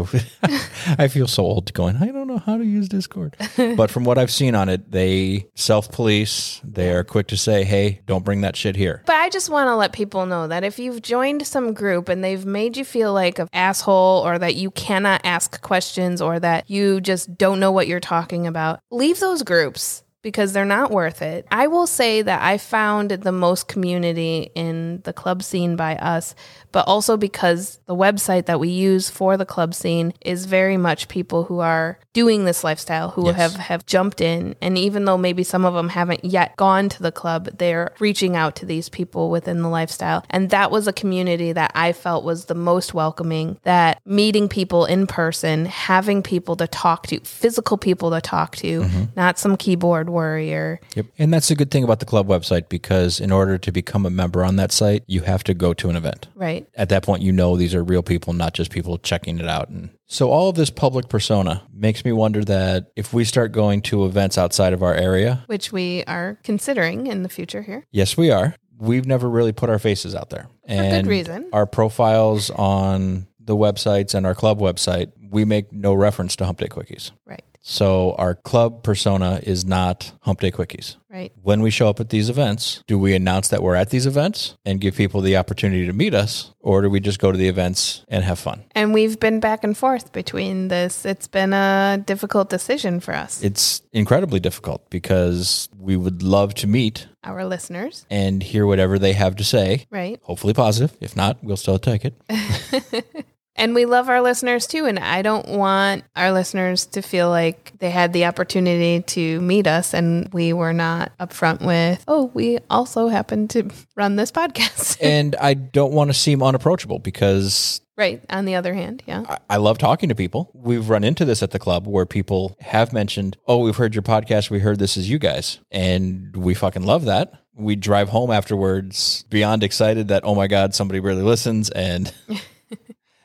I 0.98 1.08
feel 1.08 1.26
so 1.26 1.42
old 1.42 1.72
going, 1.74 1.96
I 1.96 2.06
don't 2.06 2.26
know 2.26 2.38
how 2.38 2.56
to 2.56 2.64
use 2.64 2.88
Discord. 2.88 3.36
but 3.76 3.90
from 3.90 4.04
what 4.04 4.16
I've 4.16 4.30
seen 4.30 4.54
on 4.54 4.70
it, 4.70 4.90
they 4.90 5.46
self 5.54 5.92
police. 5.92 6.62
They 6.64 6.90
are 6.92 7.04
quick 7.04 7.26
to 7.28 7.36
say, 7.36 7.64
hey, 7.64 8.00
don't 8.06 8.24
bring 8.24 8.40
that 8.40 8.56
shit 8.56 8.74
here. 8.74 9.02
But 9.04 9.16
I 9.16 9.28
just 9.28 9.50
want 9.50 9.68
to 9.68 9.76
let 9.76 9.92
people 9.92 10.24
know 10.24 10.48
that 10.48 10.64
if 10.64 10.78
you've 10.78 11.02
joined 11.02 11.46
some 11.46 11.74
group 11.74 12.08
and 12.08 12.24
they've 12.24 12.46
made 12.46 12.76
you 12.78 12.84
feel 12.86 13.12
like 13.12 13.38
an 13.38 13.48
asshole 13.52 14.22
or 14.24 14.38
that 14.38 14.54
you 14.54 14.70
cannot 14.70 15.20
ask 15.24 15.60
questions 15.60 16.22
or 16.22 16.40
that 16.40 16.70
you 16.70 17.02
just 17.02 17.36
don't 17.36 17.60
know 17.60 17.72
what 17.72 17.86
you're 17.86 18.00
talking 18.00 18.46
about, 18.46 18.80
leave 18.90 19.20
those 19.20 19.42
groups. 19.42 20.02
Because 20.22 20.52
they're 20.52 20.64
not 20.64 20.90
worth 20.90 21.22
it. 21.22 21.46
I 21.50 21.68
will 21.68 21.86
say 21.86 22.22
that 22.22 22.42
I 22.42 22.58
found 22.58 23.10
the 23.10 23.32
most 23.32 23.68
community 23.68 24.50
in 24.54 25.00
the 25.04 25.12
club 25.12 25.42
scene 25.42 25.76
by 25.76 25.96
us, 25.96 26.34
but 26.72 26.86
also 26.88 27.16
because 27.16 27.78
the 27.86 27.94
website 27.94 28.46
that 28.46 28.60
we 28.60 28.68
use 28.68 29.08
for 29.08 29.36
the 29.36 29.46
club 29.46 29.74
scene 29.74 30.12
is 30.20 30.46
very 30.46 30.76
much 30.76 31.08
people 31.08 31.44
who 31.44 31.60
are 31.60 31.98
doing 32.12 32.44
this 32.44 32.64
lifestyle 32.64 33.10
who 33.10 33.26
Yes. 33.26 33.36
have 33.36 33.54
have 33.54 33.86
jumped 33.86 34.20
in 34.20 34.56
and 34.60 34.76
even 34.76 35.04
though 35.04 35.16
maybe 35.16 35.44
some 35.44 35.64
of 35.64 35.74
them 35.74 35.88
haven't 35.88 36.24
yet 36.24 36.56
gone 36.56 36.88
to 36.88 37.02
the 37.02 37.12
club, 37.12 37.48
they're 37.58 37.94
reaching 38.00 38.34
out 38.34 38.56
to 38.56 38.66
these 38.66 38.88
people 38.88 39.30
within 39.30 39.62
the 39.62 39.68
lifestyle. 39.68 40.24
And 40.30 40.50
that 40.50 40.70
was 40.70 40.88
a 40.88 40.92
community 40.92 41.52
that 41.52 41.70
I 41.74 41.92
felt 41.92 42.24
was 42.24 42.46
the 42.46 42.54
most 42.54 42.92
welcoming, 42.92 43.58
that 43.62 44.00
meeting 44.04 44.48
people 44.48 44.84
in 44.84 45.06
person, 45.06 45.66
having 45.66 46.22
people 46.22 46.56
to 46.56 46.66
talk 46.66 47.06
to, 47.08 47.20
physical 47.20 47.78
people 47.78 48.10
to 48.10 48.20
talk 48.20 48.56
to, 48.56 48.80
mm-hmm. 48.80 49.04
not 49.16 49.38
some 49.38 49.56
keyboard 49.56 50.07
warrior. 50.08 50.80
Yep. 50.94 51.06
And 51.18 51.32
that's 51.32 51.50
a 51.50 51.54
good 51.54 51.70
thing 51.70 51.84
about 51.84 52.00
the 52.00 52.06
club 52.06 52.26
website 52.28 52.68
because 52.68 53.20
in 53.20 53.30
order 53.32 53.58
to 53.58 53.72
become 53.72 54.06
a 54.06 54.10
member 54.10 54.44
on 54.44 54.56
that 54.56 54.72
site, 54.72 55.04
you 55.06 55.22
have 55.22 55.44
to 55.44 55.54
go 55.54 55.74
to 55.74 55.88
an 55.90 55.96
event. 55.96 56.28
Right. 56.34 56.68
At 56.74 56.88
that 56.90 57.02
point, 57.02 57.22
you 57.22 57.32
know 57.32 57.56
these 57.56 57.74
are 57.74 57.82
real 57.84 58.02
people, 58.02 58.32
not 58.32 58.54
just 58.54 58.70
people 58.70 58.98
checking 58.98 59.38
it 59.38 59.46
out. 59.48 59.68
And 59.68 59.90
so 60.06 60.30
all 60.30 60.48
of 60.48 60.56
this 60.56 60.70
public 60.70 61.08
persona 61.08 61.62
makes 61.72 62.04
me 62.04 62.12
wonder 62.12 62.44
that 62.44 62.90
if 62.96 63.12
we 63.12 63.24
start 63.24 63.52
going 63.52 63.82
to 63.82 64.04
events 64.06 64.38
outside 64.38 64.72
of 64.72 64.82
our 64.82 64.94
area, 64.94 65.44
Which 65.46 65.72
we 65.72 66.04
are 66.06 66.38
considering 66.42 67.06
in 67.06 67.22
the 67.22 67.28
future 67.28 67.62
here. 67.62 67.86
yes, 67.90 68.16
we 68.16 68.30
are. 68.30 68.54
We've 68.80 69.06
never 69.06 69.28
really 69.28 69.52
put 69.52 69.70
our 69.70 69.78
faces 69.80 70.14
out 70.14 70.30
there. 70.30 70.46
And 70.64 70.86
For 70.98 71.02
good 71.02 71.10
reason. 71.10 71.50
Our 71.52 71.66
profiles 71.66 72.50
on 72.50 73.26
the 73.40 73.56
websites 73.56 74.14
and 74.14 74.24
our 74.26 74.34
club 74.34 74.60
website, 74.60 75.10
we 75.30 75.44
make 75.44 75.72
no 75.72 75.94
reference 75.94 76.36
to 76.36 76.44
Hump 76.46 76.60
Day 76.60 76.68
Quickies. 76.68 77.10
Right. 77.26 77.42
So 77.70 78.14
our 78.16 78.34
club 78.34 78.82
persona 78.82 79.40
is 79.42 79.66
not 79.66 80.12
Hump 80.22 80.40
Day 80.40 80.50
Quickies. 80.50 80.96
Right. 81.10 81.32
when 81.42 81.62
we 81.62 81.70
show 81.70 81.88
up 81.88 82.00
at 82.00 82.10
these 82.10 82.28
events, 82.28 82.82
do 82.86 82.98
we 82.98 83.14
announce 83.14 83.48
that 83.48 83.62
we're 83.62 83.74
at 83.74 83.88
these 83.90 84.06
events 84.06 84.56
and 84.66 84.78
give 84.80 84.94
people 84.94 85.20
the 85.22 85.36
opportunity 85.38 85.86
to 85.86 85.92
meet 85.92 86.12
us, 86.14 86.52
or 86.60 86.82
do 86.82 86.90
we 86.90 87.00
just 87.00 87.18
go 87.18 87.32
to 87.32 87.38
the 87.38 87.48
events 87.48 88.04
and 88.08 88.24
have 88.24 88.38
fun? 88.38 88.62
And 88.74 88.92
we've 88.94 89.18
been 89.18 89.40
back 89.40 89.64
and 89.64 89.76
forth 89.76 90.12
between 90.12 90.68
this. 90.68 91.04
It's 91.06 91.26
been 91.26 91.52
a 91.54 92.02
difficult 92.04 92.50
decision 92.50 93.00
for 93.00 93.14
us, 93.14 93.42
It's 93.42 93.82
incredibly 93.92 94.38
difficult 94.40 94.88
because 94.90 95.68
we 95.78 95.96
would 95.96 96.22
love 96.22 96.54
to 96.54 96.66
meet 96.66 97.06
our 97.24 97.44
listeners. 97.46 98.06
and 98.10 98.42
hear 98.42 98.66
whatever 98.66 98.98
they 98.98 99.14
have 99.14 99.36
to 99.36 99.44
say. 99.44 99.86
Right. 99.90 100.20
Hopefully 100.22 100.54
positive. 100.54 100.96
If 101.00 101.16
not, 101.16 101.42
we'll 101.42 101.56
still 101.56 101.78
take 101.78 102.04
it. 102.04 102.14
And 103.58 103.74
we 103.74 103.84
love 103.84 104.08
our 104.08 104.22
listeners 104.22 104.66
too. 104.66 104.86
And 104.86 104.98
I 104.98 105.20
don't 105.22 105.48
want 105.48 106.04
our 106.16 106.32
listeners 106.32 106.86
to 106.86 107.02
feel 107.02 107.28
like 107.28 107.72
they 107.78 107.90
had 107.90 108.12
the 108.12 108.24
opportunity 108.26 109.02
to 109.02 109.40
meet 109.40 109.66
us 109.66 109.92
and 109.92 110.32
we 110.32 110.52
were 110.52 110.72
not 110.72 111.12
upfront 111.18 111.66
with, 111.66 112.02
oh, 112.08 112.30
we 112.34 112.58
also 112.70 113.08
happen 113.08 113.48
to 113.48 113.68
run 113.96 114.16
this 114.16 114.30
podcast. 114.32 114.96
and 115.02 115.34
I 115.40 115.54
don't 115.54 115.92
want 115.92 116.08
to 116.10 116.14
seem 116.14 116.42
unapproachable 116.42 117.00
because 117.00 117.80
right. 117.96 118.22
On 118.30 118.44
the 118.44 118.54
other 118.54 118.74
hand, 118.74 119.02
yeah. 119.06 119.24
I- 119.28 119.38
I 119.50 119.56
love 119.56 119.76
talking 119.76 120.08
to 120.08 120.14
people. 120.14 120.50
We've 120.54 120.88
run 120.88 121.02
into 121.02 121.24
this 121.24 121.42
at 121.42 121.50
the 121.50 121.58
club 121.58 121.86
where 121.88 122.06
people 122.06 122.56
have 122.60 122.92
mentioned, 122.92 123.36
"Oh, 123.48 123.58
we've 123.58 123.76
heard 123.76 123.92
your 123.94 124.02
podcast. 124.02 124.50
We 124.50 124.60
heard 124.60 124.78
this 124.78 124.96
is 124.96 125.10
you 125.10 125.18
guys." 125.18 125.58
And 125.72 126.36
we 126.36 126.54
fucking 126.54 126.84
love 126.84 127.06
that. 127.06 127.32
We 127.56 127.74
drive 127.74 128.10
home 128.10 128.30
afterwards 128.30 129.24
beyond 129.30 129.64
excited 129.64 130.06
that, 130.08 130.22
"Oh 130.24 130.36
my 130.36 130.46
god, 130.46 130.76
somebody 130.76 131.00
really 131.00 131.22
listens." 131.22 131.70
And 131.70 132.12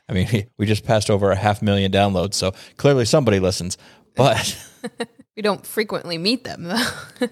I 0.10 0.14
mean, 0.14 0.48
we 0.58 0.66
just 0.66 0.86
passed 0.86 1.10
over 1.10 1.32
a 1.32 1.36
half 1.36 1.62
million 1.62 1.92
downloads, 1.92 2.34
so 2.36 2.54
clearly 2.78 3.06
somebody 3.06 3.40
listens. 3.40 3.78
But 4.16 4.58
We 5.36 5.42
don't 5.42 5.66
frequently 5.66 6.18
meet 6.18 6.44
them 6.44 6.64
though. 6.66 7.28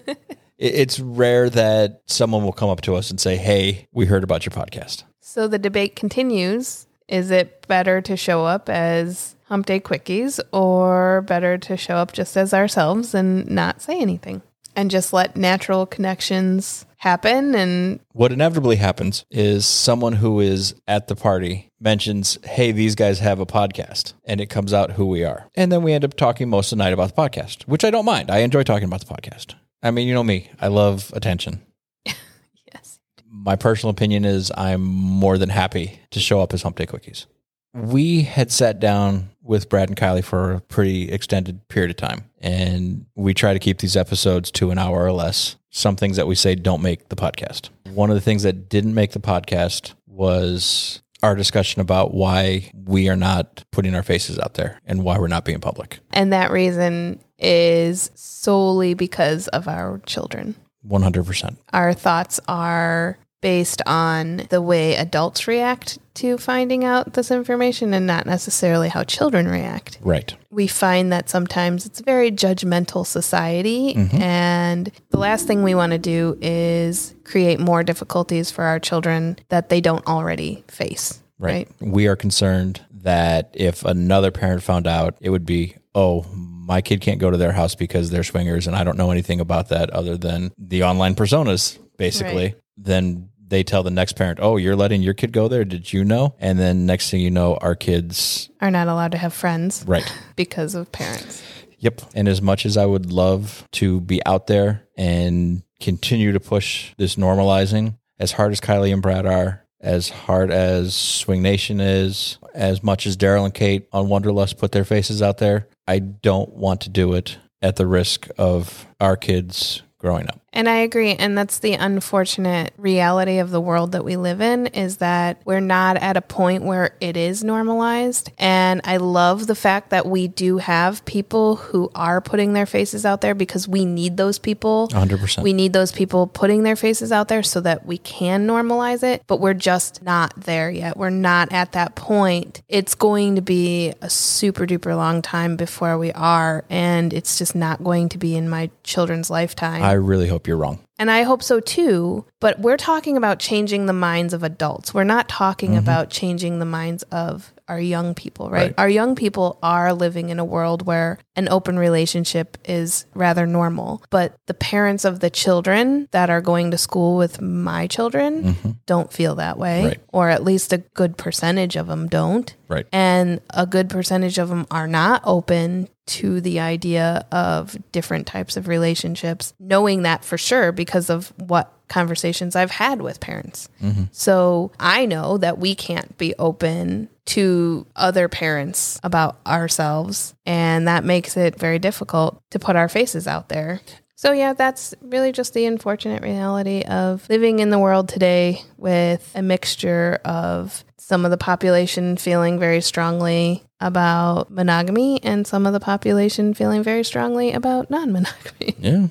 it's 0.58 0.98
rare 0.98 1.48
that 1.50 2.02
someone 2.06 2.42
will 2.42 2.52
come 2.52 2.68
up 2.68 2.80
to 2.82 2.96
us 2.96 3.10
and 3.10 3.20
say, 3.20 3.36
"Hey, 3.36 3.86
we 3.92 4.06
heard 4.06 4.24
about 4.24 4.44
your 4.44 4.52
podcast." 4.52 5.04
so 5.20 5.48
the 5.48 5.58
debate 5.58 5.96
continues. 5.96 6.86
Is 7.08 7.30
it 7.30 7.66
better 7.66 8.00
to 8.02 8.16
show 8.16 8.44
up 8.44 8.68
as 8.68 9.34
Hump 9.44 9.66
Day 9.66 9.80
Quickies 9.80 10.40
or 10.52 11.22
better 11.22 11.58
to 11.58 11.76
show 11.76 11.96
up 11.96 12.12
just 12.12 12.36
as 12.36 12.52
ourselves 12.54 13.14
and 13.14 13.48
not 13.50 13.80
say 13.82 14.00
anything 14.00 14.42
and 14.74 14.90
just 14.90 15.12
let 15.12 15.36
natural 15.36 15.86
connections 15.86 16.86
happen? 17.02 17.54
And 17.56 18.00
What 18.12 18.32
inevitably 18.32 18.76
happens 18.76 19.24
is 19.30 19.66
someone 19.66 20.14
who 20.14 20.38
is 20.40 20.74
at 20.86 21.08
the 21.08 21.16
party 21.16 21.68
mentions, 21.80 22.38
Hey, 22.44 22.70
these 22.70 22.94
guys 22.94 23.18
have 23.18 23.40
a 23.40 23.46
podcast, 23.46 24.14
and 24.24 24.40
it 24.40 24.46
comes 24.46 24.72
out 24.72 24.92
who 24.92 25.06
we 25.06 25.24
are. 25.24 25.50
And 25.56 25.72
then 25.72 25.82
we 25.82 25.92
end 25.92 26.04
up 26.04 26.14
talking 26.14 26.48
most 26.48 26.70
of 26.70 26.78
the 26.78 26.84
night 26.84 26.92
about 26.92 27.14
the 27.14 27.20
podcast, 27.20 27.64
which 27.64 27.84
I 27.84 27.90
don't 27.90 28.04
mind. 28.04 28.30
I 28.30 28.38
enjoy 28.38 28.62
talking 28.62 28.86
about 28.86 29.00
the 29.04 29.12
podcast. 29.12 29.54
I 29.82 29.90
mean, 29.90 30.06
you 30.06 30.14
know 30.14 30.22
me, 30.22 30.48
I 30.60 30.68
love 30.68 31.10
attention. 31.12 31.60
yes, 32.04 33.00
My 33.28 33.56
personal 33.56 33.90
opinion 33.90 34.24
is 34.24 34.52
I'm 34.56 34.82
more 34.82 35.38
than 35.38 35.48
happy 35.48 35.98
to 36.12 36.20
show 36.20 36.40
up 36.40 36.54
as 36.54 36.62
Hump 36.62 36.76
Day 36.76 36.86
Quickies 36.86 37.26
We 37.74 38.22
had 38.22 38.52
sat 38.52 38.78
down 38.78 39.30
with 39.42 39.68
Brad 39.68 39.88
and 39.88 39.98
Kiley 39.98 40.22
for 40.22 40.52
a 40.52 40.60
pretty 40.60 41.10
extended 41.10 41.66
period 41.66 41.90
of 41.90 41.96
time, 41.96 42.30
and 42.40 43.06
we 43.16 43.34
try 43.34 43.54
to 43.54 43.58
keep 43.58 43.78
these 43.78 43.96
episodes 43.96 44.52
to 44.52 44.70
an 44.70 44.78
hour 44.78 45.04
or 45.04 45.10
less. 45.10 45.56
Some 45.74 45.96
things 45.96 46.18
that 46.18 46.26
we 46.26 46.34
say 46.34 46.54
don't 46.54 46.82
make 46.82 47.08
the 47.08 47.16
podcast. 47.16 47.70
One 47.94 48.10
of 48.10 48.14
the 48.14 48.20
things 48.20 48.42
that 48.42 48.68
didn't 48.68 48.92
make 48.92 49.12
the 49.12 49.20
podcast 49.20 49.94
was 50.06 51.00
our 51.22 51.34
discussion 51.34 51.80
about 51.80 52.12
why 52.12 52.70
we 52.74 53.08
are 53.08 53.16
not 53.16 53.64
putting 53.72 53.94
our 53.94 54.02
faces 54.02 54.38
out 54.38 54.52
there 54.54 54.78
and 54.84 55.02
why 55.02 55.18
we're 55.18 55.28
not 55.28 55.46
being 55.46 55.60
public. 55.60 56.00
And 56.12 56.30
that 56.30 56.50
reason 56.50 57.20
is 57.38 58.10
solely 58.14 58.92
because 58.92 59.48
of 59.48 59.66
our 59.66 60.02
children. 60.04 60.56
100%. 60.86 61.56
Our 61.72 61.94
thoughts 61.94 62.38
are 62.48 63.16
based 63.42 63.82
on 63.84 64.46
the 64.48 64.62
way 64.62 64.96
adults 64.96 65.46
react 65.46 65.98
to 66.14 66.38
finding 66.38 66.84
out 66.84 67.12
this 67.12 67.30
information 67.30 67.92
and 67.92 68.06
not 68.06 68.24
necessarily 68.24 68.88
how 68.88 69.02
children 69.04 69.46
react. 69.46 69.98
Right. 70.00 70.34
We 70.50 70.66
find 70.66 71.12
that 71.12 71.28
sometimes 71.28 71.84
it's 71.84 72.00
a 72.00 72.04
very 72.04 72.30
judgmental 72.30 73.06
society, 73.06 73.94
mm-hmm. 73.94 74.22
and 74.22 74.90
the 75.10 75.18
last 75.18 75.46
thing 75.46 75.62
we 75.62 75.74
want 75.74 75.92
to 75.92 75.98
do 75.98 76.38
is 76.40 77.14
create 77.24 77.60
more 77.60 77.82
difficulties 77.82 78.50
for 78.50 78.64
our 78.64 78.78
children 78.78 79.36
that 79.50 79.68
they 79.68 79.80
don't 79.80 80.06
already 80.06 80.64
face. 80.68 81.20
Right. 81.38 81.68
We 81.80 82.06
are 82.06 82.16
concerned 82.16 82.80
that 83.02 83.50
if 83.54 83.84
another 83.84 84.30
parent 84.30 84.62
found 84.62 84.86
out, 84.86 85.16
it 85.20 85.30
would 85.30 85.44
be, 85.44 85.74
oh, 85.94 86.24
my 86.32 86.80
kid 86.80 87.00
can't 87.00 87.18
go 87.18 87.30
to 87.30 87.36
their 87.36 87.50
house 87.50 87.74
because 87.74 88.10
they're 88.10 88.22
swingers 88.22 88.68
and 88.68 88.76
I 88.76 88.84
don't 88.84 88.96
know 88.96 89.10
anything 89.10 89.40
about 89.40 89.70
that 89.70 89.90
other 89.90 90.16
than 90.16 90.52
the 90.56 90.84
online 90.84 91.16
personas, 91.16 91.78
basically. 91.96 92.44
Right. 92.44 92.56
Then 92.76 93.28
they 93.52 93.62
tell 93.62 93.82
the 93.82 93.90
next 93.90 94.14
parent, 94.14 94.38
oh, 94.40 94.56
you're 94.56 94.74
letting 94.74 95.02
your 95.02 95.12
kid 95.12 95.30
go 95.30 95.46
there? 95.46 95.64
Did 95.64 95.92
you 95.92 96.04
know? 96.04 96.34
And 96.40 96.58
then 96.58 96.86
next 96.86 97.10
thing 97.10 97.20
you 97.20 97.30
know, 97.30 97.56
our 97.56 97.74
kids, 97.74 98.48
Are 98.62 98.70
not 98.70 98.88
allowed 98.88 99.12
to 99.12 99.18
have 99.18 99.34
friends 99.34 99.84
right. 99.86 100.10
because 100.36 100.74
of 100.74 100.90
parents. 100.90 101.42
Yep. 101.78 102.00
And 102.14 102.28
as 102.28 102.40
much 102.40 102.64
as 102.64 102.76
I 102.76 102.86
would 102.86 103.12
love 103.12 103.68
to 103.72 104.00
be 104.00 104.24
out 104.24 104.46
there 104.46 104.88
and 104.96 105.62
continue 105.80 106.32
to 106.32 106.40
push 106.40 106.94
this 106.96 107.16
normalizing, 107.16 107.98
as 108.18 108.32
hard 108.32 108.52
as 108.52 108.60
Kiley 108.60 108.92
and 108.92 109.02
Brad 109.02 109.26
are, 109.26 109.66
as 109.80 110.08
hard 110.08 110.50
as 110.50 110.94
Swing 110.94 111.42
Nation 111.42 111.78
is, 111.80 112.38
as 112.54 112.82
much 112.82 113.04
as 113.04 113.16
Daryl 113.16 113.44
and 113.44 113.52
Kate 113.52 113.86
on 113.92 114.06
Wonderlust 114.06 114.58
put 114.58 114.72
their 114.72 114.84
faces 114.84 115.20
out 115.20 115.38
there, 115.38 115.68
I 115.86 115.98
don't 115.98 116.54
want 116.54 116.80
to 116.82 116.88
do 116.88 117.12
it 117.14 117.36
at 117.60 117.76
the 117.76 117.86
risk 117.86 118.28
of 118.38 118.86
our 118.98 119.16
kids 119.16 119.82
growing 119.98 120.28
up. 120.28 120.41
And 120.52 120.68
I 120.68 120.76
agree. 120.78 121.14
And 121.14 121.36
that's 121.36 121.58
the 121.60 121.72
unfortunate 121.74 122.74
reality 122.76 123.38
of 123.38 123.50
the 123.50 123.60
world 123.60 123.92
that 123.92 124.04
we 124.04 124.16
live 124.16 124.40
in 124.40 124.66
is 124.68 124.98
that 124.98 125.40
we're 125.44 125.60
not 125.60 125.96
at 125.96 126.16
a 126.16 126.22
point 126.22 126.62
where 126.62 126.94
it 127.00 127.16
is 127.16 127.42
normalized. 127.42 128.30
And 128.38 128.82
I 128.84 128.98
love 128.98 129.46
the 129.46 129.54
fact 129.54 129.90
that 129.90 130.06
we 130.06 130.28
do 130.28 130.58
have 130.58 131.04
people 131.04 131.56
who 131.56 131.90
are 131.94 132.20
putting 132.20 132.52
their 132.52 132.66
faces 132.66 133.06
out 133.06 133.22
there 133.22 133.34
because 133.34 133.66
we 133.66 133.84
need 133.84 134.16
those 134.16 134.38
people. 134.38 134.88
100%. 134.88 135.42
We 135.42 135.52
need 135.52 135.72
those 135.72 135.92
people 135.92 136.26
putting 136.26 136.64
their 136.64 136.76
faces 136.76 137.12
out 137.12 137.28
there 137.28 137.42
so 137.42 137.60
that 137.60 137.86
we 137.86 137.98
can 137.98 138.46
normalize 138.46 139.02
it, 139.02 139.22
but 139.26 139.40
we're 139.40 139.54
just 139.54 140.02
not 140.02 140.34
there 140.36 140.70
yet. 140.70 140.96
We're 140.96 141.10
not 141.10 141.52
at 141.52 141.72
that 141.72 141.94
point. 141.94 142.62
It's 142.68 142.94
going 142.94 143.36
to 143.36 143.42
be 143.42 143.94
a 144.02 144.10
super 144.10 144.66
duper 144.66 144.94
long 144.96 145.22
time 145.22 145.56
before 145.56 145.96
we 145.96 146.12
are, 146.12 146.64
and 146.68 147.12
it's 147.12 147.38
just 147.38 147.54
not 147.54 147.82
going 147.82 148.10
to 148.10 148.18
be 148.18 148.36
in 148.36 148.48
my 148.48 148.70
children's 148.84 149.30
lifetime. 149.30 149.82
I 149.82 149.92
really 149.92 150.28
hope 150.28 150.41
you're 150.46 150.56
wrong. 150.56 150.80
And 150.98 151.10
I 151.10 151.22
hope 151.22 151.42
so 151.42 151.58
too. 151.58 152.24
But 152.38 152.60
we're 152.60 152.76
talking 152.76 153.16
about 153.16 153.38
changing 153.38 153.86
the 153.86 153.92
minds 153.92 154.32
of 154.34 154.42
adults. 154.42 154.94
We're 154.94 155.04
not 155.04 155.28
talking 155.28 155.70
mm-hmm. 155.70 155.78
about 155.78 156.10
changing 156.10 156.58
the 156.58 156.64
minds 156.64 157.02
of 157.04 157.52
our 157.68 157.80
young 157.80 158.14
people, 158.14 158.50
right? 158.50 158.62
Right. 158.62 158.74
Our 158.76 158.88
young 158.88 159.14
people 159.14 159.58
are 159.62 159.94
living 159.94 160.28
in 160.28 160.38
a 160.38 160.44
world 160.44 160.86
where 160.86 161.18
an 161.34 161.48
open 161.48 161.78
relationship 161.78 162.58
is 162.64 163.06
rather 163.14 163.46
normal. 163.46 164.04
But 164.10 164.36
the 164.46 164.54
parents 164.54 165.04
of 165.04 165.20
the 165.20 165.30
children 165.30 166.08
that 166.10 166.30
are 166.30 166.40
going 166.40 166.70
to 166.72 166.78
school 166.78 167.16
with 167.16 167.40
my 167.40 167.86
children 167.86 168.42
mm-hmm. 168.42 168.70
don't 168.86 169.12
feel 169.12 169.36
that 169.36 169.58
way, 169.58 169.84
Right. 169.84 170.00
or 170.12 170.28
at 170.28 170.44
least 170.44 170.72
a 170.72 170.78
good 170.78 171.16
percentage 171.16 171.76
of 171.76 171.86
them 171.86 172.08
don't. 172.08 172.54
Right. 172.72 172.86
And 172.92 173.40
a 173.50 173.66
good 173.66 173.90
percentage 173.90 174.38
of 174.38 174.48
them 174.48 174.66
are 174.70 174.86
not 174.86 175.22
open 175.24 175.88
to 176.06 176.40
the 176.40 176.60
idea 176.60 177.26
of 177.30 177.76
different 177.92 178.26
types 178.26 178.56
of 178.56 178.66
relationships, 178.66 179.54
knowing 179.60 180.02
that 180.02 180.24
for 180.24 180.38
sure 180.38 180.72
because 180.72 181.10
of 181.10 181.32
what 181.38 181.72
conversations 181.88 182.56
I've 182.56 182.70
had 182.70 183.02
with 183.02 183.20
parents. 183.20 183.68
Mm-hmm. 183.82 184.04
So 184.12 184.72
I 184.80 185.04
know 185.04 185.36
that 185.38 185.58
we 185.58 185.74
can't 185.74 186.16
be 186.16 186.34
open 186.38 187.10
to 187.26 187.86
other 187.94 188.28
parents 188.28 188.98
about 189.04 189.38
ourselves, 189.46 190.34
and 190.46 190.88
that 190.88 191.04
makes 191.04 191.36
it 191.36 191.58
very 191.58 191.78
difficult 191.78 192.42
to 192.50 192.58
put 192.58 192.74
our 192.74 192.88
faces 192.88 193.28
out 193.28 193.48
there. 193.48 193.80
So, 194.16 194.32
yeah, 194.32 194.52
that's 194.52 194.94
really 195.02 195.32
just 195.32 195.52
the 195.52 195.66
unfortunate 195.66 196.22
reality 196.22 196.82
of 196.82 197.28
living 197.28 197.58
in 197.58 197.70
the 197.70 197.78
world 197.78 198.08
today 198.08 198.62
with 198.76 199.30
a 199.34 199.42
mixture 199.42 200.20
of 200.24 200.84
some 201.12 201.26
of 201.26 201.30
the 201.30 201.36
population 201.36 202.16
feeling 202.16 202.58
very 202.58 202.80
strongly 202.80 203.62
about 203.80 204.50
monogamy 204.50 205.22
and 205.22 205.46
some 205.46 205.66
of 205.66 205.74
the 205.74 205.78
population 205.78 206.54
feeling 206.54 206.82
very 206.82 207.04
strongly 207.04 207.52
about 207.52 207.90
non 207.90 208.10
monogamy. 208.12 208.74
Yeah. 208.78 209.08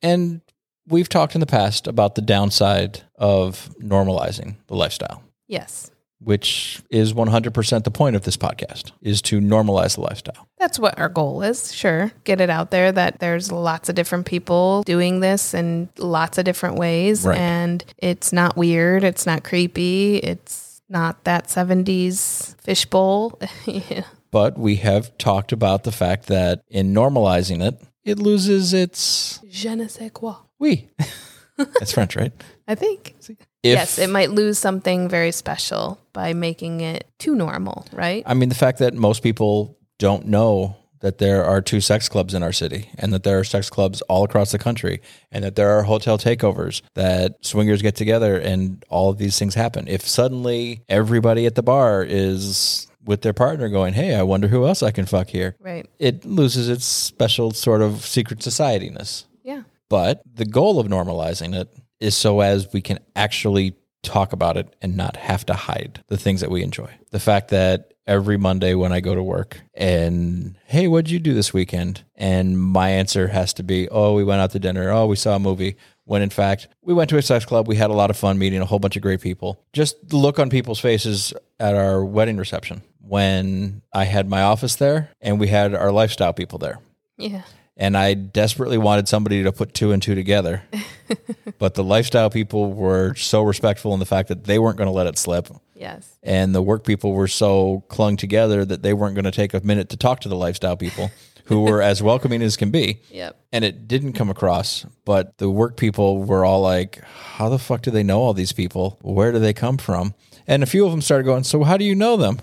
and 0.00 0.40
we've 0.88 1.10
talked 1.10 1.34
in 1.34 1.42
the 1.42 1.46
past 1.46 1.86
about 1.86 2.14
the 2.14 2.22
downside 2.22 3.02
of 3.16 3.68
normalizing 3.78 4.56
the 4.68 4.74
lifestyle, 4.74 5.22
yes. 5.48 5.90
which 6.18 6.80
is 6.88 7.12
100% 7.12 7.84
the 7.84 7.90
point 7.90 8.16
of 8.16 8.22
this 8.22 8.38
podcast 8.38 8.92
is 9.02 9.20
to 9.20 9.38
normalize 9.38 9.96
the 9.96 10.00
lifestyle. 10.00 10.48
That's 10.58 10.78
what 10.78 10.98
our 10.98 11.10
goal 11.10 11.42
is. 11.42 11.74
Sure. 11.74 12.10
Get 12.24 12.40
it 12.40 12.48
out 12.48 12.70
there 12.70 12.90
that 12.90 13.18
there's 13.18 13.52
lots 13.52 13.90
of 13.90 13.94
different 13.96 14.24
people 14.24 14.82
doing 14.84 15.20
this 15.20 15.52
in 15.52 15.90
lots 15.98 16.38
of 16.38 16.46
different 16.46 16.76
ways. 16.76 17.26
Right. 17.26 17.36
And 17.36 17.84
it's 17.98 18.32
not 18.32 18.56
weird. 18.56 19.04
It's 19.04 19.26
not 19.26 19.44
creepy. 19.44 20.16
It's 20.16 20.71
not 20.92 21.24
that 21.24 21.48
70s 21.48 22.54
fishbowl. 22.60 23.40
yeah. 23.66 24.04
But 24.30 24.58
we 24.58 24.76
have 24.76 25.16
talked 25.18 25.52
about 25.52 25.84
the 25.84 25.92
fact 25.92 26.26
that 26.26 26.62
in 26.68 26.94
normalizing 26.94 27.66
it, 27.66 27.82
it 28.04 28.18
loses 28.18 28.72
its 28.72 29.40
Je 29.48 29.74
ne 29.74 29.88
sais 29.88 30.10
quoi. 30.12 30.34
we. 30.58 30.88
That's 31.56 31.92
French, 31.92 32.16
right? 32.16 32.32
I 32.66 32.74
think. 32.74 33.14
If, 33.28 33.36
yes, 33.62 33.98
it 33.98 34.10
might 34.10 34.30
lose 34.30 34.58
something 34.58 35.08
very 35.08 35.30
special 35.32 36.00
by 36.12 36.32
making 36.32 36.80
it 36.80 37.06
too 37.18 37.34
normal, 37.34 37.86
right? 37.92 38.24
I 38.26 38.34
mean, 38.34 38.48
the 38.48 38.54
fact 38.56 38.78
that 38.78 38.94
most 38.94 39.22
people 39.22 39.78
don't 39.98 40.26
know 40.26 40.76
that 41.02 41.18
there 41.18 41.44
are 41.44 41.60
two 41.60 41.80
sex 41.80 42.08
clubs 42.08 42.32
in 42.32 42.42
our 42.42 42.52
city 42.52 42.88
and 42.96 43.12
that 43.12 43.24
there 43.24 43.38
are 43.38 43.44
sex 43.44 43.68
clubs 43.68 44.00
all 44.02 44.24
across 44.24 44.52
the 44.52 44.58
country 44.58 45.02
and 45.30 45.44
that 45.44 45.56
there 45.56 45.70
are 45.70 45.82
hotel 45.82 46.16
takeovers 46.16 46.80
that 46.94 47.44
swingers 47.44 47.82
get 47.82 47.96
together 47.96 48.38
and 48.38 48.84
all 48.88 49.10
of 49.10 49.18
these 49.18 49.38
things 49.38 49.54
happen. 49.54 49.86
If 49.88 50.08
suddenly 50.08 50.82
everybody 50.88 51.44
at 51.44 51.56
the 51.56 51.62
bar 51.62 52.02
is 52.02 52.86
with 53.04 53.22
their 53.22 53.32
partner 53.32 53.68
going, 53.68 53.94
Hey, 53.94 54.14
I 54.14 54.22
wonder 54.22 54.46
who 54.48 54.64
else 54.64 54.82
I 54.82 54.92
can 54.92 55.06
fuck 55.06 55.28
here. 55.28 55.56
Right. 55.58 55.88
It 55.98 56.24
loses 56.24 56.68
its 56.68 56.84
special 56.84 57.50
sort 57.50 57.82
of 57.82 58.06
secret 58.06 58.42
society-ness. 58.42 59.26
Yeah. 59.42 59.62
But 59.88 60.22
the 60.32 60.46
goal 60.46 60.78
of 60.78 60.86
normalizing 60.86 61.54
it 61.54 61.68
is 61.98 62.16
so 62.16 62.40
as 62.40 62.72
we 62.72 62.80
can 62.80 63.00
actually 63.16 63.74
talk 64.02 64.32
about 64.32 64.56
it 64.56 64.74
and 64.82 64.96
not 64.96 65.16
have 65.16 65.46
to 65.46 65.54
hide 65.54 66.02
the 66.08 66.16
things 66.16 66.40
that 66.40 66.50
we 66.50 66.62
enjoy. 66.62 66.90
The 67.10 67.20
fact 67.20 67.48
that 67.48 67.92
every 68.06 68.36
Monday 68.36 68.74
when 68.74 68.92
I 68.92 69.00
go 69.00 69.14
to 69.14 69.22
work 69.22 69.60
and, 69.74 70.56
hey, 70.66 70.88
what'd 70.88 71.10
you 71.10 71.18
do 71.20 71.34
this 71.34 71.54
weekend? 71.54 72.02
And 72.16 72.60
my 72.60 72.90
answer 72.90 73.28
has 73.28 73.54
to 73.54 73.62
be, 73.62 73.88
oh, 73.88 74.14
we 74.14 74.24
went 74.24 74.40
out 74.40 74.50
to 74.52 74.58
dinner. 74.58 74.90
Oh, 74.90 75.06
we 75.06 75.16
saw 75.16 75.36
a 75.36 75.38
movie. 75.38 75.76
When 76.04 76.20
in 76.20 76.30
fact, 76.30 76.66
we 76.82 76.94
went 76.94 77.10
to 77.10 77.16
a 77.16 77.22
sex 77.22 77.44
club. 77.44 77.68
We 77.68 77.76
had 77.76 77.90
a 77.90 77.94
lot 77.94 78.10
of 78.10 78.16
fun 78.16 78.38
meeting 78.38 78.60
a 78.60 78.66
whole 78.66 78.80
bunch 78.80 78.96
of 78.96 79.02
great 79.02 79.20
people. 79.20 79.62
Just 79.72 80.08
the 80.08 80.16
look 80.16 80.40
on 80.40 80.50
people's 80.50 80.80
faces 80.80 81.32
at 81.60 81.76
our 81.76 82.04
wedding 82.04 82.38
reception 82.38 82.82
when 82.98 83.82
I 83.92 84.04
had 84.04 84.28
my 84.28 84.42
office 84.42 84.76
there 84.76 85.10
and 85.20 85.38
we 85.38 85.46
had 85.46 85.74
our 85.74 85.92
lifestyle 85.92 86.32
people 86.32 86.58
there 86.58 86.78
Yeah. 87.18 87.42
And 87.82 87.96
I 87.96 88.14
desperately 88.14 88.78
wanted 88.78 89.08
somebody 89.08 89.42
to 89.42 89.50
put 89.50 89.74
two 89.74 89.90
and 89.90 90.00
two 90.00 90.14
together. 90.14 90.62
but 91.58 91.74
the 91.74 91.82
lifestyle 91.82 92.30
people 92.30 92.72
were 92.72 93.16
so 93.16 93.42
respectful 93.42 93.92
in 93.92 93.98
the 93.98 94.06
fact 94.06 94.28
that 94.28 94.44
they 94.44 94.60
weren't 94.60 94.76
going 94.76 94.86
to 94.86 94.92
let 94.92 95.08
it 95.08 95.18
slip. 95.18 95.48
Yes. 95.74 96.16
And 96.22 96.54
the 96.54 96.62
work 96.62 96.84
people 96.84 97.12
were 97.12 97.26
so 97.26 97.82
clung 97.88 98.16
together 98.16 98.64
that 98.64 98.84
they 98.84 98.94
weren't 98.94 99.16
going 99.16 99.24
to 99.24 99.32
take 99.32 99.52
a 99.52 99.60
minute 99.66 99.88
to 99.88 99.96
talk 99.96 100.20
to 100.20 100.28
the 100.28 100.36
lifestyle 100.36 100.76
people 100.76 101.10
who 101.46 101.62
were 101.62 101.82
as 101.90 102.00
welcoming 102.00 102.40
as 102.40 102.56
can 102.56 102.70
be. 102.70 103.00
Yep. 103.10 103.36
And 103.50 103.64
it 103.64 103.88
didn't 103.88 104.12
come 104.12 104.30
across, 104.30 104.86
but 105.04 105.36
the 105.38 105.50
work 105.50 105.76
people 105.76 106.22
were 106.22 106.44
all 106.44 106.60
like, 106.60 107.02
How 107.02 107.48
the 107.48 107.58
fuck 107.58 107.82
do 107.82 107.90
they 107.90 108.04
know 108.04 108.20
all 108.20 108.32
these 108.32 108.52
people? 108.52 108.96
Where 109.02 109.32
do 109.32 109.40
they 109.40 109.52
come 109.52 109.76
from? 109.76 110.14
And 110.46 110.62
a 110.62 110.66
few 110.66 110.84
of 110.84 110.92
them 110.92 111.02
started 111.02 111.24
going, 111.24 111.42
So 111.42 111.64
how 111.64 111.76
do 111.76 111.84
you 111.84 111.96
know 111.96 112.16
them? 112.16 112.38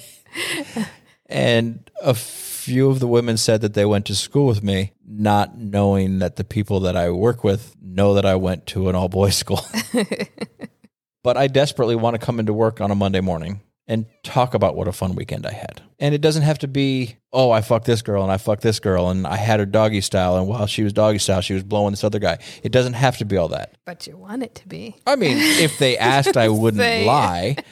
and 1.26 1.92
a 2.02 2.16
few 2.64 2.90
of 2.90 3.00
the 3.00 3.08
women 3.08 3.36
said 3.38 3.62
that 3.62 3.74
they 3.74 3.86
went 3.86 4.06
to 4.06 4.16
school 4.16 4.46
with 4.48 4.64
me, 4.64 4.94
not 5.06 5.58
knowing 5.58 6.20
that 6.20 6.38
the 6.38 6.44
people 6.44 6.80
that 6.82 6.96
I 6.96 7.10
work 7.12 7.44
with 7.44 7.76
know 7.82 8.14
that 8.14 8.26
I 8.26 8.36
went 8.36 8.66
to 8.68 8.90
an 8.90 8.96
all 8.96 9.10
boys 9.10 9.36
school. 9.44 9.60
but 11.24 11.38
I 11.38 11.48
desperately 11.48 11.96
want 11.96 12.20
to 12.20 12.26
come 12.26 12.40
into 12.40 12.54
work 12.54 12.80
on 12.80 12.90
a 12.90 12.96
Monday 12.96 13.22
morning 13.22 13.62
and 13.86 14.06
talk 14.24 14.54
about 14.54 14.78
what 14.78 14.88
a 14.88 14.94
fun 14.94 15.14
weekend 15.14 15.46
I 15.46 15.52
had. 15.52 15.82
And 16.00 16.16
it 16.16 16.22
doesn't 16.22 16.44
have 16.44 16.60
to 16.60 16.70
be, 16.70 17.18
oh, 17.34 17.52
I 17.52 17.60
fucked 17.60 17.86
this 17.86 18.02
girl 18.02 18.24
and 18.24 18.32
I 18.32 18.38
fucked 18.38 18.62
this 18.62 18.80
girl 18.80 19.10
and 19.10 19.28
I 19.28 19.36
had 19.36 19.60
her 19.60 19.66
doggy 19.66 20.00
style 20.00 20.38
and 20.38 20.48
while 20.48 20.66
she 20.68 20.84
was 20.84 20.94
doggy 20.94 21.20
style, 21.20 21.42
she 21.42 21.54
was 21.54 21.64
blowing 21.64 21.92
this 21.92 22.06
other 22.06 22.20
guy. 22.20 22.38
It 22.64 22.72
doesn't 22.72 22.94
have 22.94 23.18
to 23.18 23.26
be 23.26 23.36
all 23.36 23.50
that. 23.50 23.76
But 23.86 24.08
you 24.08 24.16
want 24.16 24.42
it 24.44 24.56
to 24.56 24.68
be. 24.70 24.96
I 25.06 25.18
mean, 25.18 25.36
if 25.38 25.78
they 25.80 25.98
asked, 25.98 26.38
I 26.38 26.48
wouldn't 26.62 27.06
lie. 27.06 27.58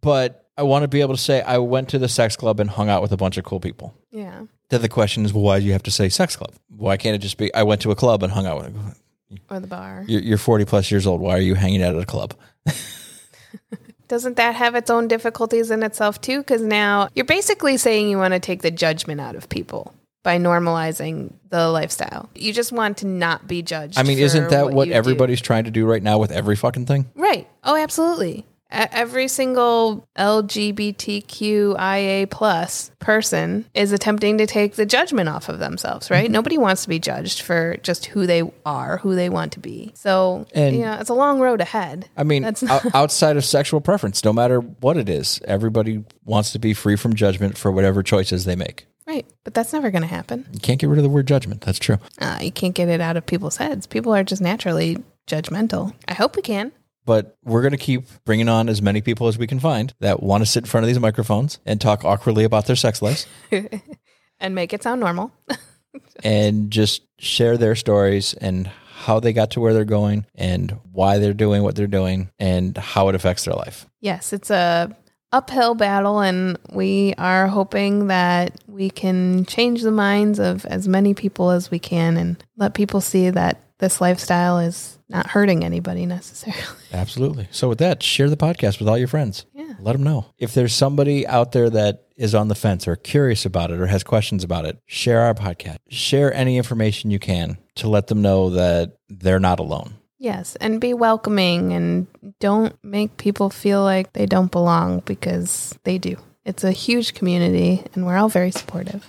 But 0.00 0.47
I 0.58 0.62
want 0.62 0.82
to 0.82 0.88
be 0.88 1.00
able 1.00 1.14
to 1.14 1.20
say 1.20 1.40
I 1.40 1.58
went 1.58 1.88
to 1.90 2.00
the 2.00 2.08
sex 2.08 2.34
club 2.34 2.58
and 2.58 2.68
hung 2.68 2.88
out 2.88 3.00
with 3.00 3.12
a 3.12 3.16
bunch 3.16 3.38
of 3.38 3.44
cool 3.44 3.60
people. 3.60 3.94
Yeah. 4.10 4.42
Then 4.70 4.82
the 4.82 4.88
question 4.88 5.24
is, 5.24 5.32
well, 5.32 5.44
why 5.44 5.60
do 5.60 5.64
you 5.64 5.72
have 5.72 5.84
to 5.84 5.92
say 5.92 6.08
sex 6.08 6.34
club? 6.34 6.52
Why 6.68 6.96
can't 6.96 7.14
it 7.14 7.18
just 7.18 7.38
be 7.38 7.54
I 7.54 7.62
went 7.62 7.80
to 7.82 7.92
a 7.92 7.94
club 7.94 8.24
and 8.24 8.32
hung 8.32 8.44
out 8.44 8.58
with? 8.58 8.76
A. 8.76 9.54
Or 9.54 9.60
the 9.60 9.68
bar. 9.68 10.04
You're, 10.08 10.20
you're 10.20 10.38
40 10.38 10.64
plus 10.64 10.90
years 10.90 11.06
old. 11.06 11.20
Why 11.20 11.36
are 11.36 11.40
you 11.40 11.54
hanging 11.54 11.80
out 11.82 11.94
at 11.94 12.02
a 12.02 12.06
club? 12.06 12.34
Doesn't 14.08 14.36
that 14.36 14.56
have 14.56 14.74
its 14.74 14.90
own 14.90 15.06
difficulties 15.06 15.70
in 15.70 15.84
itself 15.84 16.20
too? 16.20 16.38
Because 16.38 16.62
now 16.62 17.08
you're 17.14 17.24
basically 17.24 17.76
saying 17.76 18.08
you 18.08 18.18
want 18.18 18.34
to 18.34 18.40
take 18.40 18.62
the 18.62 18.70
judgment 18.72 19.20
out 19.20 19.36
of 19.36 19.48
people 19.48 19.94
by 20.24 20.38
normalizing 20.38 21.34
the 21.50 21.68
lifestyle. 21.68 22.28
You 22.34 22.52
just 22.52 22.72
want 22.72 22.98
to 22.98 23.06
not 23.06 23.46
be 23.46 23.62
judged. 23.62 23.96
I 23.98 24.02
mean, 24.02 24.18
isn't 24.18 24.50
that 24.50 24.70
what 24.70 24.86
do. 24.86 24.92
everybody's 24.92 25.40
trying 25.40 25.64
to 25.64 25.70
do 25.70 25.86
right 25.86 26.02
now 26.02 26.18
with 26.18 26.32
every 26.32 26.56
fucking 26.56 26.86
thing? 26.86 27.06
Right. 27.14 27.46
Oh, 27.62 27.76
absolutely. 27.76 28.44
Every 28.70 29.28
single 29.28 30.06
LGBTQIA 30.18 32.28
plus 32.30 32.90
person 32.98 33.64
is 33.74 33.92
attempting 33.92 34.38
to 34.38 34.46
take 34.46 34.74
the 34.74 34.86
judgment 34.86 35.28
off 35.28 35.48
of 35.48 35.58
themselves, 35.58 36.10
right? 36.10 36.30
Nobody 36.30 36.58
wants 36.58 36.82
to 36.82 36.88
be 36.88 36.98
judged 36.98 37.42
for 37.42 37.76
just 37.82 38.06
who 38.06 38.26
they 38.26 38.42
are, 38.66 38.98
who 38.98 39.14
they 39.14 39.28
want 39.30 39.52
to 39.52 39.60
be. 39.60 39.92
So, 39.94 40.46
And- 40.54 40.76
yeah, 40.76 41.00
it's 41.00 41.10
a 41.10 41.14
long 41.14 41.40
road 41.40 41.60
ahead. 41.60 42.08
I 42.16 42.24
mean, 42.24 42.42
That's 42.42 42.62
o- 42.62 42.80
outside 42.94 43.36
of 43.36 43.44
sexual 43.44 43.80
preference, 43.80 44.24
no 44.24 44.32
matter 44.32 44.60
what 44.60 44.96
it 44.96 45.08
is, 45.08 45.40
everybody 45.46 46.04
wants 46.24 46.52
to 46.52 46.58
be 46.58 46.74
free 46.74 46.96
from 46.96 47.14
judgment 47.14 47.56
for 47.56 47.70
whatever 47.72 48.02
choices 48.02 48.44
they 48.44 48.56
make. 48.56 48.86
Right. 49.06 49.24
But 49.44 49.54
that's 49.54 49.72
never 49.72 49.90
going 49.90 50.02
to 50.02 50.08
happen. 50.08 50.46
You 50.52 50.60
can't 50.60 50.78
get 50.78 50.90
rid 50.90 50.98
of 50.98 51.02
the 51.04 51.08
word 51.08 51.26
judgment. 51.26 51.62
That's 51.62 51.78
true. 51.78 51.96
Uh, 52.20 52.38
you 52.42 52.52
can't 52.52 52.74
get 52.74 52.90
it 52.90 53.00
out 53.00 53.16
of 53.16 53.24
people's 53.24 53.56
heads. 53.56 53.86
People 53.86 54.14
are 54.14 54.22
just 54.22 54.42
naturally 54.42 55.02
judgmental. 55.26 55.94
I 56.06 56.12
hope 56.12 56.36
we 56.36 56.42
can. 56.42 56.72
But 57.08 57.38
we're 57.42 57.62
going 57.62 57.72
to 57.72 57.78
keep 57.78 58.04
bringing 58.26 58.50
on 58.50 58.68
as 58.68 58.82
many 58.82 59.00
people 59.00 59.28
as 59.28 59.38
we 59.38 59.46
can 59.46 59.58
find 59.58 59.94
that 60.00 60.22
want 60.22 60.42
to 60.42 60.46
sit 60.46 60.64
in 60.64 60.68
front 60.68 60.84
of 60.84 60.88
these 60.88 61.00
microphones 61.00 61.58
and 61.64 61.80
talk 61.80 62.04
awkwardly 62.04 62.44
about 62.44 62.66
their 62.66 62.76
sex 62.76 63.00
lives 63.00 63.26
And 64.40 64.54
make 64.54 64.74
it 64.74 64.82
sound 64.82 65.00
normal. 65.00 65.32
and 66.22 66.70
just 66.70 67.00
share 67.18 67.56
their 67.56 67.74
stories 67.74 68.34
and 68.34 68.66
how 68.66 69.20
they 69.20 69.32
got 69.32 69.52
to 69.52 69.60
where 69.60 69.72
they're 69.72 69.86
going 69.86 70.26
and 70.34 70.78
why 70.92 71.16
they're 71.16 71.32
doing 71.32 71.62
what 71.62 71.76
they're 71.76 71.86
doing 71.86 72.28
and 72.38 72.76
how 72.76 73.08
it 73.08 73.14
affects 73.14 73.46
their 73.46 73.54
life. 73.54 73.86
yes, 74.02 74.34
it's 74.34 74.50
a 74.50 74.94
uphill 75.32 75.74
battle 75.74 76.20
and 76.20 76.58
we 76.72 77.14
are 77.16 77.46
hoping 77.48 78.08
that 78.08 78.54
we 78.66 78.90
can 78.90 79.46
change 79.46 79.82
the 79.82 79.90
minds 79.90 80.38
of 80.38 80.66
as 80.66 80.86
many 80.86 81.14
people 81.14 81.50
as 81.50 81.70
we 81.70 81.78
can 81.78 82.16
and 82.18 82.42
let 82.56 82.74
people 82.74 83.00
see 83.00 83.30
that 83.30 83.62
this 83.78 84.00
lifestyle 84.00 84.58
is 84.58 84.98
not 85.08 85.28
hurting 85.28 85.64
anybody 85.64 86.06
necessarily. 86.06 86.62
Absolutely. 86.92 87.48
So 87.50 87.68
with 87.68 87.78
that, 87.78 88.02
share 88.02 88.28
the 88.28 88.36
podcast 88.36 88.78
with 88.78 88.88
all 88.88 88.98
your 88.98 89.08
friends. 89.08 89.46
Yeah. 89.54 89.74
Let 89.80 89.92
them 89.92 90.02
know. 90.02 90.26
If 90.38 90.54
there's 90.54 90.74
somebody 90.74 91.26
out 91.26 91.52
there 91.52 91.70
that 91.70 92.04
is 92.16 92.34
on 92.34 92.48
the 92.48 92.54
fence 92.54 92.88
or 92.88 92.96
curious 92.96 93.46
about 93.46 93.70
it 93.70 93.80
or 93.80 93.86
has 93.86 94.02
questions 94.02 94.44
about 94.44 94.64
it, 94.64 94.78
share 94.86 95.20
our 95.20 95.34
podcast. 95.34 95.78
Share 95.88 96.32
any 96.34 96.56
information 96.56 97.10
you 97.10 97.18
can 97.18 97.58
to 97.76 97.88
let 97.88 98.08
them 98.08 98.22
know 98.22 98.50
that 98.50 98.96
they're 99.08 99.40
not 99.40 99.60
alone. 99.60 99.94
Yes, 100.20 100.56
and 100.56 100.80
be 100.80 100.94
welcoming 100.94 101.72
and 101.72 102.08
don't 102.40 102.76
make 102.82 103.16
people 103.18 103.50
feel 103.50 103.82
like 103.82 104.12
they 104.14 104.26
don't 104.26 104.50
belong 104.50 105.00
because 105.00 105.78
they 105.84 105.96
do. 105.96 106.16
It's 106.44 106.64
a 106.64 106.72
huge 106.72 107.14
community 107.14 107.84
and 107.94 108.04
we're 108.04 108.16
all 108.16 108.28
very 108.28 108.50
supportive. 108.50 109.08